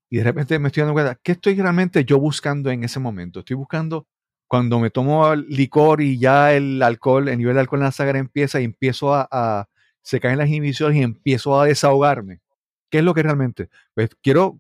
y 0.10 0.18
de 0.18 0.24
repente 0.24 0.60
me 0.60 0.68
estoy 0.68 0.82
dando 0.82 0.94
cuenta, 0.94 1.16
¿qué 1.22 1.34
estoy 1.34 1.56
realmente 1.56 2.04
yo 2.06 2.20
buscando 2.20 2.70
en 2.72 2.84
ese 2.84 3.00
momento? 3.00 3.40
Estoy 3.40 3.56
buscando 3.56 4.08
cuando 4.50 4.80
me 4.80 4.90
tomo 4.90 5.36
licor 5.36 6.02
y 6.02 6.18
ya 6.18 6.54
el 6.54 6.82
alcohol, 6.82 7.30
el 7.30 7.38
nivel 7.38 7.54
de 7.54 7.62
alcohol 7.62 7.82
en 7.82 7.86
la 7.86 7.92
sangre 7.92 8.18
empieza 8.18 8.60
y 8.60 8.64
empiezo 8.64 9.14
a, 9.14 9.28
a 9.32 9.70
se 10.02 10.20
caen 10.20 10.40
las 10.40 10.50
inhibiciones 10.50 10.98
y 10.98 11.04
empiezo 11.04 11.60
a 11.60 11.68
desahogarme. 11.68 12.42
¿Qué 12.90 12.98
es 12.98 13.04
lo 13.04 13.14
que 13.14 13.22
realmente? 13.22 13.70
Pues 13.94 14.10
quiero, 14.24 14.60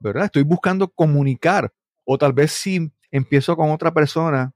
¿verdad? 0.00 0.24
Estoy 0.24 0.42
buscando 0.42 0.88
comunicar. 0.88 1.72
O 2.04 2.18
tal 2.18 2.32
vez 2.32 2.50
si 2.50 2.90
empiezo 3.12 3.56
con 3.56 3.70
otra 3.70 3.94
persona 3.94 4.52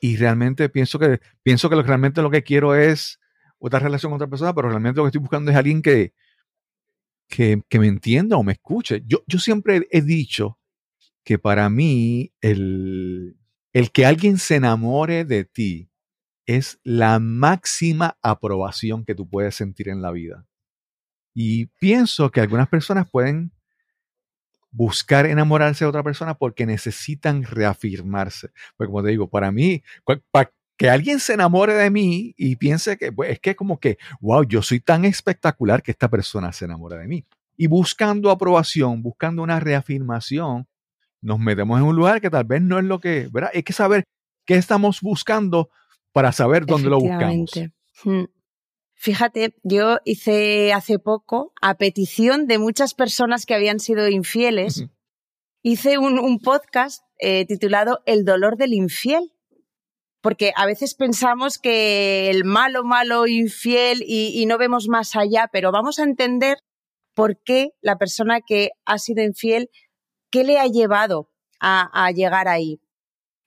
y 0.00 0.16
realmente 0.16 0.70
pienso 0.70 0.98
que, 0.98 1.20
pienso 1.42 1.68
que 1.68 1.76
lo, 1.76 1.82
realmente 1.82 2.22
lo 2.22 2.30
que 2.30 2.42
quiero 2.42 2.74
es 2.74 3.20
otra 3.58 3.80
relación 3.80 4.10
con 4.10 4.16
otra 4.16 4.30
persona, 4.30 4.54
pero 4.54 4.70
realmente 4.70 4.96
lo 4.96 5.04
que 5.04 5.08
estoy 5.08 5.20
buscando 5.20 5.50
es 5.50 5.56
alguien 5.58 5.82
que, 5.82 6.14
que, 7.28 7.62
que 7.68 7.78
me 7.78 7.88
entienda 7.88 8.38
o 8.38 8.42
me 8.42 8.52
escuche. 8.52 9.02
Yo, 9.06 9.18
yo 9.26 9.38
siempre 9.38 9.86
he 9.90 10.00
dicho 10.00 10.57
que 11.28 11.38
para 11.38 11.68
mí 11.68 12.32
el, 12.40 13.36
el 13.74 13.92
que 13.92 14.06
alguien 14.06 14.38
se 14.38 14.56
enamore 14.56 15.26
de 15.26 15.44
ti 15.44 15.90
es 16.46 16.80
la 16.84 17.18
máxima 17.18 18.16
aprobación 18.22 19.04
que 19.04 19.14
tú 19.14 19.28
puedes 19.28 19.54
sentir 19.54 19.90
en 19.90 20.00
la 20.00 20.10
vida. 20.10 20.46
Y 21.34 21.66
pienso 21.66 22.30
que 22.30 22.40
algunas 22.40 22.66
personas 22.66 23.10
pueden 23.10 23.52
buscar 24.70 25.26
enamorarse 25.26 25.84
de 25.84 25.90
otra 25.90 26.02
persona 26.02 26.32
porque 26.32 26.64
necesitan 26.64 27.42
reafirmarse. 27.42 28.48
Porque 28.78 28.90
como 28.90 29.02
te 29.02 29.10
digo, 29.10 29.28
para 29.28 29.52
mí, 29.52 29.82
para 30.30 30.50
que 30.78 30.88
alguien 30.88 31.20
se 31.20 31.34
enamore 31.34 31.74
de 31.74 31.90
mí 31.90 32.32
y 32.38 32.56
piense 32.56 32.96
que 32.96 33.12
pues, 33.12 33.32
es 33.32 33.38
que 33.38 33.54
como 33.54 33.78
que, 33.78 33.98
wow, 34.22 34.44
yo 34.44 34.62
soy 34.62 34.80
tan 34.80 35.04
espectacular 35.04 35.82
que 35.82 35.90
esta 35.90 36.08
persona 36.08 36.54
se 36.54 36.64
enamora 36.64 36.96
de 36.96 37.06
mí. 37.06 37.26
Y 37.54 37.66
buscando 37.66 38.30
aprobación, 38.30 39.02
buscando 39.02 39.42
una 39.42 39.60
reafirmación, 39.60 40.66
nos 41.20 41.38
metemos 41.38 41.78
en 41.78 41.86
un 41.86 41.96
lugar 41.96 42.20
que 42.20 42.30
tal 42.30 42.44
vez 42.44 42.62
no 42.62 42.78
es 42.78 42.84
lo 42.84 43.00
que, 43.00 43.28
¿verdad? 43.30 43.50
Hay 43.54 43.62
que 43.62 43.72
saber 43.72 44.04
qué 44.46 44.54
estamos 44.54 45.00
buscando 45.00 45.70
para 46.12 46.32
saber 46.32 46.66
dónde 46.66 46.88
lo 46.88 46.98
buscamos. 46.98 47.52
Mm. 48.04 48.24
Fíjate, 48.94 49.54
yo 49.62 49.98
hice 50.04 50.72
hace 50.72 50.98
poco, 50.98 51.52
a 51.60 51.76
petición 51.76 52.46
de 52.46 52.58
muchas 52.58 52.94
personas 52.94 53.46
que 53.46 53.54
habían 53.54 53.78
sido 53.78 54.08
infieles, 54.08 54.86
hice 55.62 55.98
un, 55.98 56.18
un 56.18 56.40
podcast 56.40 57.04
eh, 57.20 57.46
titulado 57.46 58.00
El 58.06 58.24
dolor 58.24 58.56
del 58.56 58.74
infiel. 58.74 59.32
Porque 60.20 60.52
a 60.56 60.66
veces 60.66 60.96
pensamos 60.96 61.58
que 61.58 62.28
el 62.28 62.44
malo, 62.44 62.82
malo, 62.82 63.28
infiel 63.28 64.02
y, 64.04 64.32
y 64.34 64.46
no 64.46 64.58
vemos 64.58 64.88
más 64.88 65.14
allá, 65.14 65.48
pero 65.52 65.70
vamos 65.70 66.00
a 66.00 66.02
entender 66.02 66.58
por 67.14 67.40
qué 67.40 67.70
la 67.80 67.98
persona 67.98 68.40
que 68.40 68.70
ha 68.84 68.98
sido 68.98 69.22
infiel, 69.22 69.70
qué 70.30 70.44
le 70.44 70.58
ha 70.58 70.66
llevado 70.66 71.30
a, 71.60 72.06
a 72.06 72.10
llegar 72.10 72.48
ahí. 72.48 72.80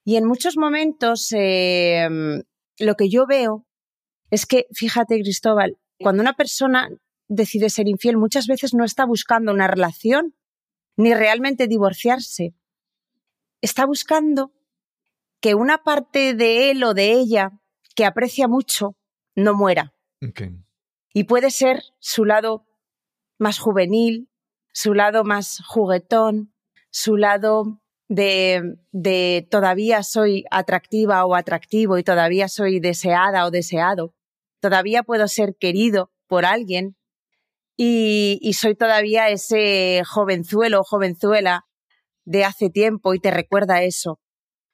Y 0.03 0.15
en 0.15 0.25
muchos 0.25 0.57
momentos 0.57 1.31
eh, 1.31 2.07
lo 2.79 2.95
que 2.95 3.09
yo 3.09 3.25
veo 3.27 3.67
es 4.29 4.45
que, 4.45 4.65
fíjate, 4.73 5.21
Cristóbal, 5.21 5.77
cuando 5.99 6.21
una 6.21 6.33
persona 6.33 6.89
decide 7.27 7.69
ser 7.69 7.87
infiel, 7.87 8.17
muchas 8.17 8.47
veces 8.47 8.73
no 8.73 8.83
está 8.83 9.05
buscando 9.05 9.51
una 9.51 9.67
relación 9.67 10.35
ni 10.97 11.13
realmente 11.13 11.67
divorciarse. 11.67 12.55
Está 13.61 13.85
buscando 13.85 14.51
que 15.39 15.55
una 15.55 15.83
parte 15.83 16.33
de 16.33 16.71
él 16.71 16.83
o 16.83 16.93
de 16.93 17.13
ella 17.13 17.51
que 17.95 18.05
aprecia 18.05 18.47
mucho 18.47 18.95
no 19.35 19.53
muera. 19.53 19.93
Okay. 20.27 20.57
Y 21.13 21.25
puede 21.25 21.51
ser 21.51 21.83
su 21.99 22.25
lado 22.25 22.65
más 23.37 23.59
juvenil, 23.59 24.29
su 24.73 24.93
lado 24.93 25.23
más 25.23 25.61
juguetón, 25.65 26.50
su 26.91 27.17
lado 27.17 27.81
de, 28.07 28.75
de, 28.91 29.47
todavía 29.49 30.03
soy 30.03 30.43
atractiva 30.51 31.25
o 31.25 31.35
atractivo 31.35 31.97
y 31.97 32.03
todavía 32.03 32.47
soy 32.49 32.79
deseada 32.79 33.45
o 33.45 33.51
deseado, 33.51 34.13
todavía 34.59 35.03
puedo 35.03 35.27
ser 35.27 35.55
querido 35.59 36.11
por 36.27 36.45
alguien 36.45 36.97
y, 37.77 38.37
y 38.41 38.53
soy 38.53 38.75
todavía 38.75 39.29
ese 39.29 40.03
jovenzuelo 40.05 40.81
o 40.81 40.83
jovenzuela 40.83 41.65
de 42.25 42.43
hace 42.43 42.69
tiempo 42.69 43.13
y 43.13 43.19
te 43.19 43.31
recuerda 43.31 43.81
eso. 43.83 44.19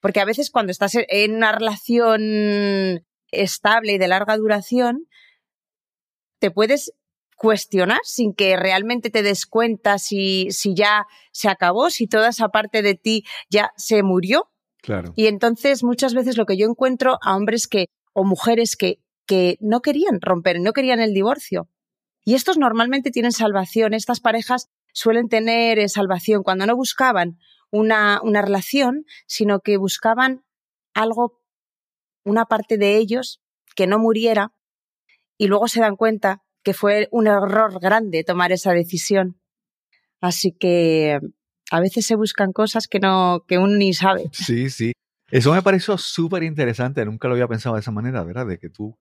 Porque 0.01 0.19
a 0.19 0.25
veces 0.25 0.51
cuando 0.51 0.71
estás 0.71 0.93
en 0.95 1.35
una 1.35 1.51
relación 1.51 3.05
estable 3.31 3.93
y 3.93 3.97
de 3.97 4.07
larga 4.07 4.37
duración, 4.37 5.07
te 6.39 6.51
puedes 6.51 6.93
cuestionar 7.37 7.99
sin 8.03 8.33
que 8.33 8.57
realmente 8.57 9.09
te 9.09 9.23
des 9.23 9.45
cuenta 9.45 9.99
si, 9.99 10.51
si 10.51 10.73
ya 10.75 11.05
se 11.31 11.47
acabó, 11.47 11.89
si 11.89 12.07
toda 12.07 12.29
esa 12.29 12.49
parte 12.49 12.81
de 12.81 12.95
ti 12.95 13.23
ya 13.49 13.71
se 13.77 14.03
murió. 14.03 14.49
Claro. 14.81 15.13
Y 15.15 15.27
entonces 15.27 15.83
muchas 15.83 16.13
veces 16.13 16.37
lo 16.37 16.45
que 16.45 16.57
yo 16.57 16.67
encuentro 16.67 17.17
a 17.21 17.35
hombres 17.35 17.67
que 17.67 17.87
o 18.13 18.23
mujeres 18.25 18.75
que, 18.75 18.99
que 19.27 19.57
no 19.59 19.81
querían 19.81 20.19
romper, 20.19 20.59
no 20.59 20.73
querían 20.73 20.99
el 20.99 21.13
divorcio. 21.13 21.69
Y 22.25 22.33
estos 22.33 22.57
normalmente 22.57 23.11
tienen 23.11 23.31
salvación, 23.31 23.93
estas 23.93 24.19
parejas 24.19 24.67
suelen 24.91 25.29
tener 25.29 25.79
eh, 25.79 25.87
salvación 25.87 26.41
cuando 26.41 26.65
no 26.65 26.75
buscaban 26.75 27.37
una, 27.69 28.19
una 28.23 28.41
relación, 28.41 29.05
sino 29.27 29.59
que 29.59 29.77
buscaban 29.77 30.43
algo, 30.93 31.39
una 32.25 32.45
parte 32.45 32.77
de 32.77 32.97
ellos 32.97 33.41
que 33.75 33.85
no 33.85 33.99
muriera 33.99 34.53
y 35.37 35.47
luego 35.47 35.67
se 35.67 35.81
dan 35.81 35.95
cuenta 35.95 36.41
que 36.67 36.73
fue 36.73 37.07
un 37.11 37.27
error 37.27 37.79
grande 37.79 38.25
tomar 38.25 38.51
esa 38.51 38.73
decisión. 38.73 39.39
Así 40.19 40.51
que 40.51 41.17
a 41.71 41.79
veces 41.79 42.05
se 42.05 42.17
buscan 42.17 42.51
cosas 42.51 42.89
que 42.89 42.99
no 42.99 43.45
que 43.47 43.57
uno 43.57 43.77
ni 43.77 43.93
sabe. 43.93 44.29
Sí, 44.33 44.69
sí. 44.69 44.91
Eso 45.31 45.53
me 45.53 45.61
pareció 45.61 45.97
súper 45.97 46.43
interesante. 46.43 47.05
Nunca 47.05 47.29
lo 47.29 47.35
había 47.35 47.47
pensado 47.47 47.75
de 47.75 47.79
esa 47.79 47.91
manera, 47.91 48.21
¿verdad? 48.25 48.45
De 48.45 48.59
que 48.59 48.67
tú, 48.67 48.97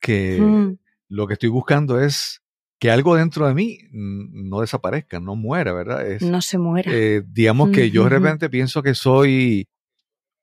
que 0.00 0.40
mm. 0.40 0.78
lo 1.08 1.26
que 1.26 1.34
estoy 1.34 1.50
buscando 1.50 2.00
es 2.00 2.40
que 2.78 2.90
algo 2.90 3.14
dentro 3.14 3.46
de 3.46 3.52
mí 3.52 3.78
no 3.92 4.62
desaparezca, 4.62 5.20
no 5.20 5.36
muera, 5.36 5.74
¿verdad? 5.74 6.06
Es, 6.06 6.22
no 6.22 6.40
se 6.40 6.56
muera. 6.56 6.90
Eh, 6.94 7.22
digamos 7.26 7.72
que 7.72 7.90
yo 7.90 8.04
de 8.04 8.10
repente 8.10 8.48
pienso 8.48 8.82
que 8.82 8.94
soy 8.94 9.68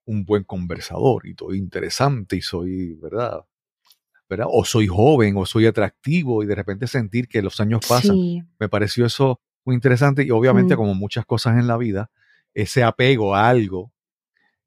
un 0.05 0.23
buen 0.23 0.43
conversador 0.43 1.25
y 1.25 1.31
estoy 1.31 1.57
interesante 1.57 2.35
y 2.35 2.41
soy, 2.41 2.93
¿verdad? 3.01 3.43
¿Verdad? 4.29 4.47
O 4.49 4.65
soy 4.65 4.87
joven 4.87 5.35
o 5.37 5.45
soy 5.45 5.65
atractivo 5.65 6.43
y 6.43 6.45
de 6.45 6.55
repente 6.55 6.87
sentir 6.87 7.27
que 7.27 7.41
los 7.41 7.59
años 7.59 7.81
pasan. 7.87 8.15
Sí. 8.15 8.43
Me 8.59 8.69
pareció 8.69 9.05
eso 9.05 9.39
muy 9.65 9.75
interesante 9.75 10.23
y 10.23 10.31
obviamente 10.31 10.75
mm. 10.75 10.77
como 10.77 10.95
muchas 10.95 11.25
cosas 11.25 11.57
en 11.57 11.67
la 11.67 11.77
vida, 11.77 12.09
ese 12.53 12.83
apego 12.83 13.35
a 13.35 13.49
algo, 13.49 13.91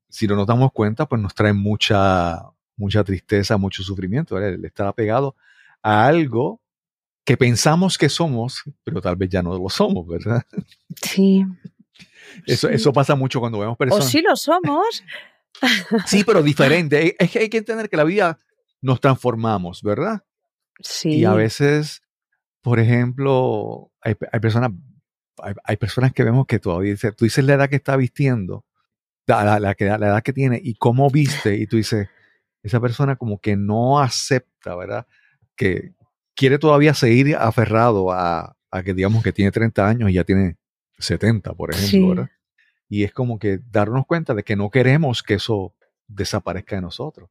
si 0.08 0.26
no 0.26 0.36
nos 0.36 0.46
damos 0.46 0.72
cuenta, 0.72 1.06
pues 1.06 1.20
nos 1.20 1.34
trae 1.34 1.52
mucha, 1.52 2.42
mucha 2.76 3.04
tristeza, 3.04 3.56
mucho 3.56 3.82
sufrimiento, 3.82 4.34
¿verdad? 4.34 4.54
el 4.54 4.64
estar 4.64 4.86
apegado 4.86 5.36
a 5.82 6.06
algo 6.06 6.60
que 7.24 7.36
pensamos 7.36 7.98
que 7.98 8.08
somos, 8.08 8.62
pero 8.84 9.00
tal 9.00 9.16
vez 9.16 9.28
ya 9.28 9.42
no 9.42 9.58
lo 9.58 9.68
somos, 9.68 10.06
¿verdad? 10.06 10.44
Sí. 11.02 11.44
Eso, 12.46 12.68
sí. 12.68 12.74
eso 12.74 12.92
pasa 12.92 13.14
mucho 13.16 13.40
cuando 13.40 13.58
vemos 13.58 13.76
personas. 13.76 14.06
O 14.06 14.08
sí 14.08 14.22
lo 14.22 14.36
somos. 14.36 15.02
sí, 16.06 16.22
pero 16.24 16.42
diferente. 16.42 17.16
Es 17.18 17.30
que 17.30 17.40
hay 17.40 17.48
que 17.48 17.58
entender 17.58 17.88
que 17.88 17.96
la 17.96 18.04
vida 18.04 18.38
nos 18.86 19.00
transformamos, 19.00 19.82
¿verdad? 19.82 20.24
Sí. 20.80 21.18
Y 21.18 21.24
a 21.24 21.34
veces, 21.34 22.02
por 22.62 22.78
ejemplo, 22.78 23.90
hay, 24.00 24.14
hay 24.30 24.40
personas, 24.40 24.70
hay, 25.42 25.54
hay, 25.64 25.76
personas 25.76 26.12
que 26.12 26.22
vemos 26.22 26.46
que 26.46 26.60
todavía 26.60 26.92
dice, 26.92 27.10
tú 27.10 27.24
dices 27.24 27.44
la 27.44 27.54
edad 27.54 27.68
que 27.68 27.76
está 27.76 27.96
vistiendo, 27.96 28.64
la, 29.26 29.44
la, 29.44 29.58
la, 29.58 29.74
la 29.98 30.06
edad 30.06 30.22
que 30.22 30.32
tiene 30.32 30.60
y 30.62 30.74
cómo 30.74 31.10
viste, 31.10 31.56
y 31.56 31.66
tú 31.66 31.76
dices, 31.78 32.08
esa 32.62 32.80
persona 32.80 33.16
como 33.16 33.40
que 33.40 33.56
no 33.56 33.98
acepta, 33.98 34.76
¿verdad? 34.76 35.06
Que 35.56 35.92
quiere 36.36 36.58
todavía 36.58 36.94
seguir 36.94 37.34
aferrado 37.34 38.12
a, 38.12 38.56
a 38.70 38.82
que 38.84 38.94
digamos 38.94 39.24
que 39.24 39.32
tiene 39.32 39.50
30 39.50 39.88
años 39.88 40.10
y 40.10 40.14
ya 40.14 40.22
tiene 40.22 40.58
70, 40.98 41.54
por 41.54 41.74
ejemplo, 41.74 41.90
sí. 41.90 42.08
¿verdad? 42.08 42.30
Y 42.88 43.02
es 43.02 43.12
como 43.12 43.40
que 43.40 43.58
darnos 43.68 44.06
cuenta 44.06 44.32
de 44.32 44.44
que 44.44 44.54
no 44.54 44.70
queremos 44.70 45.24
que 45.24 45.34
eso 45.34 45.74
desaparezca 46.06 46.76
de 46.76 46.82
nosotros. 46.82 47.30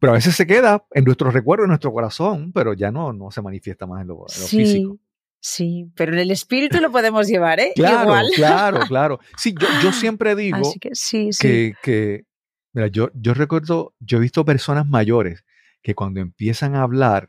Pero 0.00 0.12
a 0.12 0.16
veces 0.16 0.34
se 0.34 0.46
queda 0.46 0.84
en 0.92 1.04
nuestro 1.04 1.30
recuerdo, 1.30 1.64
en 1.64 1.68
nuestro 1.68 1.92
corazón, 1.92 2.52
pero 2.52 2.72
ya 2.74 2.90
no, 2.90 3.12
no 3.12 3.30
se 3.30 3.42
manifiesta 3.42 3.86
más 3.86 4.00
en 4.02 4.08
lo, 4.08 4.14
en 4.14 4.20
lo 4.20 4.28
Sí, 4.46 4.56
físico. 4.58 4.98
sí, 5.40 5.92
pero 5.94 6.12
en 6.14 6.18
el 6.20 6.30
espíritu 6.30 6.80
lo 6.80 6.90
podemos 6.90 7.28
llevar, 7.28 7.60
¿eh? 7.60 7.72
Claro, 7.76 8.04
Igual. 8.04 8.26
claro, 8.34 8.80
claro. 8.88 9.20
Sí, 9.36 9.54
yo, 9.58 9.68
yo 9.82 9.92
siempre 9.92 10.34
digo 10.34 10.56
Así 10.56 10.78
que 10.78 10.90
sí, 10.94 11.32
sí. 11.32 11.38
que, 11.46 11.74
que 11.82 12.24
mira, 12.72 12.88
yo, 12.88 13.10
yo 13.14 13.34
recuerdo, 13.34 13.94
yo 14.00 14.18
he 14.18 14.20
visto 14.22 14.44
personas 14.44 14.86
mayores 14.86 15.44
que 15.82 15.94
cuando 15.94 16.20
empiezan 16.20 16.74
a 16.76 16.82
hablar, 16.82 17.28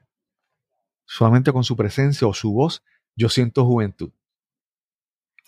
solamente 1.06 1.52
con 1.52 1.64
su 1.64 1.76
presencia 1.76 2.28
o 2.28 2.34
su 2.34 2.54
voz, 2.54 2.84
yo 3.18 3.28
siento 3.30 3.66
juventud. 3.66 4.12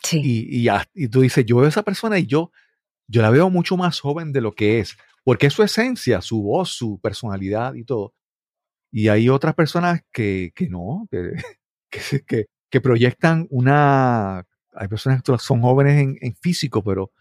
sí. 0.03 0.21
Y, 0.23 0.67
y, 0.67 0.71
y 0.93 1.07
tú 1.07 1.21
dices, 1.21 1.45
yo 1.45 1.55
veo 1.57 1.65
a 1.65 1.69
esa 1.69 1.83
persona 1.83 2.19
y 2.19 2.25
yo, 2.25 2.51
yo 3.07 3.21
la 3.21 3.29
veo 3.29 3.49
mucho 3.49 3.77
más 3.77 3.99
joven 3.99 4.31
de 4.33 4.41
lo 4.41 4.53
que 4.55 4.79
es, 4.79 4.97
porque 5.23 5.47
es 5.47 5.53
su 5.53 5.63
esencia, 5.63 6.21
su 6.21 6.41
voz, 6.41 6.69
su 6.71 6.99
personalidad 6.99 7.73
y 7.75 7.83
todo. 7.83 8.13
Y 8.91 9.07
hay 9.07 9.29
otras 9.29 9.55
personas 9.55 10.01
que, 10.11 10.51
que 10.55 10.67
no, 10.69 11.07
que, 11.09 11.31
que, 12.27 12.45
que- 12.69 12.81
proyectan 12.81 13.47
una... 13.51 14.45
Hay 14.75 14.87
personas 14.87 15.21
que 15.21 15.37
son 15.37 15.61
jóvenes 15.61 16.01
en, 16.01 16.17
en 16.21 16.35
físico, 16.35 16.83
pero, 16.83 17.11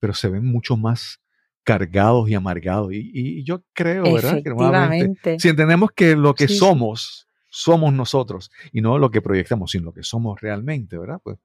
pero 0.00 0.12
se 0.14 0.28
ven 0.28 0.44
mucho 0.44 0.76
más 0.76 1.20
cargados 1.62 2.28
y 2.28 2.34
amargados. 2.34 2.92
Y, 2.92 3.10
y 3.12 3.44
yo 3.44 3.62
creo, 3.72 4.02
¿verdad? 4.12 4.42
Que 4.42 4.50
nuevamente, 4.50 5.38
si 5.38 5.48
entendemos 5.48 5.90
que 5.94 6.16
lo 6.16 6.34
que 6.34 6.48
Sí, 6.48 6.58
somos, 6.58 7.28
somos 7.48 7.92
nosotros, 7.92 8.50
y 8.72 8.80
no 8.80 8.98
lo 8.98 9.10
que 9.10 9.22
proyectamos, 9.22 9.70
sino 9.70 9.86
lo 9.86 9.92
que 9.92 10.02
somos 10.02 10.40
realmente, 10.40 10.98
¿verdad? 10.98 11.20
Pues 11.22 11.38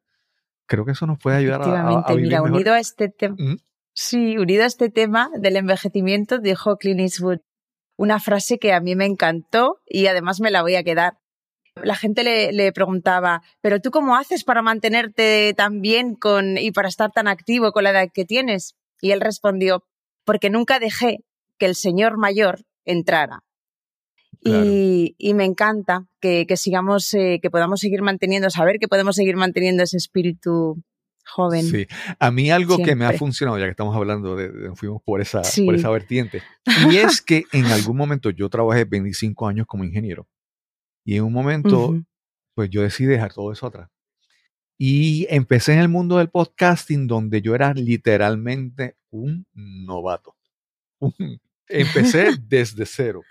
creo 0.66 0.84
que 0.86 0.92
eso 0.94 1.06
nos 1.06 1.20
puede 1.20 1.38
ayudar 1.38 1.62
a, 1.62 1.82
a- 1.88 2.02
a 2.02 2.14
vivir 2.14 2.30
mira, 2.30 2.42
mejor. 2.42 2.56
unido 2.58 2.74
a 2.74 2.80
este 2.80 3.10
tema, 3.10 3.36
Ujú. 3.36 3.58
Sí, 3.94 4.38
unido 4.38 4.64
a 4.64 4.68
este 4.68 4.90
tema 4.90 5.30
del 5.38 5.58
envejecimiento, 5.58 6.40
dijo 6.40 6.78
Clint 6.78 7.00
Eastwood 7.00 7.40
una 8.02 8.20
frase 8.20 8.58
que 8.58 8.74
a 8.74 8.80
mí 8.80 8.96
me 8.96 9.06
encantó 9.06 9.80
y 9.86 10.08
además 10.08 10.42
me 10.42 10.50
la 10.50 10.64
voy 10.64 10.76
a 10.76 10.84
quedar. 10.84 11.20
La 11.76 11.96
gente 11.96 12.24
le, 12.24 12.52
le 12.52 12.74
preguntaba, 12.74 13.44
pero 13.62 13.80
tú 13.80 13.92
cómo 13.92 14.16
haces 14.16 14.44
para 14.44 14.64
mantenerte 14.64 15.54
tan 15.56 15.82
bien 15.82 16.16
con, 16.16 16.58
y 16.58 16.72
para 16.72 16.88
estar 16.88 17.12
tan 17.12 17.28
activo 17.28 17.72
con 17.72 17.84
la 17.84 17.92
edad 17.92 18.10
que 18.12 18.26
tienes? 18.26 18.76
Y 19.02 19.12
él 19.12 19.22
respondió, 19.22 19.84
porque 20.26 20.50
nunca 20.50 20.80
dejé 20.80 21.20
que 21.60 21.68
el 21.68 21.76
señor 21.76 22.18
mayor 22.18 22.66
entrara. 22.86 23.44
Claro. 24.44 24.66
Y, 24.66 25.16
y 25.20 25.36
me 25.36 25.46
encanta 25.46 26.08
que, 26.20 26.48
que 26.48 26.58
sigamos, 26.58 27.14
eh, 27.14 27.38
que 27.40 27.52
podamos 27.52 27.82
seguir 27.82 28.02
manteniendo, 28.02 28.50
saber 28.50 28.80
que 28.80 28.88
podemos 28.88 29.16
seguir 29.16 29.36
manteniendo 29.36 29.84
ese 29.84 29.98
espíritu 29.98 30.82
joven. 31.26 31.64
Sí. 31.66 31.88
A 32.20 32.32
mí 32.32 32.52
algo 32.52 32.78
que 32.84 32.96
me 32.96 33.06
ha 33.06 33.14
funcionado, 33.14 33.58
ya 33.60 33.66
que 33.66 33.72
estamos 33.72 33.96
hablando 33.96 34.36
de, 34.36 34.50
de- 34.52 34.76
fuimos 34.76 35.02
por 35.04 35.22
esa, 35.22 35.44
Sí. 35.44 35.66
por 35.66 35.76
esa 35.76 35.90
vertiente, 35.90 36.42
y 36.90 36.98
es 36.98 37.22
que 37.22 37.44
en 37.52 37.66
algún 37.66 37.98
momento 37.98 38.30
yo 38.30 38.50
trabajé 38.50 38.86
25 38.86 39.48
años 39.48 39.66
como 39.68 39.84
ingeniero 39.84 40.28
y 41.06 41.16
en 41.18 41.24
un 41.24 41.34
momento 41.34 41.96
pues 42.54 42.70
yo 42.70 42.82
decidí 42.82 43.08
dejar 43.08 43.34
todo 43.34 43.52
eso 43.52 43.68
atrás. 43.68 43.90
Y 44.78 45.28
empecé 45.30 45.74
en 45.74 45.80
el 45.80 45.90
mundo 45.90 46.18
del 46.18 46.30
podcasting 46.30 47.06
donde 47.08 47.42
yo 47.42 47.54
era 47.56 47.74
literalmente 47.74 48.96
un 49.12 49.46
novato. 49.54 50.36
Empecé 51.68 52.32
desde 52.48 52.86
cero. 52.86 53.22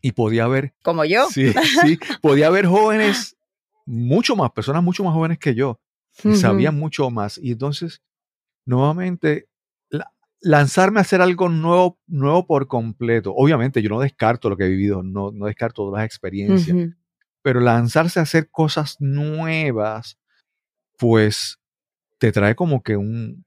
Y 0.00 0.12
podía 0.12 0.46
ver, 0.46 0.74
Como 0.82 1.04
yo. 1.04 1.26
sí, 1.28 1.52
sí, 1.82 1.98
podía 2.22 2.50
ver 2.50 2.66
jóvenes, 2.66 3.36
mucho 3.84 4.36
más, 4.36 4.52
personas 4.52 4.82
mucho 4.82 5.02
más 5.02 5.12
jóvenes 5.12 5.38
que 5.38 5.54
yo, 5.56 5.80
y 6.24 6.30
Ujú. 6.30 6.38
sabían 6.38 6.76
mucho 6.78 7.10
más. 7.10 7.38
Y 7.38 7.52
entonces, 7.52 8.02
nuevamente, 8.66 9.48
la- 9.90 10.12
lanzarme 10.40 11.00
a 11.00 11.02
hacer 11.02 11.20
algo 11.22 11.48
nuevo, 11.48 11.98
nuevo 12.06 12.46
por 12.46 12.68
completo. 12.68 13.34
Obviamente, 13.36 13.82
yo 13.82 13.90
no 13.90 14.00
descarto 14.00 14.50
lo 14.50 14.56
que 14.56 14.64
he 14.64 14.68
vivido, 14.68 15.02
no, 15.02 15.32
no 15.32 15.46
descarto 15.46 15.82
todas 15.84 16.00
las 16.00 16.06
experiencias 16.06 16.76
pero 17.42 17.60
lanzarse 17.60 18.20
a 18.20 18.24
hacer 18.24 18.50
cosas 18.50 18.96
nuevas, 19.00 20.18
pues 20.98 21.58
te 22.18 22.32
trae 22.32 22.54
como 22.54 22.82
que 22.82 22.96
un, 22.96 23.44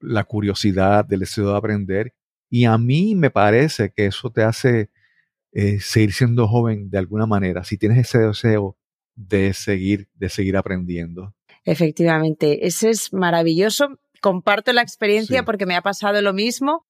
la 0.00 0.24
curiosidad, 0.24 1.10
el 1.12 1.20
deseo 1.20 1.50
de 1.52 1.56
aprender. 1.56 2.14
Y 2.50 2.64
a 2.66 2.78
mí 2.78 3.14
me 3.14 3.30
parece 3.30 3.92
que 3.92 4.06
eso 4.06 4.30
te 4.30 4.42
hace 4.42 4.90
eh, 5.52 5.80
seguir 5.80 6.12
siendo 6.12 6.48
joven 6.48 6.90
de 6.90 6.98
alguna 6.98 7.26
manera, 7.26 7.64
si 7.64 7.78
tienes 7.78 7.98
ese 7.98 8.18
deseo 8.18 8.76
de 9.16 9.54
seguir, 9.54 10.08
de 10.14 10.28
seguir 10.28 10.56
aprendiendo. 10.56 11.34
Efectivamente, 11.64 12.66
ese 12.66 12.90
es 12.90 13.12
maravilloso. 13.12 13.88
Comparto 14.20 14.72
la 14.72 14.82
experiencia 14.82 15.40
Sí. 15.40 15.44
porque 15.44 15.66
me 15.66 15.76
ha 15.76 15.82
pasado 15.82 16.20
lo 16.22 16.32
mismo. 16.32 16.84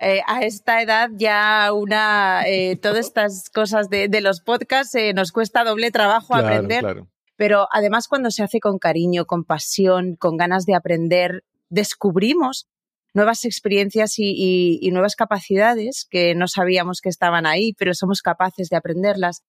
Eh, 0.00 0.20
a 0.28 0.42
esta 0.42 0.80
edad 0.80 1.10
ya 1.14 1.72
una 1.72 2.42
eh, 2.46 2.76
todas 2.82 3.06
estas 3.06 3.50
cosas 3.50 3.88
de, 3.90 4.08
de 4.08 4.20
los 4.20 4.40
podcasts 4.40 4.94
eh, 4.94 5.12
nos 5.12 5.32
cuesta 5.32 5.64
doble 5.64 5.90
trabajo 5.90 6.28
Claro, 6.34 6.46
aprender, 6.46 6.80
claro. 6.80 7.08
pero 7.36 7.66
además 7.72 8.06
cuando 8.06 8.30
se 8.30 8.44
hace 8.44 8.60
con 8.60 8.78
cariño, 8.78 9.24
con 9.26 9.42
pasión, 9.44 10.14
con 10.14 10.36
ganas 10.36 10.66
de 10.66 10.74
aprender, 10.76 11.42
descubrimos 11.68 12.68
nuevas 13.12 13.44
experiencias 13.44 14.18
y, 14.20 14.30
y- 14.36 14.78
y 14.80 14.90
nuevas 14.92 15.16
capacidades 15.16 16.06
que 16.08 16.34
no 16.36 16.46
sabíamos 16.46 17.00
que 17.00 17.08
estaban 17.08 17.46
ahí, 17.46 17.72
pero 17.76 17.92
somos 17.94 18.22
capaces 18.22 18.68
de 18.68 18.76
aprenderlas. 18.76 19.42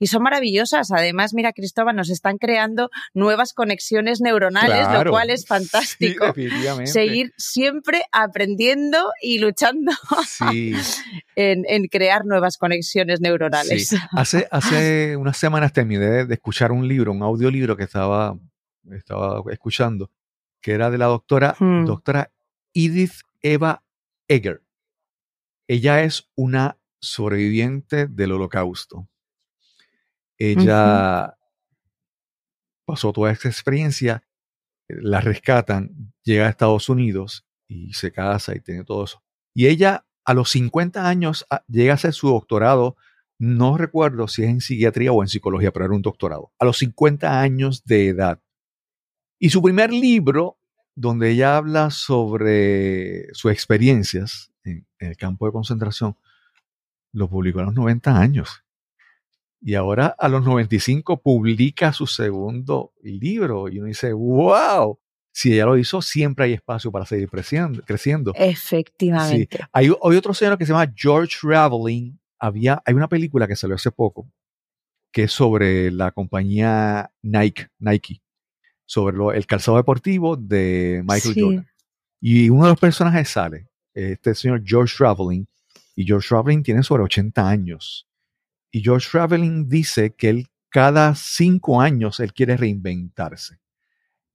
Y 0.00 0.06
son 0.06 0.22
maravillosas. 0.22 0.90
Además, 0.90 1.34
mira, 1.34 1.52
Cristóbal, 1.52 1.94
nos 1.94 2.10
están 2.10 2.38
creando 2.38 2.90
nuevas 3.14 3.52
conexiones 3.52 4.20
neuronales, 4.20 4.88
lo 5.04 5.10
cual 5.10 5.28
es 5.30 5.46
fantástico. 5.46 6.32
Sí. 6.34 6.48
Seguir 6.86 7.32
siempre 7.36 8.02
aprendiendo 8.10 9.10
y 9.22 9.38
luchando 9.38 9.92
Sí, 10.26 10.72
en, 11.36 11.64
en 11.68 11.84
crear 11.88 12.24
nuevas 12.24 12.56
conexiones 12.56 13.20
neuronales. 13.20 13.88
Sí. 13.88 13.96
Hace, 14.12 14.48
hace 14.50 15.16
unas 15.16 15.36
semanas 15.36 15.72
terminé 15.72 16.06
de, 16.06 16.24
de 16.24 16.34
escuchar 16.34 16.72
un 16.72 16.88
libro, 16.88 17.12
un 17.12 17.22
audiolibro 17.22 17.76
que 17.76 17.84
estaba, 17.84 18.38
estaba 18.90 19.42
escuchando, 19.52 20.10
que 20.62 20.72
era 20.72 20.90
de 20.90 20.96
la 20.98 21.06
doctora, 21.06 21.54
Hmm. 21.58 21.84
doctora 21.84 22.30
Edith 22.72 23.20
Eva 23.42 23.82
Eger. 24.28 24.62
Ella 25.68 26.02
es 26.04 26.28
una 26.36 26.78
sobreviviente 27.00 28.06
del 28.06 28.32
holocausto. 28.32 29.08
Ella 30.40 31.36
pasó 32.86 33.12
toda 33.12 33.30
esta 33.30 33.48
experiencia, 33.48 34.24
la 34.88 35.20
rescatan, 35.20 36.14
llega 36.24 36.46
a 36.46 36.48
Estados 36.48 36.88
Unidos 36.88 37.46
y 37.68 37.92
se 37.92 38.10
casa 38.10 38.56
y 38.56 38.60
tiene 38.60 38.82
todo 38.84 39.04
eso. 39.04 39.22
Y 39.54 39.66
ella 39.66 40.06
a 40.24 40.32
los 40.32 40.50
50 40.50 41.06
años 41.06 41.46
llega 41.68 41.92
a 41.92 41.94
hacer 41.96 42.14
su 42.14 42.28
doctorado, 42.28 42.96
no 43.38 43.76
recuerdo 43.76 44.28
si 44.28 44.42
es 44.42 44.48
en 44.48 44.60
psiquiatría 44.62 45.12
o 45.12 45.22
en 45.22 45.28
psicología, 45.28 45.72
pero 45.72 45.84
era 45.84 45.94
un 45.94 46.02
doctorado, 46.02 46.52
a 46.58 46.64
los 46.64 46.78
50 46.78 47.38
años 47.38 47.84
de 47.84 48.08
edad. 48.08 48.40
Y 49.38 49.50
su 49.50 49.62
primer 49.62 49.92
libro, 49.92 50.58
donde 50.94 51.32
ella 51.32 51.58
habla 51.58 51.90
sobre 51.90 53.32
sus 53.34 53.52
experiencias 53.52 54.52
en, 54.64 54.86
en 54.98 55.08
el 55.10 55.16
campo 55.18 55.44
de 55.44 55.52
concentración, 55.52 56.16
lo 57.12 57.28
publicó 57.28 57.60
a 57.60 57.64
los 57.64 57.74
90 57.74 58.18
años. 58.18 58.64
Y 59.62 59.74
ahora 59.74 60.14
a 60.18 60.28
los 60.28 60.42
95 60.44 61.20
publica 61.20 61.92
su 61.92 62.06
segundo 62.06 62.92
libro 63.02 63.68
y 63.68 63.78
uno 63.78 63.88
dice, 63.88 64.12
wow, 64.12 64.98
si 65.32 65.52
ella 65.52 65.66
lo 65.66 65.76
hizo, 65.76 66.00
siempre 66.02 66.46
hay 66.46 66.52
espacio 66.54 66.90
para 66.90 67.04
seguir 67.06 67.28
creciendo. 67.28 68.32
Efectivamente. 68.36 69.58
Hay, 69.72 69.86
hay 70.02 70.16
otro 70.16 70.32
señor 70.34 70.56
que 70.58 70.64
se 70.66 70.72
llama 70.72 70.92
George 70.96 71.36
Raveling. 71.42 72.18
Había, 72.38 72.82
hay 72.86 72.94
una 72.94 73.08
película 73.08 73.46
que 73.46 73.56
salió 73.56 73.76
hace 73.76 73.90
poco 73.90 74.30
que 75.12 75.24
es 75.24 75.32
sobre 75.32 75.90
la 75.90 76.12
compañía 76.12 77.10
Nike, 77.22 77.66
Nike 77.80 78.22
sobre 78.86 79.16
lo- 79.16 79.32
el 79.32 79.44
calzado 79.44 79.76
deportivo 79.76 80.36
de 80.36 81.02
Michael 81.04 81.34
Sí. 81.34 81.40
Jordan. 81.40 81.66
Y 82.20 82.48
uno 82.48 82.64
de 82.64 82.70
los 82.70 82.78
personajes 82.78 83.28
sale, 83.28 83.68
este 83.92 84.34
señor 84.36 84.62
George 84.64 84.94
Raveling, 85.00 85.46
y 85.96 86.04
George 86.06 86.28
Raveling 86.30 86.62
tiene 86.62 86.82
sobre 86.84 87.02
80 87.02 87.48
años. 87.48 88.06
Y 88.70 88.82
George 88.82 89.08
Raveling 89.12 89.68
dice 89.68 90.14
que 90.14 90.28
él 90.28 90.46
cada 90.70 91.14
cinco 91.16 91.80
años 91.80 92.20
él 92.20 92.32
quiere 92.32 92.56
reinventarse. 92.56 93.58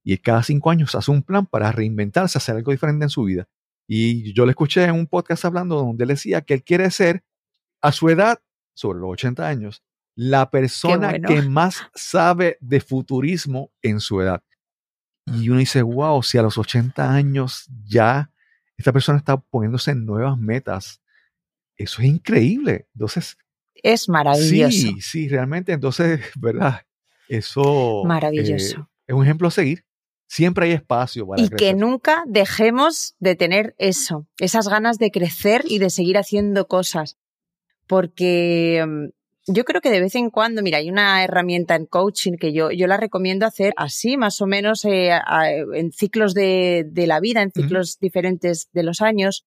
Y 0.04 0.18
cada 0.18 0.42
cinco 0.42 0.70
años 0.70 0.94
hace 0.94 1.10
un 1.10 1.22
plan 1.22 1.46
para 1.46 1.72
reinventarse, 1.72 2.38
hacer 2.38 2.56
algo 2.56 2.70
diferente 2.70 3.04
en 3.04 3.10
su 3.10 3.24
vida. 3.24 3.48
Y 3.88 4.32
yo 4.34 4.44
le 4.44 4.50
escuché 4.50 4.84
en 4.84 4.94
un 4.94 5.06
podcast 5.06 5.44
hablando 5.44 5.76
donde 5.76 6.04
él 6.04 6.08
decía 6.08 6.42
que 6.42 6.54
él 6.54 6.62
quiere 6.62 6.90
ser, 6.90 7.24
a 7.80 7.92
su 7.92 8.08
edad, 8.08 8.40
sobre 8.74 9.00
los 9.00 9.10
80 9.12 9.48
años, 9.48 9.82
la 10.14 10.50
persona 10.50 11.10
bueno. 11.10 11.28
que 11.28 11.42
más 11.42 11.82
sabe 11.94 12.58
de 12.60 12.80
futurismo 12.80 13.72
en 13.82 14.00
su 14.00 14.20
edad. 14.20 14.42
Y 15.26 15.48
uno 15.48 15.58
dice, 15.58 15.82
wow, 15.82 16.22
si 16.22 16.38
a 16.38 16.42
los 16.42 16.58
80 16.58 17.12
años 17.12 17.68
ya 17.84 18.30
esta 18.76 18.92
persona 18.92 19.18
está 19.18 19.38
poniéndose 19.38 19.90
en 19.90 20.04
nuevas 20.04 20.38
metas, 20.38 21.00
eso 21.76 22.02
es 22.02 22.08
increíble. 22.08 22.88
Entonces, 22.94 23.38
Es 23.82 24.08
maravilloso. 24.08 24.76
sí, 24.76 25.00
sí, 25.00 25.28
realmente, 25.28 25.72
entonces, 25.72 26.20
¿verdad? 26.40 26.82
Eso 27.28 28.02
Maravilloso. 28.04 28.80
eh, 28.80 28.84
es 29.08 29.14
un 29.14 29.24
ejemplo 29.24 29.48
a 29.48 29.50
seguir. 29.50 29.84
Siempre 30.28 30.66
hay 30.66 30.72
espacio 30.72 31.26
para 31.26 31.42
y 31.44 31.48
que 31.48 31.72
nunca 31.74 32.24
dejemos 32.26 33.14
de 33.20 33.36
tener 33.36 33.74
eso, 33.78 34.26
esas 34.38 34.68
ganas 34.68 34.98
de 34.98 35.10
crecer 35.12 35.62
y 35.68 35.78
de 35.78 35.90
seguir 35.90 36.18
haciendo 36.18 36.66
cosas. 36.66 37.16
porque 37.86 38.84
mm, 38.86 39.52
yo 39.52 39.64
creo 39.64 39.80
que 39.80 39.90
de 39.90 40.00
vez 40.00 40.14
en 40.16 40.30
cuando, 40.30 40.62
mira, 40.62 40.78
hay 40.78 40.90
una 40.90 41.22
herramienta 41.22 41.76
en 41.76 41.86
coaching 41.86 42.32
que 42.32 42.52
yo, 42.52 42.72
yo 42.72 42.88
la 42.88 42.96
recomiendo 42.96 43.46
hacer 43.46 43.72
así, 43.76 44.16
más 44.16 44.40
o 44.40 44.46
menos 44.46 44.84
eh, 44.84 45.12
a- 45.12 45.50
en 45.52 45.92
ciclos 45.92 46.34
de, 46.34 46.84
de 46.90 47.06
la 47.06 47.20
vida, 47.20 47.42
en 47.42 47.52
ciclos 47.52 47.98
diferentes 48.00 48.68
de 48.72 48.82
los 48.82 49.00
años, 49.00 49.44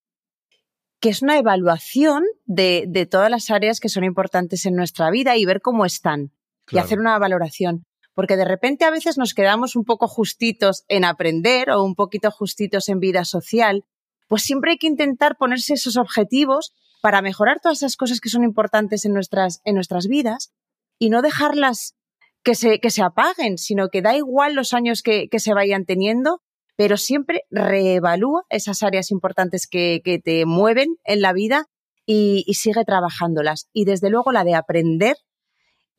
que 1.00 1.08
es 1.08 1.22
una 1.22 1.38
evaluación 1.38 2.24
de, 2.44 2.84
de 2.86 3.06
todas 3.06 3.30
las 3.30 3.50
áreas 3.50 3.80
que 3.80 3.88
son 3.88 4.04
importantes 4.04 4.66
en 4.66 4.74
nuestra 4.74 5.10
vida 5.10 5.36
y 5.36 5.44
ver 5.46 5.60
cómo 5.60 5.86
están 5.86 6.32
y 6.70 6.78
hacer 6.78 6.98
una 6.98 7.18
valoración. 7.18 7.86
Porque 8.14 8.36
de 8.36 8.44
repente 8.44 8.84
a 8.84 8.90
veces 8.90 9.16
nos 9.16 9.34
quedamos 9.34 9.76
un 9.76 9.84
poco 9.84 10.06
justitos 10.08 10.84
en 10.88 11.04
aprender 11.04 11.70
o 11.70 11.82
un 11.82 11.94
poquito 11.94 12.30
justitos 12.30 12.88
en 12.88 13.00
vida 13.00 13.24
social. 13.24 13.84
Pues 14.28 14.42
siempre 14.42 14.72
hay 14.72 14.78
que 14.78 14.86
intentar 14.86 15.36
ponerse 15.38 15.74
esos 15.74 15.96
objetivos 15.96 16.72
para 17.00 17.22
mejorar 17.22 17.60
todas 17.62 17.78
esas 17.78 17.96
cosas 17.96 18.20
que 18.20 18.28
son 18.28 18.44
importantes 18.44 19.04
en 19.04 19.12
nuestras, 19.12 19.60
en 19.64 19.74
nuestras 19.74 20.06
vidas 20.06 20.52
y 20.98 21.08
no 21.08 21.22
dejarlas 21.22 21.96
que 22.42 22.54
se, 22.54 22.78
que 22.78 22.90
se 22.90 23.02
apaguen, 23.02 23.58
sino 23.58 23.88
que 23.88 24.02
da 24.02 24.16
igual 24.16 24.54
los 24.54 24.74
años 24.74 25.02
que, 25.02 25.28
que 25.28 25.40
se 25.40 25.54
vayan 25.54 25.84
teniendo, 25.84 26.42
pero 26.80 26.96
siempre 26.96 27.42
reevalúa 27.50 28.44
esas 28.48 28.82
áreas 28.82 29.10
importantes 29.10 29.66
que, 29.66 30.00
que 30.02 30.18
te 30.18 30.46
mueven 30.46 30.96
en 31.04 31.20
la 31.20 31.34
vida 31.34 31.66
y, 32.06 32.42
y 32.46 32.54
sigue 32.54 32.86
trabajándolas. 32.86 33.68
Y 33.74 33.84
desde 33.84 34.08
luego 34.08 34.32
la 34.32 34.44
de 34.44 34.54
aprender 34.54 35.14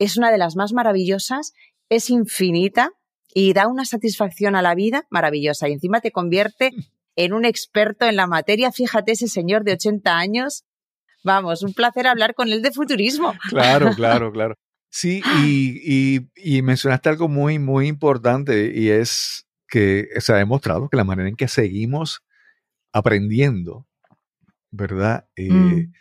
es 0.00 0.16
una 0.16 0.32
de 0.32 0.38
las 0.38 0.56
más 0.56 0.72
maravillosas, 0.72 1.52
es 1.88 2.10
infinita 2.10 2.90
y 3.32 3.52
da 3.52 3.68
una 3.68 3.84
satisfacción 3.84 4.56
a 4.56 4.62
la 4.62 4.74
vida 4.74 5.06
maravillosa. 5.08 5.68
Y 5.68 5.74
encima 5.74 6.00
te 6.00 6.10
convierte 6.10 6.72
en 7.14 7.32
un 7.32 7.44
experto 7.44 8.06
en 8.06 8.16
la 8.16 8.26
materia. 8.26 8.72
Fíjate, 8.72 9.12
ese 9.12 9.28
señor 9.28 9.62
de 9.62 9.74
80 9.74 10.18
años. 10.18 10.64
Vamos, 11.22 11.62
un 11.62 11.74
placer 11.74 12.08
hablar 12.08 12.34
con 12.34 12.48
él 12.48 12.60
de 12.60 12.72
futurismo. 12.72 13.34
Claro, 13.50 13.90
claro, 13.94 14.32
claro. 14.32 14.56
Sí, 14.90 15.22
y, 15.44 15.78
y, 15.84 16.28
y 16.34 16.62
mencionaste 16.62 17.08
algo 17.08 17.28
muy, 17.28 17.60
muy 17.60 17.86
importante 17.86 18.72
y 18.74 18.90
es 18.90 19.46
que 19.72 20.06
se 20.18 20.34
ha 20.34 20.36
demostrado 20.36 20.90
que 20.90 20.98
la 20.98 21.04
manera 21.04 21.30
en 21.30 21.34
que 21.34 21.48
seguimos 21.48 22.22
aprendiendo, 22.92 23.86
¿verdad? 24.70 25.26
Eh, 25.34 25.50
Mm. 25.50 25.92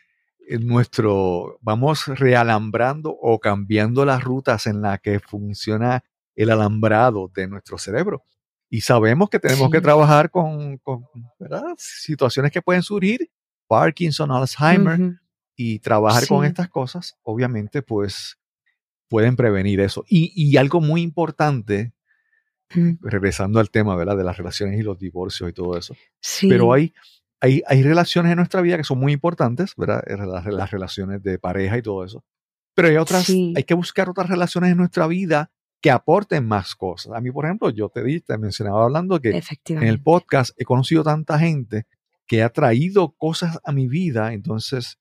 en 0.50 0.68
nuestro, 0.68 1.58
vamos 1.62 2.08
realambrando 2.08 3.12
o 3.18 3.40
cambiando 3.40 4.04
las 4.04 4.22
rutas 4.26 4.68
en 4.68 4.82
las 4.82 5.00
que 5.00 5.22
funciona 5.22 6.04
el 6.36 6.50
alambrado 6.50 7.32
de 7.34 7.48
nuestro 7.48 7.78
cerebro. 7.78 8.26
Y 8.70 8.82
sabemos 8.82 9.30
que 9.30 9.40
tenemos 9.40 9.68
Sí. 9.68 9.72
que 9.72 9.80
trabajar 9.82 10.30
con, 10.30 10.78
con, 10.80 11.06
situaciones 11.78 12.52
que 12.52 12.62
pueden 12.62 12.84
surgir, 12.84 13.32
Parkinson, 13.68 14.32
Alzheimer, 14.32 15.22
y 15.56 15.80
trabajar 15.80 16.28
con 16.28 16.44
estas 16.44 16.68
cosas, 16.68 17.16
obviamente, 17.24 17.82
pues 17.82 18.38
pueden 19.08 19.38
prevenir 19.38 19.80
eso. 19.80 20.04
Y, 20.10 20.34
y 20.36 20.58
algo 20.58 20.82
muy 20.82 21.02
importante, 21.02 21.94
Mm. 22.74 22.98
regresando 23.02 23.60
al 23.60 23.70
tema, 23.70 23.96
¿verdad? 23.96 24.18
De 24.18 24.24
las 24.24 24.38
relaciones 24.38 24.80
y 24.80 24.84
los 24.84 24.98
divorcios 25.00 25.50
y 25.50 25.54
todo 25.54 25.78
eso. 25.78 25.96
Sí. 26.20 26.48
Pero 26.50 26.72
hay, 26.74 26.94
hay, 27.40 27.62
hay 27.68 27.84
relaciones 27.84 28.32
en 28.32 28.38
nuestra 28.38 28.62
vida 28.62 28.78
que 28.78 28.84
son 28.84 29.00
muy 29.00 29.14
importantes, 29.14 29.74
¿verdad? 29.76 30.04
Eh, 30.08 30.18
Las, 30.18 30.46
las 30.46 30.72
relaciones 30.72 31.22
de 31.24 31.40
pareja 31.40 31.78
y 31.78 31.82
todo 31.82 32.06
eso. 32.06 32.24
Pero 32.74 32.88
hay 32.88 32.98
otras, 32.98 33.26
Sí. 33.26 33.54
hay 33.56 33.64
que 33.64 33.74
buscar 33.74 34.10
otras 34.10 34.30
relaciones 34.30 34.72
en 34.72 34.78
nuestra 34.78 35.08
vida 35.08 35.52
que 35.82 35.92
aporten 35.92 36.48
más 36.48 36.76
cosas. 36.76 37.14
A 37.14 37.22
mí, 37.22 37.32
por 37.32 37.46
ejemplo, 37.46 37.70
yo 37.72 37.90
te 37.90 38.04
di, 38.04 38.20
te 38.22 38.38
mencionaba 38.38 38.84
hablando 38.84 39.20
que 39.20 39.42
en 39.70 39.84
el 39.84 40.02
podcast 40.02 40.52
he 40.58 40.64
conocido 40.64 41.04
tanta 41.04 41.40
gente 41.40 41.86
que 42.28 42.44
ha 42.44 42.50
traído 42.50 43.12
cosas 43.18 43.60
a 43.64 43.72
mi 43.72 43.88
vida, 43.90 44.32
entonces 44.32 45.00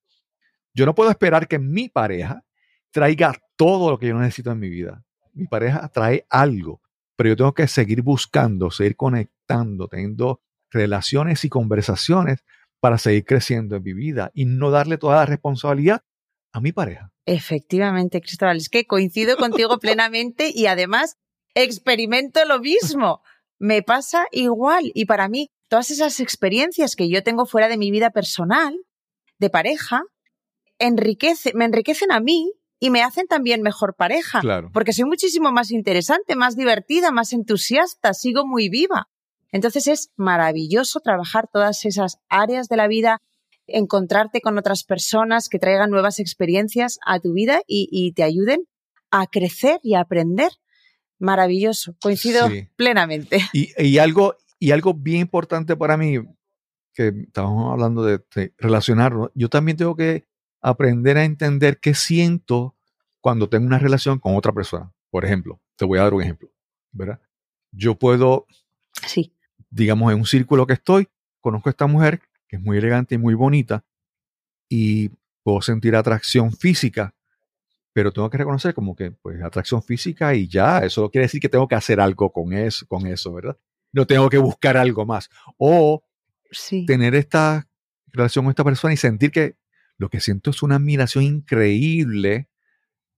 yo 0.75 0.87
no 0.87 0.95
puedo 0.95 1.11
esperar 1.11 1.47
que 1.47 1.59
mi 1.59 1.89
pareja 1.89 2.43
traiga 2.91 3.35
todo 3.57 3.91
lo 3.91 3.99
que 3.99 4.09
yo 4.09 4.19
necesito 4.19 4.51
en 4.51 4.59
mi 4.59 4.69
vida. 4.71 5.05
Mi 5.35 5.47
pareja 5.47 5.87
trae 5.89 6.27
algo, 6.29 6.81
pero 7.21 7.29
yo 7.29 7.37
tengo 7.37 7.53
que 7.53 7.69
seguir 7.69 8.01
buscando, 8.01 8.71
seguir 8.71 8.97
conectando, 8.97 9.89
teniendo 9.89 10.41
relaciones 10.71 11.45
y 11.45 11.51
conversaciones 11.51 12.43
para 12.81 12.97
seguir 12.97 13.27
creciendo 13.27 13.77
en 13.77 13.83
mi 13.83 13.93
vida 13.93 14.31
y 14.33 14.47
no 14.47 14.71
darle 14.71 14.97
toda 14.97 15.17
la 15.17 15.27
responsabilidad 15.27 16.01
a 16.55 16.63
mi 16.63 16.73
pareja. 16.73 17.13
Efectivamente, 17.27 18.23
Cristóbal. 18.23 18.57
Es 18.57 18.71
que 18.71 18.87
coincido 18.87 19.37
contigo 19.37 19.79
plenamente 19.81 20.51
y 20.55 20.65
además 20.65 21.19
experimento 21.55 22.43
lo 22.47 22.59
mismo. 22.59 23.21
Me 23.59 23.83
pasa 23.83 24.25
igual. 24.33 24.91
Y 24.95 25.05
para 25.05 25.29
mí, 25.29 25.51
todas 25.69 25.91
esas 25.91 26.21
experiencias 26.21 26.97
que 26.97 27.11
yo 27.11 27.23
tengo 27.23 27.45
fuera 27.45 27.69
de 27.69 27.77
mi 27.77 27.91
vida 27.91 28.09
personal, 28.09 28.75
de 29.39 29.51
pareja, 29.51 30.05
me 30.79 31.67
enriquecen 31.67 32.13
a 32.13 32.21
mí 32.21 32.51
y 32.81 32.91
me 32.91 33.03
hacen 33.03 33.27
también 33.29 33.63
mejor 33.63 33.95
pareja. 33.95 34.41
Claro. 34.41 34.71
Porque 34.73 34.93
soy 34.93 35.05
muchísimo 35.05 35.53
más 35.53 35.71
interesante, 35.71 36.35
más 36.35 36.57
divertida, 36.57 37.13
más 37.13 37.33
entusiasta, 37.33 38.15
sigo 38.15 38.47
muy 38.47 38.69
viva. 38.71 39.09
Entonces 39.53 39.87
es 39.87 40.11
maravilloso 40.17 41.01
trabajar 41.01 41.49
todas 41.53 41.85
esas 41.85 42.19
áreas 42.29 42.69
de 42.69 42.77
la 42.77 42.89
vida, 42.89 43.19
encontrarte 43.67 44.41
con 44.41 44.57
otras 44.59 44.83
personas 44.85 45.49
que 45.49 45.59
traigan 45.59 45.91
nuevas 45.91 46.19
experiencias 46.19 46.99
a 47.07 47.21
tu 47.21 47.33
vida 47.35 47.61
y, 47.67 47.89
y 47.93 48.13
te 48.13 48.23
ayuden 48.23 48.63
a 49.11 49.27
crecer 49.27 49.79
y 49.83 49.95
a 49.95 50.01
aprender. 50.01 50.51
Maravilloso, 51.19 51.95
coincido 52.01 52.49
Sí. 52.49 52.69
plenamente. 52.77 53.39
Y, 53.53 53.71
y 53.77 53.99
algo, 53.99 54.37
y 54.59 54.71
algo 54.71 54.95
bien 54.95 55.21
importante 55.21 55.77
para 55.77 55.97
mí, 55.97 56.17
que 56.95 57.13
estábamos 57.27 57.73
hablando 57.73 58.03
de, 58.05 58.21
de 58.35 58.55
relacionarnos, 58.57 59.31
yo 59.35 59.49
también 59.49 59.77
tengo 59.77 59.95
que 59.97 60.27
aprender 60.61 61.17
a 61.17 61.25
entender 61.25 61.79
qué 61.81 61.95
siento 61.95 62.77
cuando 63.21 63.49
tengo 63.49 63.67
una 63.67 63.79
relación 63.79 64.19
con 64.19 64.37
otra 64.37 64.53
persona. 64.53 64.93
Por 65.11 65.25
ejemplo, 65.25 65.61
te 65.77 65.85
voy 65.85 65.99
a 65.99 66.03
dar 66.03 66.15
un 66.15 66.23
ejemplo, 66.23 66.51
¿verdad? 66.93 67.21
Yo 67.73 67.97
puedo, 67.99 68.47
Sí, 69.07 69.33
digamos, 69.71 70.13
en 70.13 70.19
un 70.19 70.27
círculo 70.27 70.67
que 70.67 70.75
estoy, 70.75 71.09
conozco 71.41 71.69
a 71.69 71.73
esta 71.73 71.87
mujer 71.87 72.21
que 72.49 72.57
es 72.57 72.63
muy 72.63 72.79
elegante 72.79 73.15
y 73.15 73.19
muy 73.19 73.35
bonita 73.35 73.85
y 74.69 75.11
puedo 75.43 75.63
sentir 75.63 75.95
atracción 75.95 76.53
física, 76.53 77.15
pero 77.93 78.13
tengo 78.13 78.29
que 78.29 78.39
reconocer 78.39 78.75
como 78.75 78.97
que, 78.97 79.13
pues, 79.13 79.43
atracción 79.43 79.83
física 79.83 80.35
y 80.35 80.49
ya, 80.49 80.81
eso 80.81 81.11
quiere 81.11 81.27
decir 81.27 81.41
que 81.41 81.49
tengo 81.49 81.69
que 81.69 81.77
hacer 81.77 82.01
algo 82.01 82.33
con 82.33 82.53
eso, 82.53 82.87
con 82.87 83.07
eso, 83.07 83.33
¿verdad? 83.33 83.57
No 83.93 84.07
tengo 84.07 84.29
que 84.29 84.39
buscar 84.39 84.77
algo 84.77 85.07
más. 85.07 85.31
O 85.59 86.03
sí. 86.51 86.87
tener 86.87 87.15
esta 87.15 87.69
relación 88.09 88.45
con 88.45 88.51
esta 88.51 88.65
persona 88.65 88.95
y 88.95 88.97
sentir 88.97 89.31
que 89.31 89.57
lo 90.01 90.09
que 90.09 90.21
siento 90.21 90.51
es 90.51 90.63
una 90.63 90.77
admiración 90.77 91.25
increíble. 91.25 92.49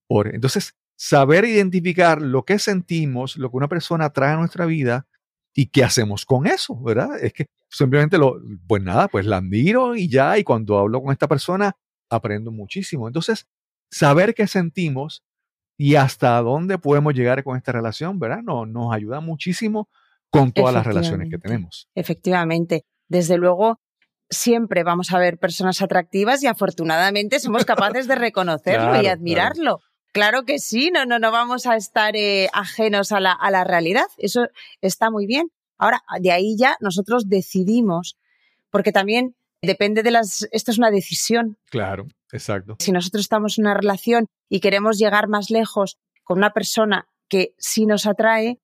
Por, 0.09 0.35
entonces, 0.35 0.75
saber 0.97 1.45
identificar 1.45 2.21
lo 2.21 2.45
que 2.45 2.59
sentimos, 2.59 3.37
lo 3.37 3.51
que 3.51 3.57
una 3.57 3.69
persona 3.69 4.11
trae 4.11 4.33
a 4.33 4.37
nuestra 4.37 4.67
vida 4.67 5.07
y 5.55 5.67
qué 5.67 5.85
hacemos 5.85 6.27
con 6.27 6.49
eso, 6.49 6.77
¿verdad? 6.83 7.23
Es 7.23 7.33
que 7.33 7.47
simplemente 7.71 8.19
lo, 8.19 8.41
pues 8.67 8.83
nada, 8.83 9.07
pues 9.07 9.27
la 9.27 9.37
admiro 9.37 9.95
y 9.95 10.09
ya, 10.09 10.37
y 10.39 10.43
cuando 10.43 10.77
hablo 10.77 11.01
con 11.01 11.13
esta 11.13 11.29
persona, 11.29 11.77
aprendo 12.11 12.51
muchísimo. 12.51 13.07
Entonces, 13.07 13.47
saber 13.89 14.35
qué 14.35 14.49
sentimos 14.49 15.23
y 15.79 15.95
hasta 15.95 16.37
dónde 16.41 16.79
podemos 16.79 17.15
llegar 17.15 17.45
con 17.45 17.57
esta 17.57 17.71
relación, 17.71 18.19
¿verdad? 18.19 18.43
No, 18.43 18.67
nos 18.67 18.93
ayuda 18.93 19.21
muchísimo 19.21 19.89
con 20.31 20.51
todas 20.51 20.75
las 20.75 20.85
relaciones 20.85 21.31
que 21.31 21.39
tenemos. 21.39 21.89
Efectivamente. 21.95 22.85
Desde 23.09 23.39
luego, 23.39 23.79
siempre 24.33 24.83
vamos 24.83 25.13
a 25.13 25.19
ver 25.19 25.39
personas 25.39 25.81
atractivas 25.83 26.43
y 26.43 26.47
afortunadamente 26.47 27.39
somos 27.39 27.65
capaces 27.65 28.09
de 28.09 28.15
reconocerlo 28.17 28.81
Claro, 28.89 28.99
y 28.99 29.03
claro. 29.03 29.19
admirarlo. 29.19 29.81
Claro. 30.13 30.43
que 30.45 30.59
sí, 30.59 30.91
no, 30.91 31.07
no, 31.07 31.19
no 31.19 31.31
vamos 31.31 31.67
a 31.67 31.77
estar 31.77 32.17
eh, 32.17 32.49
ajenos 32.53 33.13
a 33.13 33.21
la, 33.21 33.33
a 33.33 33.51
la 33.51 33.65
realidad. 33.65 34.07
Eso 34.19 34.47
está 34.81 35.11
muy 35.11 35.27
bien. 35.27 35.49
Ahora, 35.79 36.03
de 36.21 36.33
ahí 36.33 36.57
ya 36.59 36.77
nosotros 36.81 37.29
decidimos, 37.29 38.17
porque 38.71 38.93
también 38.93 39.35
depende 39.63 40.03
de 40.03 40.11
las. 40.11 40.49
Esto 40.53 40.71
es 40.71 40.79
una 40.79 40.91
decisión. 40.91 41.57
Claro, 41.71 42.07
exacto. 42.33 42.77
Si 42.79 42.93
nosotros 42.93 43.23
estamos 43.23 43.59
en 43.59 43.65
una 43.67 43.75
relación 43.75 44.27
y 44.49 44.61
queremos 44.61 44.99
llegar 44.99 45.29
más 45.29 45.51
lejos 45.51 45.97
con 46.25 46.39
una 46.39 46.51
persona 46.53 47.07
que 47.29 47.55
sí 47.59 47.87
nos 47.87 48.07
atrae, 48.07 48.59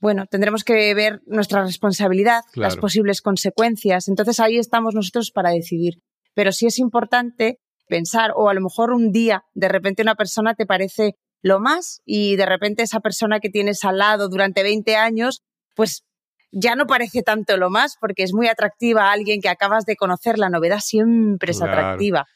bueno, 0.00 0.26
tendremos 0.26 0.62
que 0.64 0.94
ver 0.94 1.20
nuestra 1.26 1.62
responsabilidad, 1.64 2.42
las 2.54 2.76
posibles 2.76 3.20
consecuencias. 3.20 4.06
Entonces 4.08 4.38
ahí 4.38 4.56
estamos 4.58 4.94
nosotros 4.94 5.30
para 5.32 5.50
decidir. 5.50 5.94
Pero 6.34 6.52
sí 6.52 6.66
es 6.66 6.78
importante 6.78 7.58
pensar, 7.88 8.32
o 8.36 8.48
a 8.48 8.54
lo 8.54 8.60
mejor 8.60 8.92
un 8.92 9.10
día 9.10 9.44
de 9.54 9.68
repente 9.68 10.02
una 10.02 10.14
persona 10.14 10.54
te 10.54 10.66
parece 10.66 11.14
lo 11.42 11.58
más 11.58 12.00
y 12.04 12.36
de 12.36 12.46
repente 12.46 12.82
esa 12.82 13.00
persona 13.00 13.40
que 13.40 13.48
tienes 13.50 13.84
al 13.84 13.98
lado 13.98 14.28
durante 14.28 14.62
20 14.62 14.94
años, 14.96 15.42
pues 15.74 16.04
ya 16.52 16.76
no 16.76 16.86
parece 16.86 17.22
tanto 17.22 17.56
lo 17.56 17.70
más 17.70 17.96
porque 18.00 18.22
es 18.22 18.32
muy 18.32 18.46
atractiva 18.46 19.04
a 19.08 19.12
alguien 19.12 19.40
que 19.40 19.48
acabas 19.48 19.84
de 19.84 19.96
conocer. 19.96 20.38
La 20.38 20.48
novedad 20.48 20.78
siempre 20.80 21.50
es 21.52 21.58
Claro. 21.58 21.72
atractiva. 21.72 22.26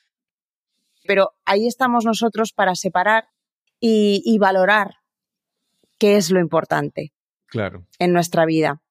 Pero 1.06 1.30
ahí 1.44 1.66
estamos 1.66 2.04
nosotros 2.04 2.52
para 2.52 2.74
separar 2.74 3.28
y, 3.80 4.22
y 4.24 4.38
valorar 4.38 4.96
qué 5.98 6.16
es 6.16 6.30
lo 6.30 6.40
importante 6.40 7.12
Claro, 7.52 7.86
en 7.98 8.12
nuestra 8.12 8.46
vida 8.46 8.82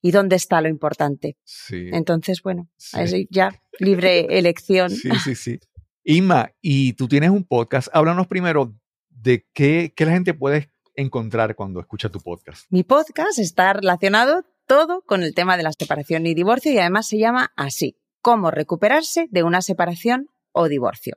y 0.00 0.12
dónde 0.12 0.36
está 0.36 0.60
lo 0.60 0.68
importante. 0.68 1.36
sí. 1.42 1.90
Entonces, 1.92 2.40
bueno, 2.40 2.68
sí. 2.76 2.96
así 2.98 3.28
ya 3.28 3.60
libre 3.80 4.20
elección. 4.38 4.90
Sí, 4.90 5.10
sí, 5.22 5.34
sí. 5.34 5.58
Inma, 6.04 6.52
y 6.62 6.92
tú 6.92 7.08
tienes 7.08 7.30
un 7.30 7.42
podcast. 7.42 7.88
Háblanos 7.92 8.28
primero 8.28 8.72
de 9.10 9.44
qué, 9.52 9.92
qué 9.96 10.06
la 10.06 10.12
gente 10.12 10.32
puede 10.32 10.70
encontrar 10.94 11.56
cuando 11.56 11.80
escucha 11.80 12.08
tu 12.08 12.20
podcast. 12.20 12.66
Mi 12.70 12.84
podcast 12.84 13.40
está 13.40 13.72
relacionado 13.72 14.44
todo 14.68 15.02
con 15.02 15.24
el 15.24 15.34
tema 15.34 15.56
de 15.56 15.64
la 15.64 15.72
separación 15.72 16.24
y 16.26 16.34
divorcio 16.34 16.72
y 16.72 16.78
además 16.78 17.08
se 17.08 17.18
llama 17.18 17.52
así, 17.56 17.98
cómo 18.20 18.52
recuperarse 18.52 19.26
de 19.30 19.42
una 19.42 19.60
separación 19.60 20.28
o 20.52 20.68
divorcio. 20.68 21.16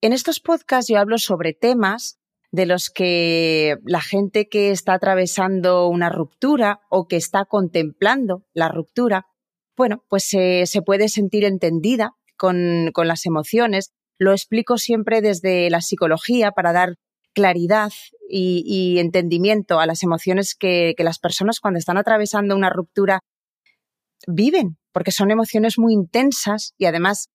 En 0.00 0.14
estos 0.14 0.40
podcasts 0.40 0.90
yo 0.90 0.98
hablo 0.98 1.18
sobre 1.18 1.52
temas 1.52 2.18
de 2.52 2.66
los 2.66 2.90
que 2.90 3.76
la 3.84 4.00
gente 4.00 4.48
que 4.48 4.70
está 4.70 4.94
atravesando 4.94 5.88
una 5.88 6.08
ruptura 6.08 6.80
o 6.90 7.06
que 7.06 7.16
está 7.16 7.44
contemplando 7.44 8.44
la 8.54 8.68
ruptura, 8.68 9.26
bueno, 9.76 10.04
pues 10.08 10.24
se, 10.24 10.66
puede 10.84 11.08
sentir 11.08 11.44
entendida 11.44 12.12
con, 12.36 12.90
con 12.92 13.08
las 13.08 13.26
emociones. 13.26 13.92
Lo 14.18 14.32
explico 14.32 14.78
siempre 14.78 15.20
desde 15.20 15.68
la 15.70 15.80
psicología 15.80 16.52
para 16.52 16.72
dar 16.72 16.94
claridad 17.34 17.92
y, 18.30 18.62
y 18.66 18.98
entendimiento 18.98 19.78
a 19.78 19.86
las 19.86 20.02
emociones 20.02 20.54
que, 20.54 20.94
que 20.96 21.04
las 21.04 21.18
personas 21.18 21.60
cuando 21.60 21.78
están 21.78 21.98
atravesando 21.98 22.56
una 22.56 22.70
ruptura 22.70 23.20
viven, 24.26 24.78
porque 24.92 25.12
son 25.12 25.30
emociones 25.30 25.78
muy 25.78 25.92
intensas 25.92 26.72
y 26.78 26.86
además 26.86 27.28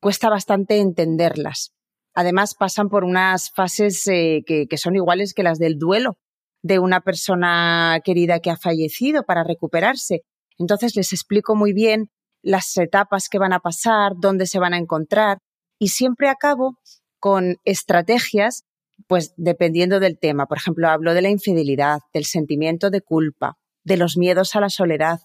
cuesta 0.00 0.30
bastante 0.30 0.78
entenderlas. 0.78 1.72
Además 2.14 2.54
pasan 2.54 2.88
por 2.88 3.04
unas 3.04 3.50
fases 3.50 4.06
eh, 4.08 4.42
que, 4.46 4.66
que 4.66 4.76
son 4.76 4.96
iguales 4.96 5.34
que 5.34 5.42
las 5.42 5.58
del 5.58 5.78
duelo 5.78 6.18
de 6.62 6.78
una 6.78 7.00
persona 7.00 8.00
querida 8.04 8.40
que 8.40 8.50
ha 8.50 8.56
fallecido 8.56 9.24
para 9.24 9.44
recuperarse. 9.44 10.22
Entonces 10.58 10.94
les 10.94 11.12
explico 11.12 11.56
muy 11.56 11.72
bien 11.72 12.10
las 12.42 12.76
etapas 12.76 13.28
que 13.28 13.38
van 13.38 13.52
a 13.52 13.60
pasar, 13.60 14.12
dónde 14.20 14.46
se 14.46 14.58
van 14.58 14.74
a 14.74 14.78
encontrar 14.78 15.38
y 15.78 15.88
siempre 15.88 16.28
acabo 16.28 16.78
con 17.18 17.56
estrategias, 17.64 18.64
pues 19.06 19.32
dependiendo 19.36 20.00
del 20.00 20.18
tema. 20.18 20.46
Por 20.46 20.58
ejemplo, 20.58 20.88
hablo 20.88 21.14
de 21.14 21.22
la 21.22 21.30
infidelidad, 21.30 22.00
del 22.12 22.24
sentimiento 22.24 22.90
de 22.90 23.00
culpa, 23.00 23.56
de 23.84 23.96
los 23.96 24.16
miedos 24.16 24.54
a 24.54 24.60
la 24.60 24.68
soledad, 24.68 25.20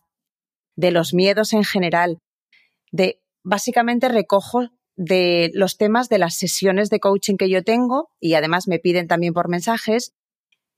de 0.76 0.92
los 0.92 1.14
miedos 1.14 1.54
en 1.54 1.64
general, 1.64 2.20
de 2.92 3.20
básicamente 3.44 4.10
recojo 4.10 4.70
de 4.98 5.52
los 5.54 5.78
temas 5.78 6.10
de 6.10 6.18
las 6.18 6.36
sesiones 6.36 6.90
de 6.90 7.00
coaching 7.00 7.38
que 7.38 7.50
yo 7.50 7.64
tengo 7.64 8.10
y 8.20 8.34
además 8.34 8.68
me 8.68 8.80
piden 8.80 9.08
también 9.08 9.34
por 9.34 9.48
mensajes 9.48 10.14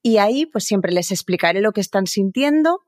y 0.04 0.18
ahí 0.18 0.46
pues 0.46 0.66
siempre 0.66 0.92
les 0.92 1.12
explicaré 1.12 1.62
lo 1.62 1.72
que 1.72 1.82
están 1.82 2.06
sintiendo 2.06 2.82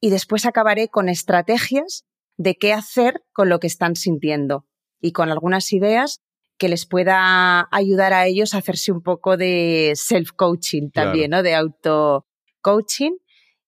y 0.00 0.10
después 0.10 0.46
acabaré 0.46 0.88
con 0.88 1.08
estrategias 1.08 2.04
de 2.36 2.54
qué 2.54 2.72
hacer 2.72 3.24
con 3.32 3.48
lo 3.48 3.58
que 3.58 3.66
están 3.66 3.96
sintiendo 3.96 4.64
y 5.00 5.10
con 5.10 5.28
algunas 5.30 5.72
ideas 5.72 6.20
que 6.56 6.68
les 6.68 6.86
pueda 6.86 7.68
ayudar 7.72 8.12
a 8.12 8.26
ellos 8.26 8.54
a 8.54 8.58
hacerse 8.58 8.92
un 8.92 9.02
poco 9.02 9.36
de 9.36 9.92
self-coaching 9.94 10.90
también, 10.90 11.30
¿no? 11.30 11.42
De 11.42 11.54
auto-coaching 11.54 13.12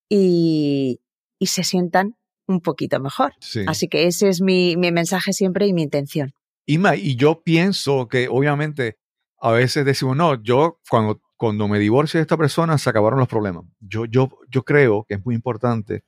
y, 0.09 1.01
y 1.39 1.47
se 1.47 1.65
sientan 1.65 2.17
un 2.47 2.61
poquito 2.61 3.01
mejor. 3.01 3.33
Sí. 3.41 3.65
Así 3.67 3.89
que 3.89 4.07
ese 4.07 4.29
es 4.29 4.41
mi, 4.41 4.77
mi 4.77 4.91
mensaje 4.93 5.33
siempre 5.33 5.67
y 5.67 5.73
mi 5.73 5.83
intención. 5.83 6.33
Inma, 6.67 6.97
y 6.97 7.17
yo 7.17 7.43
pienso 7.43 8.09
que 8.09 8.29
obviamente 8.29 8.99
a 9.41 9.51
veces 9.53 9.85
decimos, 9.85 10.17
no, 10.17 10.41
yo 10.43 10.81
cuando, 10.89 11.21
cuando 11.37 11.69
me 11.69 11.79
divorcio 11.79 12.19
de 12.19 12.23
esta 12.23 12.37
persona 12.37 12.79
se 12.79 12.91
acabaron 12.91 13.19
los 13.19 13.29
problemas. 13.29 13.65
Yo, 13.81 14.05
yo, 14.05 14.31
yo 14.49 14.65
creo 14.65 15.05
que 15.09 15.15
es 15.15 15.25
muy 15.25 15.35
importante 15.35 16.05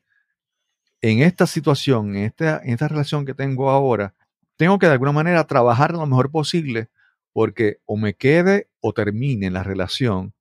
en 1.02 1.20
esta 1.20 1.46
situación, 1.46 2.16
en 2.16 2.24
esta, 2.24 2.60
en 2.62 2.70
esta 2.70 2.88
relación 2.88 3.26
que 3.26 3.34
tengo 3.34 3.70
ahora, 3.70 4.14
tengo 4.56 4.78
que 4.78 4.86
de 4.86 4.92
alguna 4.92 5.12
manera 5.12 5.44
trabajar 5.46 5.92
lo 5.92 6.06
mejor 6.06 6.30
posible 6.30 6.88
porque 7.32 7.78
o 7.84 7.96
me 7.96 8.14
quede 8.14 8.70
o 8.80 8.92
termine 8.92 9.50
la 9.50 9.64
relación. 9.64 10.32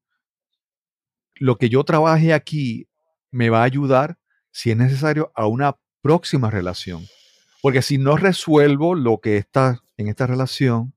Lo 1.36 1.58
que 1.58 1.70
yo 1.70 1.84
trabaje 1.84 2.34
aquí 2.34 2.88
me 3.32 3.50
va 3.50 3.62
a 3.62 3.66
ayudar, 3.66 4.20
si 4.52 4.70
es 4.70 4.78
necesario, 4.78 5.32
a 5.36 5.48
una 5.48 5.78
próxima 6.02 6.52
relación. 6.52 7.08
Porque 7.62 7.82
si 7.82 7.98
no 7.98 8.18
resuelvo 8.18 8.94
lo 8.94 9.20
que 9.20 9.38
está 9.38 9.82
en 10.02 10.10
esta 10.10 10.28
relación, 10.28 10.94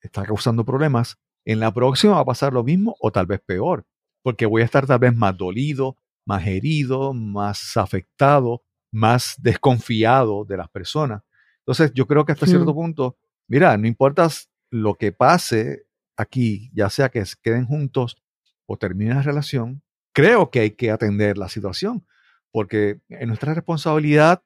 está 0.00 0.24
causando 0.24 0.64
problemas, 0.64 1.18
en 1.44 1.60
la 1.60 1.72
próxima 1.72 2.14
va 2.14 2.20
a 2.20 2.24
pasar 2.24 2.52
lo 2.52 2.64
mismo 2.64 2.96
o 3.00 3.10
tal 3.10 3.26
vez 3.26 3.40
peor. 3.44 3.86
Porque 4.22 4.46
voy 4.46 4.62
a 4.62 4.66
estar 4.66 4.86
tal 4.86 4.98
vez 4.98 5.14
más 5.14 5.36
dolido, 5.36 5.96
más 6.26 6.46
herido, 6.46 7.12
más 7.14 7.76
afectado, 7.76 8.62
más 8.92 9.34
desconfiado 9.38 10.44
de 10.44 10.56
las 10.56 10.68
personas. 10.68 11.22
Entonces, 11.60 11.92
yo 11.94 12.06
creo 12.06 12.24
que 12.24 12.32
hasta 12.32 12.46
cierto 12.46 12.74
punto, 12.74 13.16
mira, 13.48 13.76
no 13.76 13.86
importa 13.86 14.28
lo 14.70 14.94
que 14.94 15.12
pase 15.12 15.86
aquí, 16.16 16.70
ya 16.74 16.90
sea 16.90 17.08
que 17.08 17.24
queden 17.42 17.66
juntos 17.66 18.22
o 18.66 18.76
terminen 18.76 19.16
la 19.16 19.22
relación, 19.22 19.82
creo 20.12 20.50
que 20.50 20.60
hay 20.60 20.70
que 20.72 20.90
atender 20.90 21.38
la 21.38 21.48
situación, 21.48 22.06
porque 22.50 23.00
es 23.08 23.26
nuestra 23.26 23.54
responsabilidad 23.54 24.42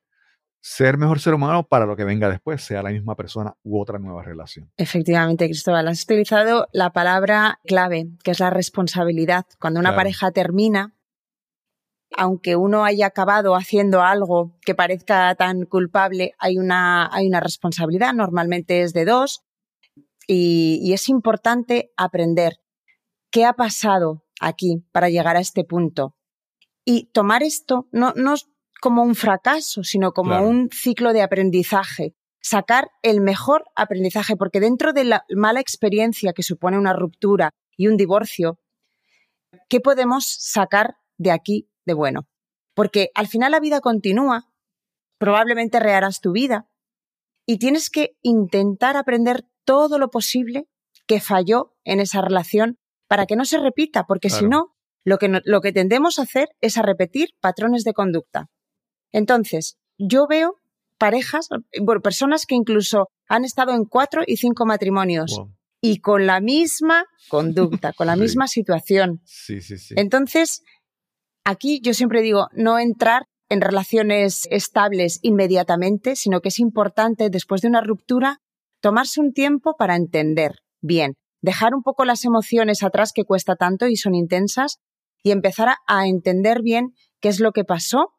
ser 0.67 0.97
mejor 0.97 1.21
ser 1.21 1.35
humano 1.35 1.67
para 1.69 1.85
lo 1.85 1.95
que 1.95 2.05
venga 2.05 2.31
después, 2.31 2.63
sea 2.65 2.83
la 2.83 2.89
misma 2.89 3.15
persona 3.15 3.55
u 3.63 3.79
otra 3.79 3.99
nueva 3.99 4.23
relación. 4.23 4.73
Efectivamente, 4.79 5.45
Cristóbal, 5.45 5.87
has 5.89 6.05
utilizado 6.05 6.69
la 6.73 6.91
palabra 6.91 7.61
clave, 7.67 8.07
que 8.23 8.31
es 8.31 8.41
la 8.41 8.49
responsabilidad. 8.49 9.45
Cuando 9.61 9.79
una 9.81 9.91
Claro. 9.91 9.99
pareja 9.99 10.31
termina, 10.31 10.95
aunque 12.17 12.57
uno 12.57 12.83
haya 12.83 13.09
acabado 13.09 13.57
haciendo 13.57 14.01
algo 14.01 14.57
que 14.63 14.75
parezca 14.75 15.35
tan 15.35 15.67
culpable, 15.67 16.33
hay 16.39 16.57
una, 16.57 17.15
hay 17.15 17.29
una 17.29 17.41
responsabilidad, 17.41 18.15
normalmente 18.15 18.81
es 18.81 18.95
de 18.95 19.05
dos, 19.05 19.43
y, 20.27 20.79
y 20.83 20.95
es 20.95 21.11
importante 21.11 21.93
aprender 21.99 22.55
qué 23.31 23.45
ha 23.45 23.53
pasado 23.53 24.25
aquí 24.41 24.83
para 24.93 25.11
llegar 25.11 25.37
a 25.37 25.41
este 25.41 25.65
punto. 25.65 26.17
Y 26.87 27.11
tomar 27.13 27.43
esto 27.43 27.87
no, 27.93 28.15
no 28.17 28.35
como 28.85 29.03
un 29.03 29.15
fracaso, 29.15 29.83
sino 29.83 30.13
como 30.13 30.31
Claro. 30.33 30.47
un 30.49 30.69
ciclo 30.71 31.13
de 31.15 31.23
aprendizaje. 31.23 32.15
Sacar 32.43 32.91
el 33.03 33.23
mejor 33.23 33.65
aprendizaje, 33.75 34.37
porque 34.37 34.61
dentro 34.61 34.93
de 34.93 35.05
la 35.05 35.25
mala 35.35 35.61
experiencia 35.61 36.35
que 36.35 36.43
supone 36.43 36.77
una 36.79 36.93
ruptura 36.93 37.49
y 37.79 37.87
un 37.89 37.97
divorcio, 37.97 38.59
¿qué 39.71 39.81
podemos 39.81 40.27
sacar 40.39 40.97
de 41.17 41.31
aquí 41.31 41.71
de 41.87 41.95
bueno? 41.95 42.29
Porque 42.75 43.09
al 43.15 43.27
final 43.27 43.53
la 43.53 43.61
vida 43.61 43.81
continúa, 43.81 44.51
probablemente 45.19 45.81
reharás 45.81 46.21
tu 46.21 46.33
vida 46.33 46.69
y 47.47 47.59
tienes 47.59 47.89
que 47.89 48.17
intentar 48.21 48.97
aprender 48.99 49.47
todo 49.65 49.99
lo 49.99 50.11
posible 50.11 50.69
que 51.07 51.21
falló 51.21 51.75
en 51.85 52.01
esa 52.01 52.21
relación 52.21 52.77
para 53.09 53.25
que 53.25 53.37
no 53.37 53.45
se 53.47 53.59
repita, 53.59 54.05
porque 54.05 54.29
si 54.29 54.45
no, 54.47 54.75
lo 55.05 55.17
que, 55.19 55.29
no- 55.29 55.41
lo 55.45 55.61
que 55.63 55.73
tendemos 55.73 56.19
a 56.19 56.23
hacer 56.23 56.49
es 56.61 56.77
a 56.77 56.83
repetir 56.83 57.29
patrones 57.41 57.85
de 57.85 57.93
conducta. 57.95 58.51
Entonces, 59.15 59.77
yo 59.97 60.27
veo 60.29 60.57
parejas, 60.99 61.49
bueno, 61.81 62.01
personas 62.01 62.47
que 62.47 62.57
incluso 62.57 63.09
han 63.29 63.45
estado 63.45 63.73
en 63.73 63.85
cuatro 63.85 64.23
y 64.27 64.37
cinco 64.39 64.67
matrimonios 64.67 65.37
Wow. 65.39 65.55
y 65.81 66.01
con 66.01 66.27
la 66.27 66.41
misma 66.41 67.05
conducta, 67.31 67.93
con 67.93 68.09
la 68.09 68.15
Sí. 68.15 68.21
misma 68.21 68.49
situación. 68.49 69.21
Sí, 69.25 69.61
sí, 69.61 69.79
sí. 69.79 69.95
Entonces, 69.97 70.63
aquí 71.45 71.81
yo 71.83 71.95
siempre 71.95 72.23
digo, 72.23 72.49
no 72.55 72.79
entrar 72.79 73.27
en 73.49 73.61
relaciones 73.61 74.49
estables 74.51 75.21
inmediatamente, 75.23 76.17
sino 76.17 76.41
que 76.41 76.49
es 76.49 76.59
importante, 76.59 77.31
después 77.31 77.61
de 77.61 77.69
una 77.69 77.83
ruptura, 77.83 78.39
tomarse 78.81 79.21
un 79.21 79.33
tiempo 79.33 79.77
para 79.79 79.95
entender 79.95 80.57
bien, 80.83 81.15
dejar 81.41 81.75
un 81.75 81.83
poco 81.83 82.05
las 82.05 82.25
emociones 82.25 82.83
atrás 82.83 83.13
que 83.15 83.25
cuesta 83.25 83.55
tanto 83.55 83.87
y 83.87 83.97
son 83.97 84.15
intensas, 84.15 84.79
y 85.23 85.31
empezar 85.31 85.69
a, 85.69 85.77
a 85.87 86.07
entender 86.09 86.63
bien 86.63 86.95
qué 87.21 87.29
es 87.29 87.39
lo 87.41 87.53
que 87.53 87.65
pasó 87.65 88.14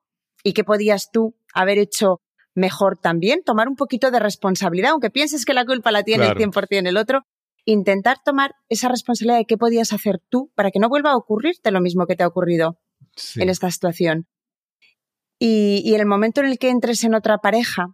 y 0.46 0.54
qué 0.54 0.64
podías 0.64 1.10
tú 1.12 1.36
haber 1.54 1.80
hecho 1.80 2.22
mejor 2.54 2.98
también, 2.98 3.42
tomar 3.44 3.68
un 3.68 3.76
poquito 3.76 4.12
de 4.12 4.20
responsabilidad, 4.20 4.92
aunque 4.92 5.10
pienses 5.10 5.44
que 5.44 5.54
la 5.54 5.66
culpa 5.66 5.92
la 5.92 6.04
tiene 6.04 6.26
Claro. 6.26 6.40
el 6.40 6.46
100% 6.52 6.88
el 6.88 6.98
otro, 6.98 7.24
intentar 7.66 8.18
tomar 8.24 8.54
esa 8.70 8.88
responsabilidad 8.88 9.40
de 9.40 9.46
qué 9.46 9.58
podías 9.58 9.92
hacer 9.92 10.22
tú 10.30 10.52
para 10.56 10.70
que 10.72 10.80
no 10.80 10.88
vuelva 10.88 11.12
a 11.12 11.18
ocurrirte 11.18 11.72
lo 11.72 11.82
mismo 11.82 12.06
que 12.06 12.16
te 12.16 12.24
ha 12.24 12.28
ocurrido 12.28 12.78
Sí. 13.16 13.42
en 13.42 13.50
esta 13.50 13.72
situación. 13.72 14.28
Y, 15.40 15.82
y 15.84 15.96
en 15.96 16.02
el 16.02 16.06
momento 16.06 16.42
en 16.42 16.48
el 16.48 16.58
que 16.60 16.70
entres 16.70 17.04
en 17.04 17.14
otra 17.16 17.40
pareja, 17.40 17.88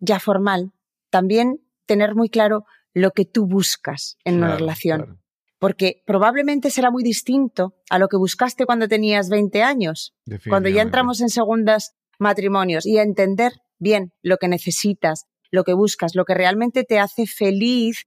ya 0.00 0.18
formal, 0.20 0.72
también 1.10 1.60
tener 1.86 2.14
muy 2.14 2.28
claro 2.28 2.64
lo 2.92 3.12
que 3.12 3.24
tú 3.24 3.46
buscas 3.46 4.16
en 4.24 4.36
una 4.38 4.56
relación. 4.56 5.02
claro. 5.02 5.18
Porque 5.64 6.02
probablemente 6.04 6.70
será 6.70 6.90
muy 6.90 7.02
distinto 7.02 7.74
a 7.88 7.98
lo 7.98 8.08
que 8.08 8.18
buscaste 8.18 8.66
cuando 8.66 8.86
tenías 8.86 9.30
20 9.30 9.62
años, 9.62 10.14
cuando 10.46 10.68
ya 10.68 10.82
entramos 10.82 11.22
en 11.22 11.30
segundas 11.30 11.94
matrimonios 12.18 12.84
y 12.84 12.98
a 12.98 13.02
entender 13.02 13.52
bien 13.78 14.12
lo 14.20 14.36
que 14.36 14.48
necesitas, 14.48 15.24
lo 15.50 15.64
que 15.64 15.72
buscas, 15.72 16.14
lo 16.14 16.26
que 16.26 16.34
realmente 16.34 16.84
te 16.84 16.98
hace 16.98 17.26
feliz 17.26 18.04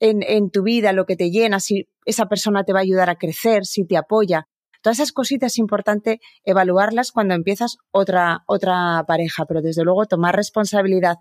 en, 0.00 0.22
en 0.22 0.50
tu 0.50 0.62
vida, 0.62 0.94
lo 0.94 1.04
que 1.04 1.16
te 1.16 1.30
llena, 1.30 1.60
si 1.60 1.88
esa 2.06 2.24
persona 2.24 2.64
te 2.64 2.72
va 2.72 2.78
a 2.78 2.82
ayudar 2.82 3.10
a 3.10 3.16
crecer, 3.16 3.66
si 3.66 3.84
te 3.84 3.98
apoya. 3.98 4.48
Todas 4.80 4.98
esas 4.98 5.12
cositas 5.12 5.52
es 5.52 5.58
importante 5.58 6.20
evaluarlas 6.42 7.12
cuando 7.12 7.34
empiezas 7.34 7.76
otra, 7.90 8.44
otra 8.46 9.04
pareja, 9.06 9.44
pero 9.44 9.60
desde 9.60 9.84
luego 9.84 10.06
tomar 10.06 10.34
responsabilidad 10.34 11.16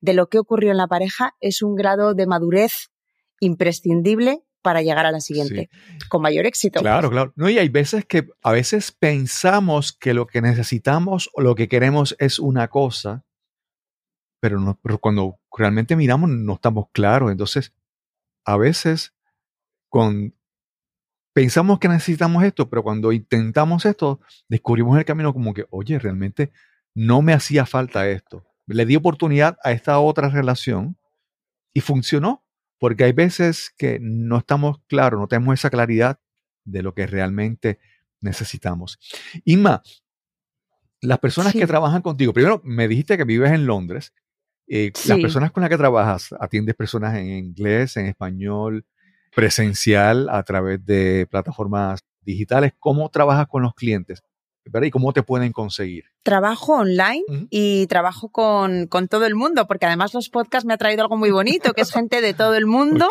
de 0.00 0.14
lo 0.14 0.26
que 0.26 0.40
ocurrió 0.40 0.72
en 0.72 0.78
la 0.78 0.88
pareja 0.88 1.36
es 1.40 1.62
un 1.62 1.76
grado 1.76 2.14
de 2.14 2.26
madurez 2.26 2.90
imprescindible 3.38 4.42
para 4.62 4.82
llegar 4.82 5.04
a 5.04 5.10
la 5.10 5.20
siguiente 5.20 5.68
con 6.08 6.22
mayor 6.22 6.46
éxito. 6.46 6.80
Claro, 6.80 7.10
claro. 7.10 7.32
No, 7.36 7.50
y 7.50 7.58
hay 7.58 7.68
veces 7.68 8.04
que 8.06 8.28
a 8.42 8.52
veces 8.52 8.92
pensamos 8.92 9.92
que 9.92 10.14
lo 10.14 10.26
que 10.26 10.40
necesitamos 10.40 11.30
o 11.34 11.42
lo 11.42 11.54
que 11.54 11.68
queremos 11.68 12.16
es 12.18 12.38
una 12.38 12.68
cosa, 12.68 13.24
pero, 14.40 14.58
no, 14.58 14.78
pero 14.82 14.98
cuando 14.98 15.38
realmente 15.56 15.96
miramos 15.96 16.30
no 16.30 16.54
estamos 16.54 16.86
claros. 16.92 17.30
Entonces, 17.30 17.74
a 18.44 18.56
veces 18.56 19.14
con, 19.88 20.34
pensamos 21.32 21.78
que 21.78 21.88
necesitamos 21.88 22.44
esto, 22.44 22.70
pero 22.70 22.82
cuando 22.82 23.12
intentamos 23.12 23.84
esto, 23.84 24.20
descubrimos 24.48 24.98
el 24.98 25.04
camino 25.04 25.32
como 25.32 25.52
que, 25.54 25.66
oye, 25.70 25.98
realmente 25.98 26.52
no 26.94 27.22
me 27.22 27.32
hacía 27.32 27.66
falta 27.66 28.08
esto. 28.08 28.46
Le 28.66 28.86
di 28.86 28.96
oportunidad 28.96 29.58
a 29.64 29.72
esta 29.72 29.98
otra 29.98 30.28
relación 30.28 30.96
y 31.74 31.80
funcionó 31.80 32.41
porque 32.82 33.04
hay 33.04 33.12
veces 33.12 33.72
que 33.78 34.00
no 34.00 34.38
estamos 34.38 34.80
claros, 34.88 35.20
no 35.20 35.28
tenemos 35.28 35.54
esa 35.54 35.70
claridad 35.70 36.18
de 36.64 36.82
lo 36.82 36.94
que 36.94 37.06
realmente 37.06 37.78
necesitamos. 38.20 38.98
Inma, 39.44 39.82
las 41.00 41.20
personas 41.20 41.52
que 41.52 41.64
trabajan 41.64 42.02
contigo, 42.02 42.32
primero 42.32 42.60
me 42.64 42.88
dijiste 42.88 43.16
que 43.16 43.22
vives 43.22 43.52
en 43.52 43.66
Londres. 43.66 44.12
Eh, 44.66 44.90
las 45.06 45.20
personas 45.20 45.52
con 45.52 45.60
las 45.60 45.70
que 45.70 45.76
trabajas, 45.76 46.34
atiendes 46.40 46.74
personas 46.74 47.16
en 47.16 47.28
inglés, 47.28 47.96
en 47.98 48.06
español, 48.06 48.84
presencial, 49.32 50.28
a 50.28 50.42
través 50.42 50.84
de 50.84 51.28
plataformas 51.30 52.00
digitales. 52.22 52.72
¿Cómo 52.80 53.08
trabajas 53.10 53.46
con 53.46 53.62
los 53.62 53.74
clientes? 53.74 54.24
¿Y 54.64 54.90
cómo 54.90 55.12
te 55.12 55.22
pueden 55.22 55.52
conseguir? 55.52 56.04
Trabajo 56.22 56.74
online 56.74 57.24
y 57.50 57.86
trabajo 57.88 58.30
con, 58.30 58.88
todo 58.88 59.26
el 59.26 59.34
mundo, 59.34 59.66
porque 59.66 59.86
además 59.86 60.14
los 60.14 60.28
podcasts 60.28 60.66
me 60.66 60.74
ha 60.74 60.78
traído 60.78 61.02
algo 61.02 61.16
muy 61.16 61.30
bonito, 61.30 61.72
que 61.72 61.82
es 61.82 61.92
gente 61.92 62.20
de 62.20 62.34
todo 62.34 62.54
el 62.54 62.66
mundo. 62.66 63.08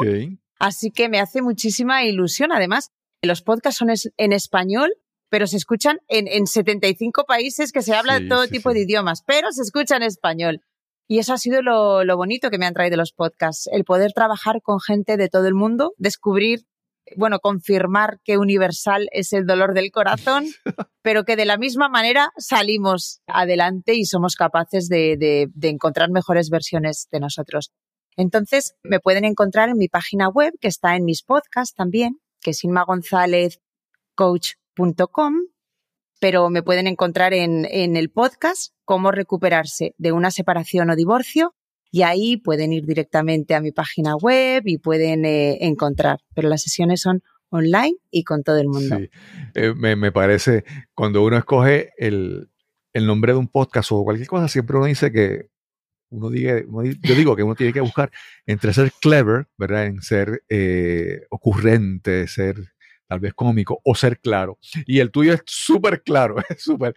Así 0.59 0.91
que 0.91 1.09
me 1.09 1.19
hace 1.19 1.41
muchísima 1.41 2.03
ilusión. 2.03 2.51
Además, 2.51 2.91
los 3.21 3.41
podcasts 3.41 3.79
son 3.79 3.89
en 4.17 4.33
español, 4.33 4.93
pero 5.29 5.47
se 5.47 5.57
escuchan 5.57 5.99
en, 6.07 6.27
en 6.27 6.47
75 6.47 7.25
países 7.25 7.71
que 7.71 7.81
se 7.81 7.95
habla 7.95 8.19
de 8.19 8.27
todo 8.27 8.47
tipo 8.47 8.73
de 8.73 8.81
idiomas, 8.81 9.23
pero 9.25 9.51
se 9.51 9.61
escucha 9.61 9.97
en 9.97 10.03
español. 10.03 10.61
Y 11.07 11.19
eso 11.19 11.33
ha 11.33 11.37
sido 11.37 11.61
lo, 11.61 12.05
lo 12.05 12.15
bonito 12.15 12.49
que 12.49 12.57
me 12.57 12.65
han 12.65 12.73
traído 12.73 12.95
los 12.95 13.11
podcasts, 13.11 13.67
el 13.73 13.83
poder 13.83 14.13
trabajar 14.13 14.61
con 14.61 14.79
gente 14.79 15.17
de 15.17 15.27
todo 15.27 15.47
el 15.47 15.53
mundo, 15.53 15.93
descubrir 15.97 16.65
bueno, 17.17 17.39
confirmar 17.39 18.19
que 18.23 18.37
universal 18.37 19.07
es 19.11 19.33
el 19.33 19.45
dolor 19.45 19.73
del 19.73 19.91
corazón, 19.91 20.45
pero 21.01 21.23
que 21.23 21.35
de 21.35 21.45
la 21.45 21.57
misma 21.57 21.89
manera 21.89 22.29
salimos 22.37 23.21
adelante 23.27 23.95
y 23.95 24.05
somos 24.05 24.35
capaces 24.35 24.87
de, 24.89 25.49
encontrar 25.61 26.11
mejores 26.11 26.49
versiones 26.49 27.07
de 27.11 27.19
nosotros. 27.19 27.71
Entonces, 28.17 28.75
me 28.83 28.99
pueden 28.99 29.25
encontrar 29.25 29.69
en 29.69 29.77
mi 29.77 29.87
página 29.87 30.29
web, 30.29 30.53
que 30.59 30.67
está 30.67 30.95
en 30.95 31.05
mis 31.05 31.23
podcasts 31.23 31.75
también, 31.75 32.19
que 32.41 32.51
es 32.51 32.63
inmagonzalezcoach.com, 32.63 35.33
pero 36.19 36.49
me 36.49 36.61
pueden 36.61 36.87
encontrar 36.87 37.33
en, 37.33 37.65
en 37.65 37.95
el 37.95 38.11
podcast 38.11 38.73
cómo 38.85 39.11
recuperarse 39.11 39.95
de 39.97 40.11
una 40.11 40.29
separación 40.29 40.89
o 40.89 40.95
divorcio 40.95 41.55
y 41.91 42.03
ahí 42.03 42.37
pueden 42.37 42.71
ir 42.71 42.85
directamente 42.85 43.53
a 43.53 43.61
mi 43.61 43.71
página 43.71 44.15
web 44.15 44.63
y 44.65 44.77
pueden 44.77 45.25
eh, 45.25 45.57
encontrar. 45.61 46.19
Pero 46.33 46.47
las 46.47 46.61
sesiones 46.61 47.01
son 47.01 47.21
online 47.49 47.97
y 48.09 48.23
con 48.23 48.43
todo 48.43 48.57
el 48.57 48.67
mundo. 48.67 48.97
Eh, 49.53 49.73
me, 49.75 50.11
parece, 50.13 50.63
cuando 50.95 51.21
uno 51.23 51.37
escoge 51.37 51.91
el, 51.97 52.49
nombre 52.95 53.33
de 53.33 53.39
un 53.39 53.49
podcast 53.49 53.91
o 53.91 54.05
cualquier 54.05 54.29
cosa, 54.29 54.47
siempre 54.47 54.77
uno 54.77 54.85
dice 54.85 55.11
que 55.11 55.49
uno 56.09 56.29
diga, 56.29 56.61
yo 57.01 57.15
digo 57.15 57.35
que 57.35 57.43
uno 57.43 57.55
tiene 57.55 57.73
que 57.73 57.81
buscar 57.81 58.11
entre 58.45 58.73
ser 58.73 58.91
clever, 59.01 59.47
¿verdad? 59.57 59.85
En 59.85 60.01
ser 60.01 60.43
eh, 60.49 61.21
ocurrente, 61.29 62.27
ser 62.27 62.55
tal 63.11 63.19
vez 63.19 63.33
cómico 63.33 63.81
o 63.83 63.93
ser 63.93 64.21
claro. 64.21 64.57
Y 64.85 65.01
el 65.01 65.11
tuyo 65.11 65.33
es 65.33 65.41
súper 65.45 66.01
claro, 66.01 66.37
es 66.49 66.63
súper, 66.63 66.95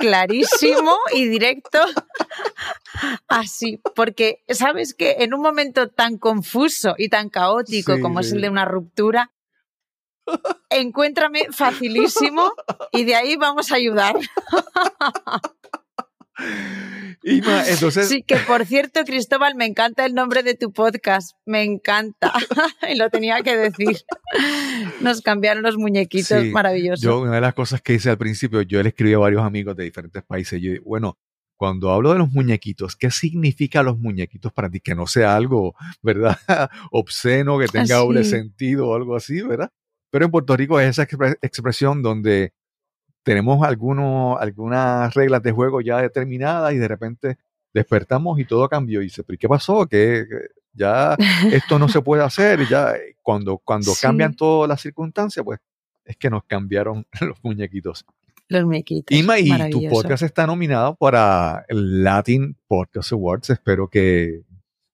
Clarísimo 0.00 0.96
y 1.14 1.28
directo. 1.28 1.78
Así, 3.28 3.80
porque 3.94 4.42
sabes 4.48 4.94
que 4.94 5.18
en 5.20 5.32
un 5.32 5.42
momento 5.42 5.90
tan 5.90 6.18
confuso 6.18 6.96
y 6.98 7.08
tan 7.08 7.28
caótico 7.28 8.00
como 8.00 8.18
es 8.18 8.32
el 8.32 8.40
de 8.40 8.48
una 8.48 8.64
ruptura, 8.64 9.30
encuéntrame 10.70 11.46
facilísimo 11.52 12.52
y 12.90 13.04
de 13.04 13.14
ahí 13.14 13.36
vamos 13.36 13.70
a 13.70 13.76
ayudar. 13.76 14.16
entonces... 17.22 18.08
Sí, 18.08 18.22
que 18.22 18.36
por 18.36 18.66
cierto, 18.66 19.04
Cristóbal, 19.04 19.54
me 19.54 19.66
encanta 19.66 20.04
el 20.04 20.14
nombre 20.14 20.42
de 20.42 20.54
tu 20.54 20.72
podcast, 20.72 21.36
me 21.44 21.62
encanta, 21.62 22.32
y 22.90 22.96
lo 22.96 23.10
tenía 23.10 23.42
que 23.42 23.56
decir. 23.56 23.98
Nos 25.00 25.22
cambiaron 25.22 25.62
los 25.62 25.76
muñequitos, 25.76 26.44
maravilloso. 26.46 27.02
Yo, 27.02 27.20
una 27.20 27.34
de 27.34 27.40
las 27.40 27.54
cosas 27.54 27.82
que 27.82 27.94
hice 27.94 28.10
al 28.10 28.18
principio, 28.18 28.62
yo 28.62 28.82
le 28.82 28.90
escribí 28.90 29.14
a 29.14 29.18
varios 29.18 29.42
amigos 29.42 29.76
de 29.76 29.84
diferentes 29.84 30.22
países, 30.22 30.60
yo 30.60 30.72
bueno, 30.84 31.18
cuando 31.58 31.90
hablo 31.90 32.12
de 32.12 32.20
los 32.20 32.30
muñequitos, 32.30 32.94
¿qué 32.94 33.10
significa 33.10 33.82
los 33.82 33.98
muñequitos 33.98 34.52
para 34.52 34.70
ti? 34.70 34.80
Que 34.80 34.94
no 34.94 35.06
sea 35.08 35.34
algo, 35.34 35.74
¿verdad? 36.02 36.38
Obsceno, 36.92 37.58
que 37.58 37.66
tenga 37.66 37.96
doble 37.96 38.24
sentido 38.24 38.88
o 38.88 38.94
algo 38.94 39.16
así, 39.16 39.42
¿verdad? 39.42 39.70
Pero 40.10 40.24
en 40.24 40.30
Puerto 40.30 40.56
Rico 40.56 40.80
es 40.80 40.90
esa 40.90 41.02
expresión 41.42 42.00
donde 42.00 42.52
tenemos 43.22 43.66
algunos, 43.66 44.40
algunas 44.40 45.12
reglas 45.14 45.42
de 45.42 45.52
juego 45.52 45.80
ya 45.80 46.00
determinadas 46.00 46.72
y 46.72 46.78
de 46.78 46.88
repente 46.88 47.38
despertamos 47.74 48.38
y 48.40 48.44
todo 48.44 48.68
cambió. 48.68 49.00
Y 49.00 49.04
dice, 49.04 49.22
¿pero 49.22 49.38
qué 49.38 49.48
pasó? 49.48 49.86
Que 49.86 50.26
ya 50.72 51.16
esto 51.52 51.78
no 51.78 51.88
se 51.88 52.00
puede 52.00 52.22
hacer. 52.22 52.66
ya 52.68 52.94
cuando, 53.22 53.58
cuando 53.58 53.92
cambian 54.00 54.34
todas 54.34 54.68
las 54.68 54.80
circunstancias, 54.80 55.44
pues 55.44 55.60
es 56.04 56.16
que 56.16 56.30
nos 56.30 56.44
cambiaron 56.44 57.06
los 57.20 57.38
muñequiqutos. 57.42 58.04
Los 58.48 58.64
muñequitos. 58.64 59.16
Ima, 59.16 59.38
y 59.38 59.70
tu 59.70 59.86
podcast 59.88 60.22
está 60.22 60.46
nominado 60.46 60.96
para 60.96 61.66
el 61.68 62.02
Latin 62.02 62.56
Podcast 62.66 63.12
Awards. 63.12 63.50
Espero 63.50 63.88
que, 63.88 64.40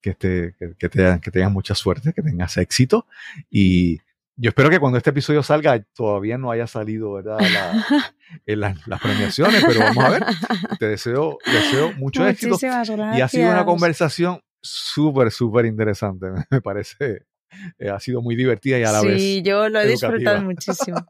que, 0.01 0.15
te, 0.15 0.57
que, 0.77 0.89
te, 0.89 1.21
que 1.21 1.31
tengas 1.31 1.53
mucha 1.53 1.77
suerte, 1.77 2.13
que 2.13 2.23
tengas 2.23 2.57
éxito. 2.57 3.07
Y 3.49 4.01
yo 4.37 4.49
espero 4.49 4.71
que 4.71 4.81
cuando 4.81 4.99
este 4.99 5.11
episodio 5.11 5.43
salga 5.43 5.81
todavía 5.95 6.39
no 6.39 6.51
haya 6.51 6.67
salido 6.67 7.13
¿verdad? 7.13 7.39
en 8.47 8.61
las, 8.61 8.77
premiaciones, 9.01 9.65
pero 9.67 9.81
vamos 9.81 10.05
a 10.05 10.11
ver. 10.11 10.25
Te 10.79 10.87
deseo, 10.87 11.39
deseo 11.47 11.93
mucho 11.95 12.27
éxito. 12.27 12.57
Y 13.15 13.21
ha 13.21 13.29
sido 13.29 13.51
una 13.51 13.65
conversación 13.65 14.41
súper, 14.65 15.31
súper 15.31 15.67
interesante. 15.67 16.27
Me 16.51 16.61
parece, 16.61 17.27
eh, 17.79 17.89
ha 17.89 18.01
sido 18.01 18.23
muy 18.23 18.35
divertida 18.35 18.79
y 18.79 18.85
a 18.85 18.93
la 18.93 19.03
vez. 19.03 19.21
Sí, 19.21 19.43
yo 19.43 19.69
lo 19.69 19.81
he 19.81 19.87
disfrutado 19.87 20.43
muchísimo. 20.43 21.07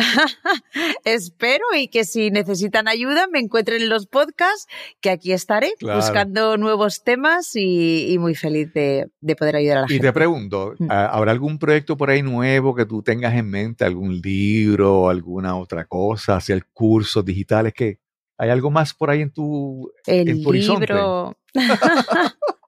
Espero 1.04 1.64
y 1.76 1.88
que 1.88 2.04
si 2.04 2.30
necesitan 2.30 2.88
ayuda 2.88 3.26
me 3.30 3.38
encuentren 3.38 3.82
en 3.82 3.88
los 3.88 4.06
podcasts, 4.06 4.66
que 5.00 5.10
aquí 5.10 5.32
estaré 5.32 5.72
buscando 5.80 6.56
nuevos 6.56 7.02
temas 7.02 7.50
y, 7.54 8.16
muy 8.18 8.34
feliz 8.34 8.72
de, 8.72 9.10
poder 9.38 9.56
ayudar 9.56 9.78
a 9.78 9.80
la 9.82 9.88
gente. 9.88 10.04
Y 10.04 10.08
te 10.08 10.12
pregunto, 10.12 10.74
mm. 10.78 10.90
¿habrá 10.90 11.32
algún 11.32 11.58
proyecto 11.58 11.96
por 11.96 12.10
ahí 12.10 12.22
nuevo 12.22 12.74
que 12.74 12.86
tú 12.86 13.02
tengas 13.02 13.34
en 13.34 13.48
mente? 13.48 13.84
¿Algún 13.84 14.20
libro 14.20 15.08
alguna 15.08 15.56
otra 15.56 15.84
cosa? 15.84 16.36
¿Hacia 16.36 16.60
cursos 16.72 17.24
digitales? 17.24 17.72
que 17.72 17.98
¿Hay 18.38 18.48
algo 18.48 18.70
más 18.70 18.94
por 18.94 19.10
ahí 19.10 19.20
en 19.20 19.30
tu, 19.30 19.92
el 20.06 20.28
en 20.28 20.42
tu 20.42 20.52
libro. 20.52 21.36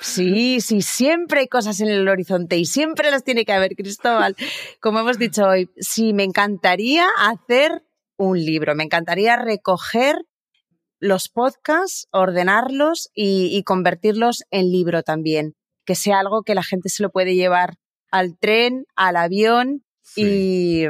Sí, 0.00 0.60
sí, 0.60 0.82
siempre 0.82 1.40
hay 1.40 1.48
cosas 1.48 1.80
en 1.80 1.88
el 1.88 2.08
horizonte 2.08 2.56
y 2.56 2.64
siempre 2.64 3.10
las 3.10 3.24
tiene 3.24 3.44
que 3.44 3.52
haber, 3.52 3.74
Cristóbal. 3.74 4.36
Como 4.80 5.00
hemos 5.00 5.18
dicho 5.18 5.46
hoy, 5.46 5.70
sí, 5.76 6.12
me 6.12 6.24
encantaría 6.24 7.06
hacer 7.18 7.82
un 8.16 8.38
libro, 8.38 8.74
me 8.74 8.84
encantaría 8.84 9.36
recoger 9.36 10.16
los 11.00 11.28
podcasts, 11.28 12.08
ordenarlos 12.10 13.10
y, 13.14 13.62
convertirlos 13.62 14.42
en 14.50 14.72
libro 14.72 15.02
también, 15.02 15.54
que 15.84 15.94
sea 15.94 16.18
algo 16.18 16.42
que 16.42 16.54
la 16.54 16.64
gente 16.64 16.88
se 16.88 17.02
lo 17.02 17.10
puede 17.10 17.36
llevar 17.36 17.74
al 18.10 18.36
tren, 18.38 18.84
al 18.96 19.16
avión 19.16 19.84
y, 20.16 20.84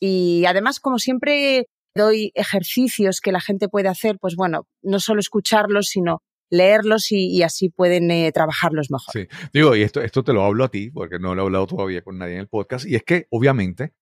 y 0.00 0.44
además, 0.44 0.80
como 0.80 0.98
siempre 0.98 1.66
doy 1.94 2.30
ejercicios 2.34 3.20
que 3.20 3.32
la 3.32 3.40
gente 3.40 3.68
puede 3.68 3.88
hacer, 3.88 4.18
pues 4.20 4.36
bueno, 4.36 4.66
no 4.82 5.00
solo 5.00 5.20
escucharlos, 5.20 5.86
sino 5.86 6.20
leerlos 6.50 7.10
y, 7.10 7.42
así 7.42 7.68
pueden 7.68 8.10
eh, 8.10 8.30
trabajarlos 8.32 8.90
mejor. 8.90 9.12
Sí, 9.12 9.28
digo, 9.52 9.74
y 9.76 9.82
esto, 9.82 10.00
esto 10.00 10.22
te 10.22 10.32
lo 10.32 10.44
hablo 10.44 10.64
a 10.64 10.68
ti, 10.68 10.90
porque 10.90 11.18
no 11.18 11.34
lo 11.34 11.42
he 11.42 11.44
hablado 11.46 11.66
todavía 11.66 12.02
con 12.02 12.18
nadie 12.18 12.34
en 12.34 12.40
el 12.40 12.48
podcast, 12.48 12.86
y 12.86 12.94
es 12.94 13.02
que 13.02 13.26
obviamente 13.30 13.92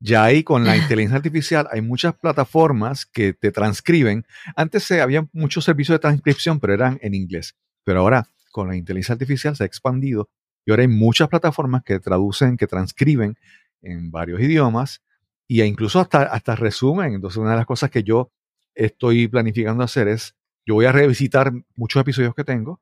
ya 0.00 0.24
ahí 0.24 0.44
con 0.44 0.64
la 0.64 0.76
inteligencia 0.76 1.16
artificial 1.16 1.68
hay 1.70 1.80
muchas 1.80 2.14
plataformas 2.14 3.06
que 3.06 3.32
te 3.32 3.50
transcriben. 3.50 4.24
Antes 4.56 4.84
se, 4.84 5.00
había 5.00 5.26
muchos 5.32 5.64
servicios 5.64 5.96
de 5.96 6.00
transcripción, 6.00 6.60
pero 6.60 6.74
eran 6.74 6.98
en 7.02 7.14
inglés. 7.14 7.56
Pero 7.84 8.00
ahora 8.00 8.28
con 8.52 8.68
la 8.68 8.76
inteligencia 8.76 9.14
artificial 9.14 9.56
se 9.56 9.64
ha 9.64 9.66
expandido 9.66 10.28
y 10.64 10.70
ahora 10.70 10.82
hay 10.82 10.88
muchas 10.88 11.28
plataformas 11.28 11.82
que 11.84 11.98
traducen, 11.98 12.56
que 12.56 12.66
transcriben 12.66 13.36
en 13.82 14.10
varios 14.10 14.40
idiomas 14.40 15.02
y 15.46 15.62
incluso 15.62 16.00
hasta, 16.00 16.22
hasta 16.24 16.56
resumen. 16.56 17.14
Entonces 17.14 17.38
una 17.38 17.52
de 17.52 17.56
las 17.56 17.66
cosas 17.66 17.90
que 17.90 18.02
yo 18.02 18.30
estoy 18.74 19.28
planificando 19.28 19.82
hacer 19.82 20.08
es 20.08 20.36
yo 20.68 20.74
voy 20.74 20.84
a 20.84 20.92
revisitar 20.92 21.50
muchos 21.76 21.98
episodios 22.02 22.34
que 22.34 22.44
tengo, 22.44 22.78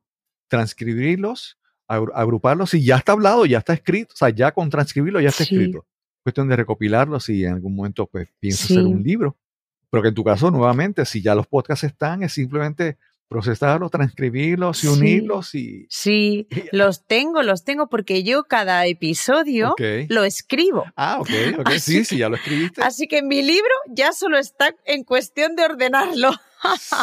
transcribirlos, 0.48 1.56
agru- 1.88 2.10
agruparlos, 2.14 2.74
y 2.74 2.84
ya 2.84 2.96
está 2.96 3.12
hablado, 3.12 3.46
ya 3.46 3.58
está 3.58 3.74
escrito, 3.74 4.12
o 4.12 4.16
sea, 4.16 4.30
ya 4.30 4.50
con 4.50 4.68
transcribirlo 4.70 5.20
ya 5.20 5.28
está 5.28 5.44
Sí. 5.44 5.54
escrito. 5.54 5.86
Cuestión 6.24 6.48
de 6.48 6.56
recopilarlos 6.56 7.28
y 7.28 7.44
en 7.44 7.52
algún 7.54 7.76
momento 7.76 8.06
pues 8.08 8.28
pienso 8.40 8.64
hacer 8.64 8.78
Sí. 8.78 8.82
un 8.84 9.02
libro. 9.04 9.36
Pero 9.88 10.02
que 10.02 10.08
en 10.08 10.14
tu 10.16 10.24
caso, 10.24 10.50
nuevamente, 10.50 11.04
si 11.04 11.22
ya 11.22 11.36
los 11.36 11.46
podcasts 11.46 11.84
están, 11.84 12.24
es 12.24 12.32
simplemente 12.32 12.98
procesarlos, 13.28 13.90
transcribirlos 13.90 14.84
y 14.84 14.86
Sí. 14.86 14.92
unirlos 14.92 15.54
y... 15.54 15.86
Sí, 15.90 16.46
los 16.72 17.06
tengo, 17.06 17.42
los 17.42 17.64
tengo 17.64 17.88
porque 17.88 18.22
yo 18.22 18.44
cada 18.44 18.86
episodio 18.86 19.74
lo 20.08 20.24
escribo. 20.24 20.84
Ah, 20.96 21.18
ok, 21.20 21.30
ok, 21.58 21.66
Así 21.66 21.80
sí, 21.80 21.98
que- 21.98 22.04
sí, 22.04 22.16
ya 22.18 22.28
lo 22.28 22.36
escribiste. 22.36 22.82
Así 22.82 23.06
que 23.08 23.22
mi 23.22 23.42
libro 23.42 23.72
ya 23.88 24.12
solo 24.12 24.38
está 24.38 24.74
en 24.84 25.02
cuestión 25.04 25.56
de 25.56 25.64
ordenarlo. 25.64 26.30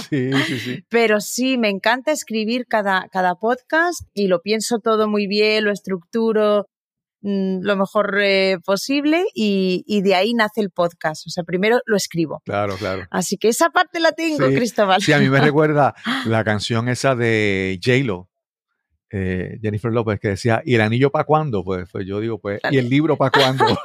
Sí, 0.10 0.32
sí, 0.48 0.60
sí. 0.60 0.84
Pero 0.90 1.22
sí, 1.22 1.58
me 1.58 1.70
encanta 1.70 2.12
escribir 2.12 2.66
cada, 2.68 3.08
cada 3.12 3.36
podcast 3.36 4.02
y 4.14 4.28
lo 4.28 4.42
pienso 4.42 4.80
todo 4.80 5.08
muy 5.08 5.28
bien, 5.28 5.64
lo 5.66 5.72
estructuro 5.72 6.66
lo 7.24 7.78
mejor 7.78 8.20
eh, 8.22 8.58
posible 8.66 9.26
y, 9.34 9.84
y 9.88 10.02
de 10.02 10.16
ahí 10.16 10.34
nace 10.34 10.62
el 10.62 10.72
podcast. 10.72 11.26
O 11.26 11.30
sea, 11.30 11.44
primero 11.44 11.80
lo 11.86 11.96
escribo. 11.96 12.42
Claro, 12.46 12.76
claro. 12.76 13.08
Así 13.10 13.38
que 13.38 13.48
esa 13.48 13.70
parte 13.70 14.00
la 14.00 14.12
tengo, 14.12 14.50
Sí, 14.50 14.56
Cristóbal. 14.56 15.02
Sí, 15.02 15.14
a 15.14 15.20
mí 15.20 15.30
me 15.30 15.40
recuerda 15.42 15.96
la 16.26 16.44
canción 16.44 16.90
esa 16.90 17.16
de 17.16 17.80
J-Lo, 17.84 18.30
eh, 19.12 19.58
Jennifer 19.62 19.92
López, 19.92 20.20
que 20.20 20.30
decía, 20.30 20.62
¿y 20.66 20.76
el 20.76 20.82
anillo 20.82 21.12
para 21.12 21.24
cuándo? 21.24 21.64
Pues, 21.64 21.88
pues 21.92 22.06
yo 22.06 22.20
digo, 22.20 22.40
pues, 22.40 22.60
¿y 22.72 22.78
el 22.78 22.90
libro 22.90 23.18
para 23.18 23.32
cuándo? 23.32 23.66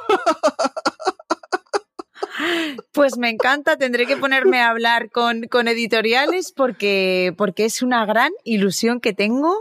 Pues 2.91 3.17
me 3.17 3.29
encanta, 3.29 3.77
tendré 3.77 4.05
que 4.07 4.17
ponerme 4.17 4.59
a 4.61 4.69
hablar 4.69 5.09
con, 5.11 5.43
con 5.43 5.67
editoriales 5.67 6.51
porque, 6.51 7.33
porque 7.37 7.65
es 7.65 7.81
una 7.81 8.05
gran 8.05 8.31
ilusión 8.43 8.99
que 8.99 9.13
tengo 9.13 9.55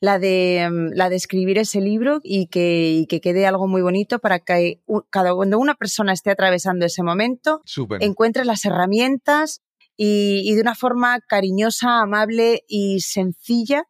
la 0.00 0.18
de, 0.18 0.66
mm, 0.70 0.90
la 0.94 1.08
de 1.10 1.16
escribir 1.16 1.58
ese 1.58 1.80
libro 1.80 2.20
y 2.22 2.46
que, 2.46 2.90
y 2.92 3.06
que 3.06 3.20
quede 3.20 3.46
algo 3.46 3.68
muy 3.68 3.82
bonito 3.82 4.18
para 4.18 4.38
que 4.40 4.80
cada, 5.10 5.34
cuando 5.34 5.58
una 5.58 5.74
persona 5.74 6.12
esté 6.12 6.30
atravesando 6.30 6.86
ese 6.86 7.02
momento 7.02 7.60
Súper. 7.64 8.02
encuentre 8.02 8.44
las 8.44 8.64
herramientas 8.64 9.60
y, 9.96 10.42
y 10.44 10.54
de 10.54 10.62
una 10.62 10.74
forma 10.74 11.20
cariñosa, 11.20 12.00
amable 12.00 12.64
y 12.66 13.00
sencilla, 13.00 13.84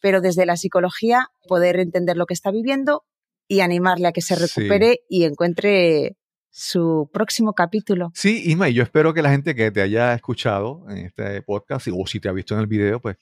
pero 0.00 0.20
desde 0.20 0.46
la 0.46 0.56
psicología 0.56 1.28
poder 1.46 1.78
entender 1.78 2.16
lo 2.16 2.26
que 2.26 2.34
está 2.34 2.50
viviendo 2.50 3.04
y 3.46 3.60
animarle 3.60 4.08
a 4.08 4.12
que 4.12 4.22
se 4.22 4.34
Sí. 4.34 4.42
recupere 4.42 5.00
y 5.08 5.24
encuentre 5.24 6.16
su 6.50 7.08
próximo 7.12 7.52
capítulo. 7.54 8.10
Sí, 8.14 8.42
Isma, 8.44 8.68
y 8.68 8.74
yo 8.74 8.82
espero 8.82 9.14
que 9.14 9.22
la 9.22 9.30
gente 9.30 9.54
que 9.54 9.70
te 9.70 9.80
haya 9.80 10.12
escuchado 10.14 10.84
en 10.90 10.98
este 11.06 11.40
podcast, 11.42 11.86
o 11.92 12.06
si 12.06 12.18
te 12.20 12.28
ha 12.28 12.32
visto 12.32 12.54
en 12.54 12.60
el 12.60 12.66
video, 12.66 13.00
pues, 13.00 13.16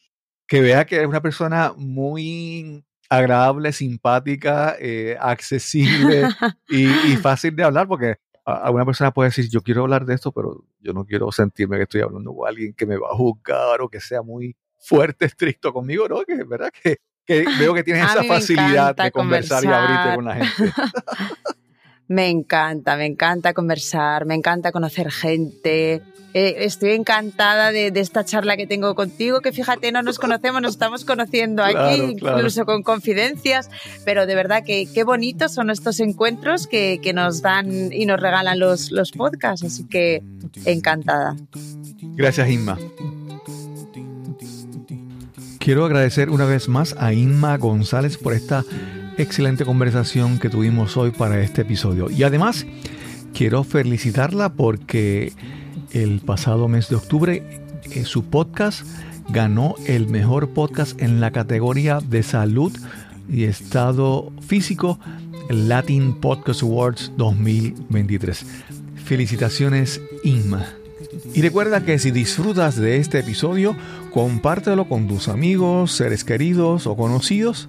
que 0.50 0.60
vea 0.60 0.84
que 0.84 1.00
es 1.00 1.06
una 1.06 1.20
persona 1.22 1.72
muy 1.76 2.84
agradable, 3.08 3.72
simpática, 3.72 4.74
eh, 4.80 5.16
accesible 5.20 6.28
y, 6.68 6.86
y 6.86 7.16
fácil 7.16 7.54
de 7.54 7.62
hablar, 7.62 7.86
porque 7.86 8.16
a- 8.44 8.56
alguna 8.66 8.84
persona 8.84 9.12
puede 9.12 9.28
decir, 9.30 9.48
yo 9.48 9.62
quiero 9.62 9.82
hablar 9.82 10.04
de 10.04 10.14
esto, 10.14 10.32
pero 10.32 10.64
yo 10.80 10.92
no 10.92 11.04
quiero 11.04 11.30
sentirme 11.30 11.76
que 11.76 11.84
estoy 11.84 12.00
hablando 12.00 12.34
con 12.34 12.48
alguien 12.48 12.74
que 12.74 12.84
me 12.84 12.96
va 12.96 13.08
a 13.12 13.14
juzgar 13.16 13.80
o 13.80 13.88
que 13.88 14.00
sea 14.00 14.22
muy 14.22 14.56
fuerte, 14.78 15.26
estricto 15.26 15.72
conmigo, 15.72 16.08
¿no? 16.08 16.22
Que 16.24 16.32
es 16.34 16.48
verdad 16.48 16.70
que, 16.82 16.96
que 17.24 17.44
veo 17.58 17.72
que 17.72 17.84
tienes 17.84 18.02
A 18.02 18.06
esa 18.12 18.24
facilidad 18.24 18.96
de 18.96 19.10
conversar 19.12 19.62
y 19.64 19.68
abrirte 19.68 20.14
conversar. 20.14 20.14
con 20.16 20.24
la 20.24 20.34
gente. 20.34 20.72
Me 22.10 22.28
encanta, 22.28 22.96
me 22.96 23.06
encanta 23.06 23.54
conversar, 23.54 24.26
me 24.26 24.34
encanta 24.34 24.72
conocer 24.72 25.12
gente. 25.12 26.02
Eh, 26.34 26.56
estoy 26.64 26.90
encantada 26.90 27.70
de, 27.70 27.92
de 27.92 28.00
esta 28.00 28.24
charla 28.24 28.56
que 28.56 28.66
tengo 28.66 28.96
contigo, 28.96 29.40
que 29.40 29.52
fíjate, 29.52 29.92
no 29.92 30.02
nos 30.02 30.18
conocemos, 30.18 30.60
nos 30.60 30.72
estamos 30.72 31.04
conociendo 31.04 31.62
aquí, 31.62 31.72
Claro, 31.74 32.12
claro. 32.18 32.36
incluso 32.38 32.64
con 32.66 32.82
confidencias, 32.82 33.70
pero 34.04 34.26
de 34.26 34.34
verdad 34.34 34.64
que 34.66 34.88
qué 34.92 35.04
bonitos 35.04 35.54
son 35.54 35.70
estos 35.70 36.00
encuentros 36.00 36.66
que, 36.66 36.98
que 37.00 37.12
nos 37.12 37.42
dan 37.42 37.92
y 37.92 38.06
nos 38.06 38.18
regalan 38.20 38.58
los, 38.58 38.90
los 38.90 39.12
podcasts, 39.12 39.64
así 39.64 39.84
que 39.86 40.20
encantada. 40.64 41.36
Gracias, 42.16 42.50
Inma. 42.50 42.76
Quiero 45.60 45.84
agradecer 45.84 46.28
una 46.30 46.44
vez 46.44 46.68
más 46.68 46.96
a 46.98 47.12
Inma 47.12 47.56
González 47.56 48.16
por 48.16 48.32
esta 48.32 48.64
excelente 49.18 49.64
conversación 49.64 50.38
que 50.38 50.48
tuvimos 50.48 50.96
hoy 50.96 51.10
para 51.10 51.40
este 51.40 51.62
episodio. 51.62 52.10
Y 52.10 52.22
además, 52.22 52.66
quiero 53.34 53.64
felicitarla 53.64 54.52
porque 54.52 55.32
el 55.92 56.20
pasado 56.20 56.68
mes 56.68 56.88
de 56.88 56.96
octubre 56.96 57.62
eh, 57.90 58.04
su 58.04 58.24
podcast 58.24 58.86
ganó 59.28 59.74
el 59.86 60.08
mejor 60.08 60.50
podcast 60.50 61.00
en 61.00 61.20
la 61.20 61.30
categoría 61.30 62.00
de 62.00 62.22
salud 62.22 62.72
y 63.28 63.44
estado 63.44 64.32
físico 64.46 64.98
Latin 65.48 66.14
Podcast 66.14 66.62
Awards 66.62 67.12
2023. 67.16 68.44
Felicitaciones, 69.04 70.00
Inma. 70.24 70.66
Y 71.34 71.42
recuerda 71.42 71.84
que 71.84 71.98
si 71.98 72.10
disfrutas 72.10 72.76
de 72.76 72.98
este 72.98 73.20
episodio, 73.20 73.76
compártelo 74.12 74.88
con 74.88 75.08
tus 75.08 75.28
amigos, 75.28 75.92
seres 75.92 76.24
queridos 76.24 76.86
o 76.86 76.96
conocidos. 76.96 77.68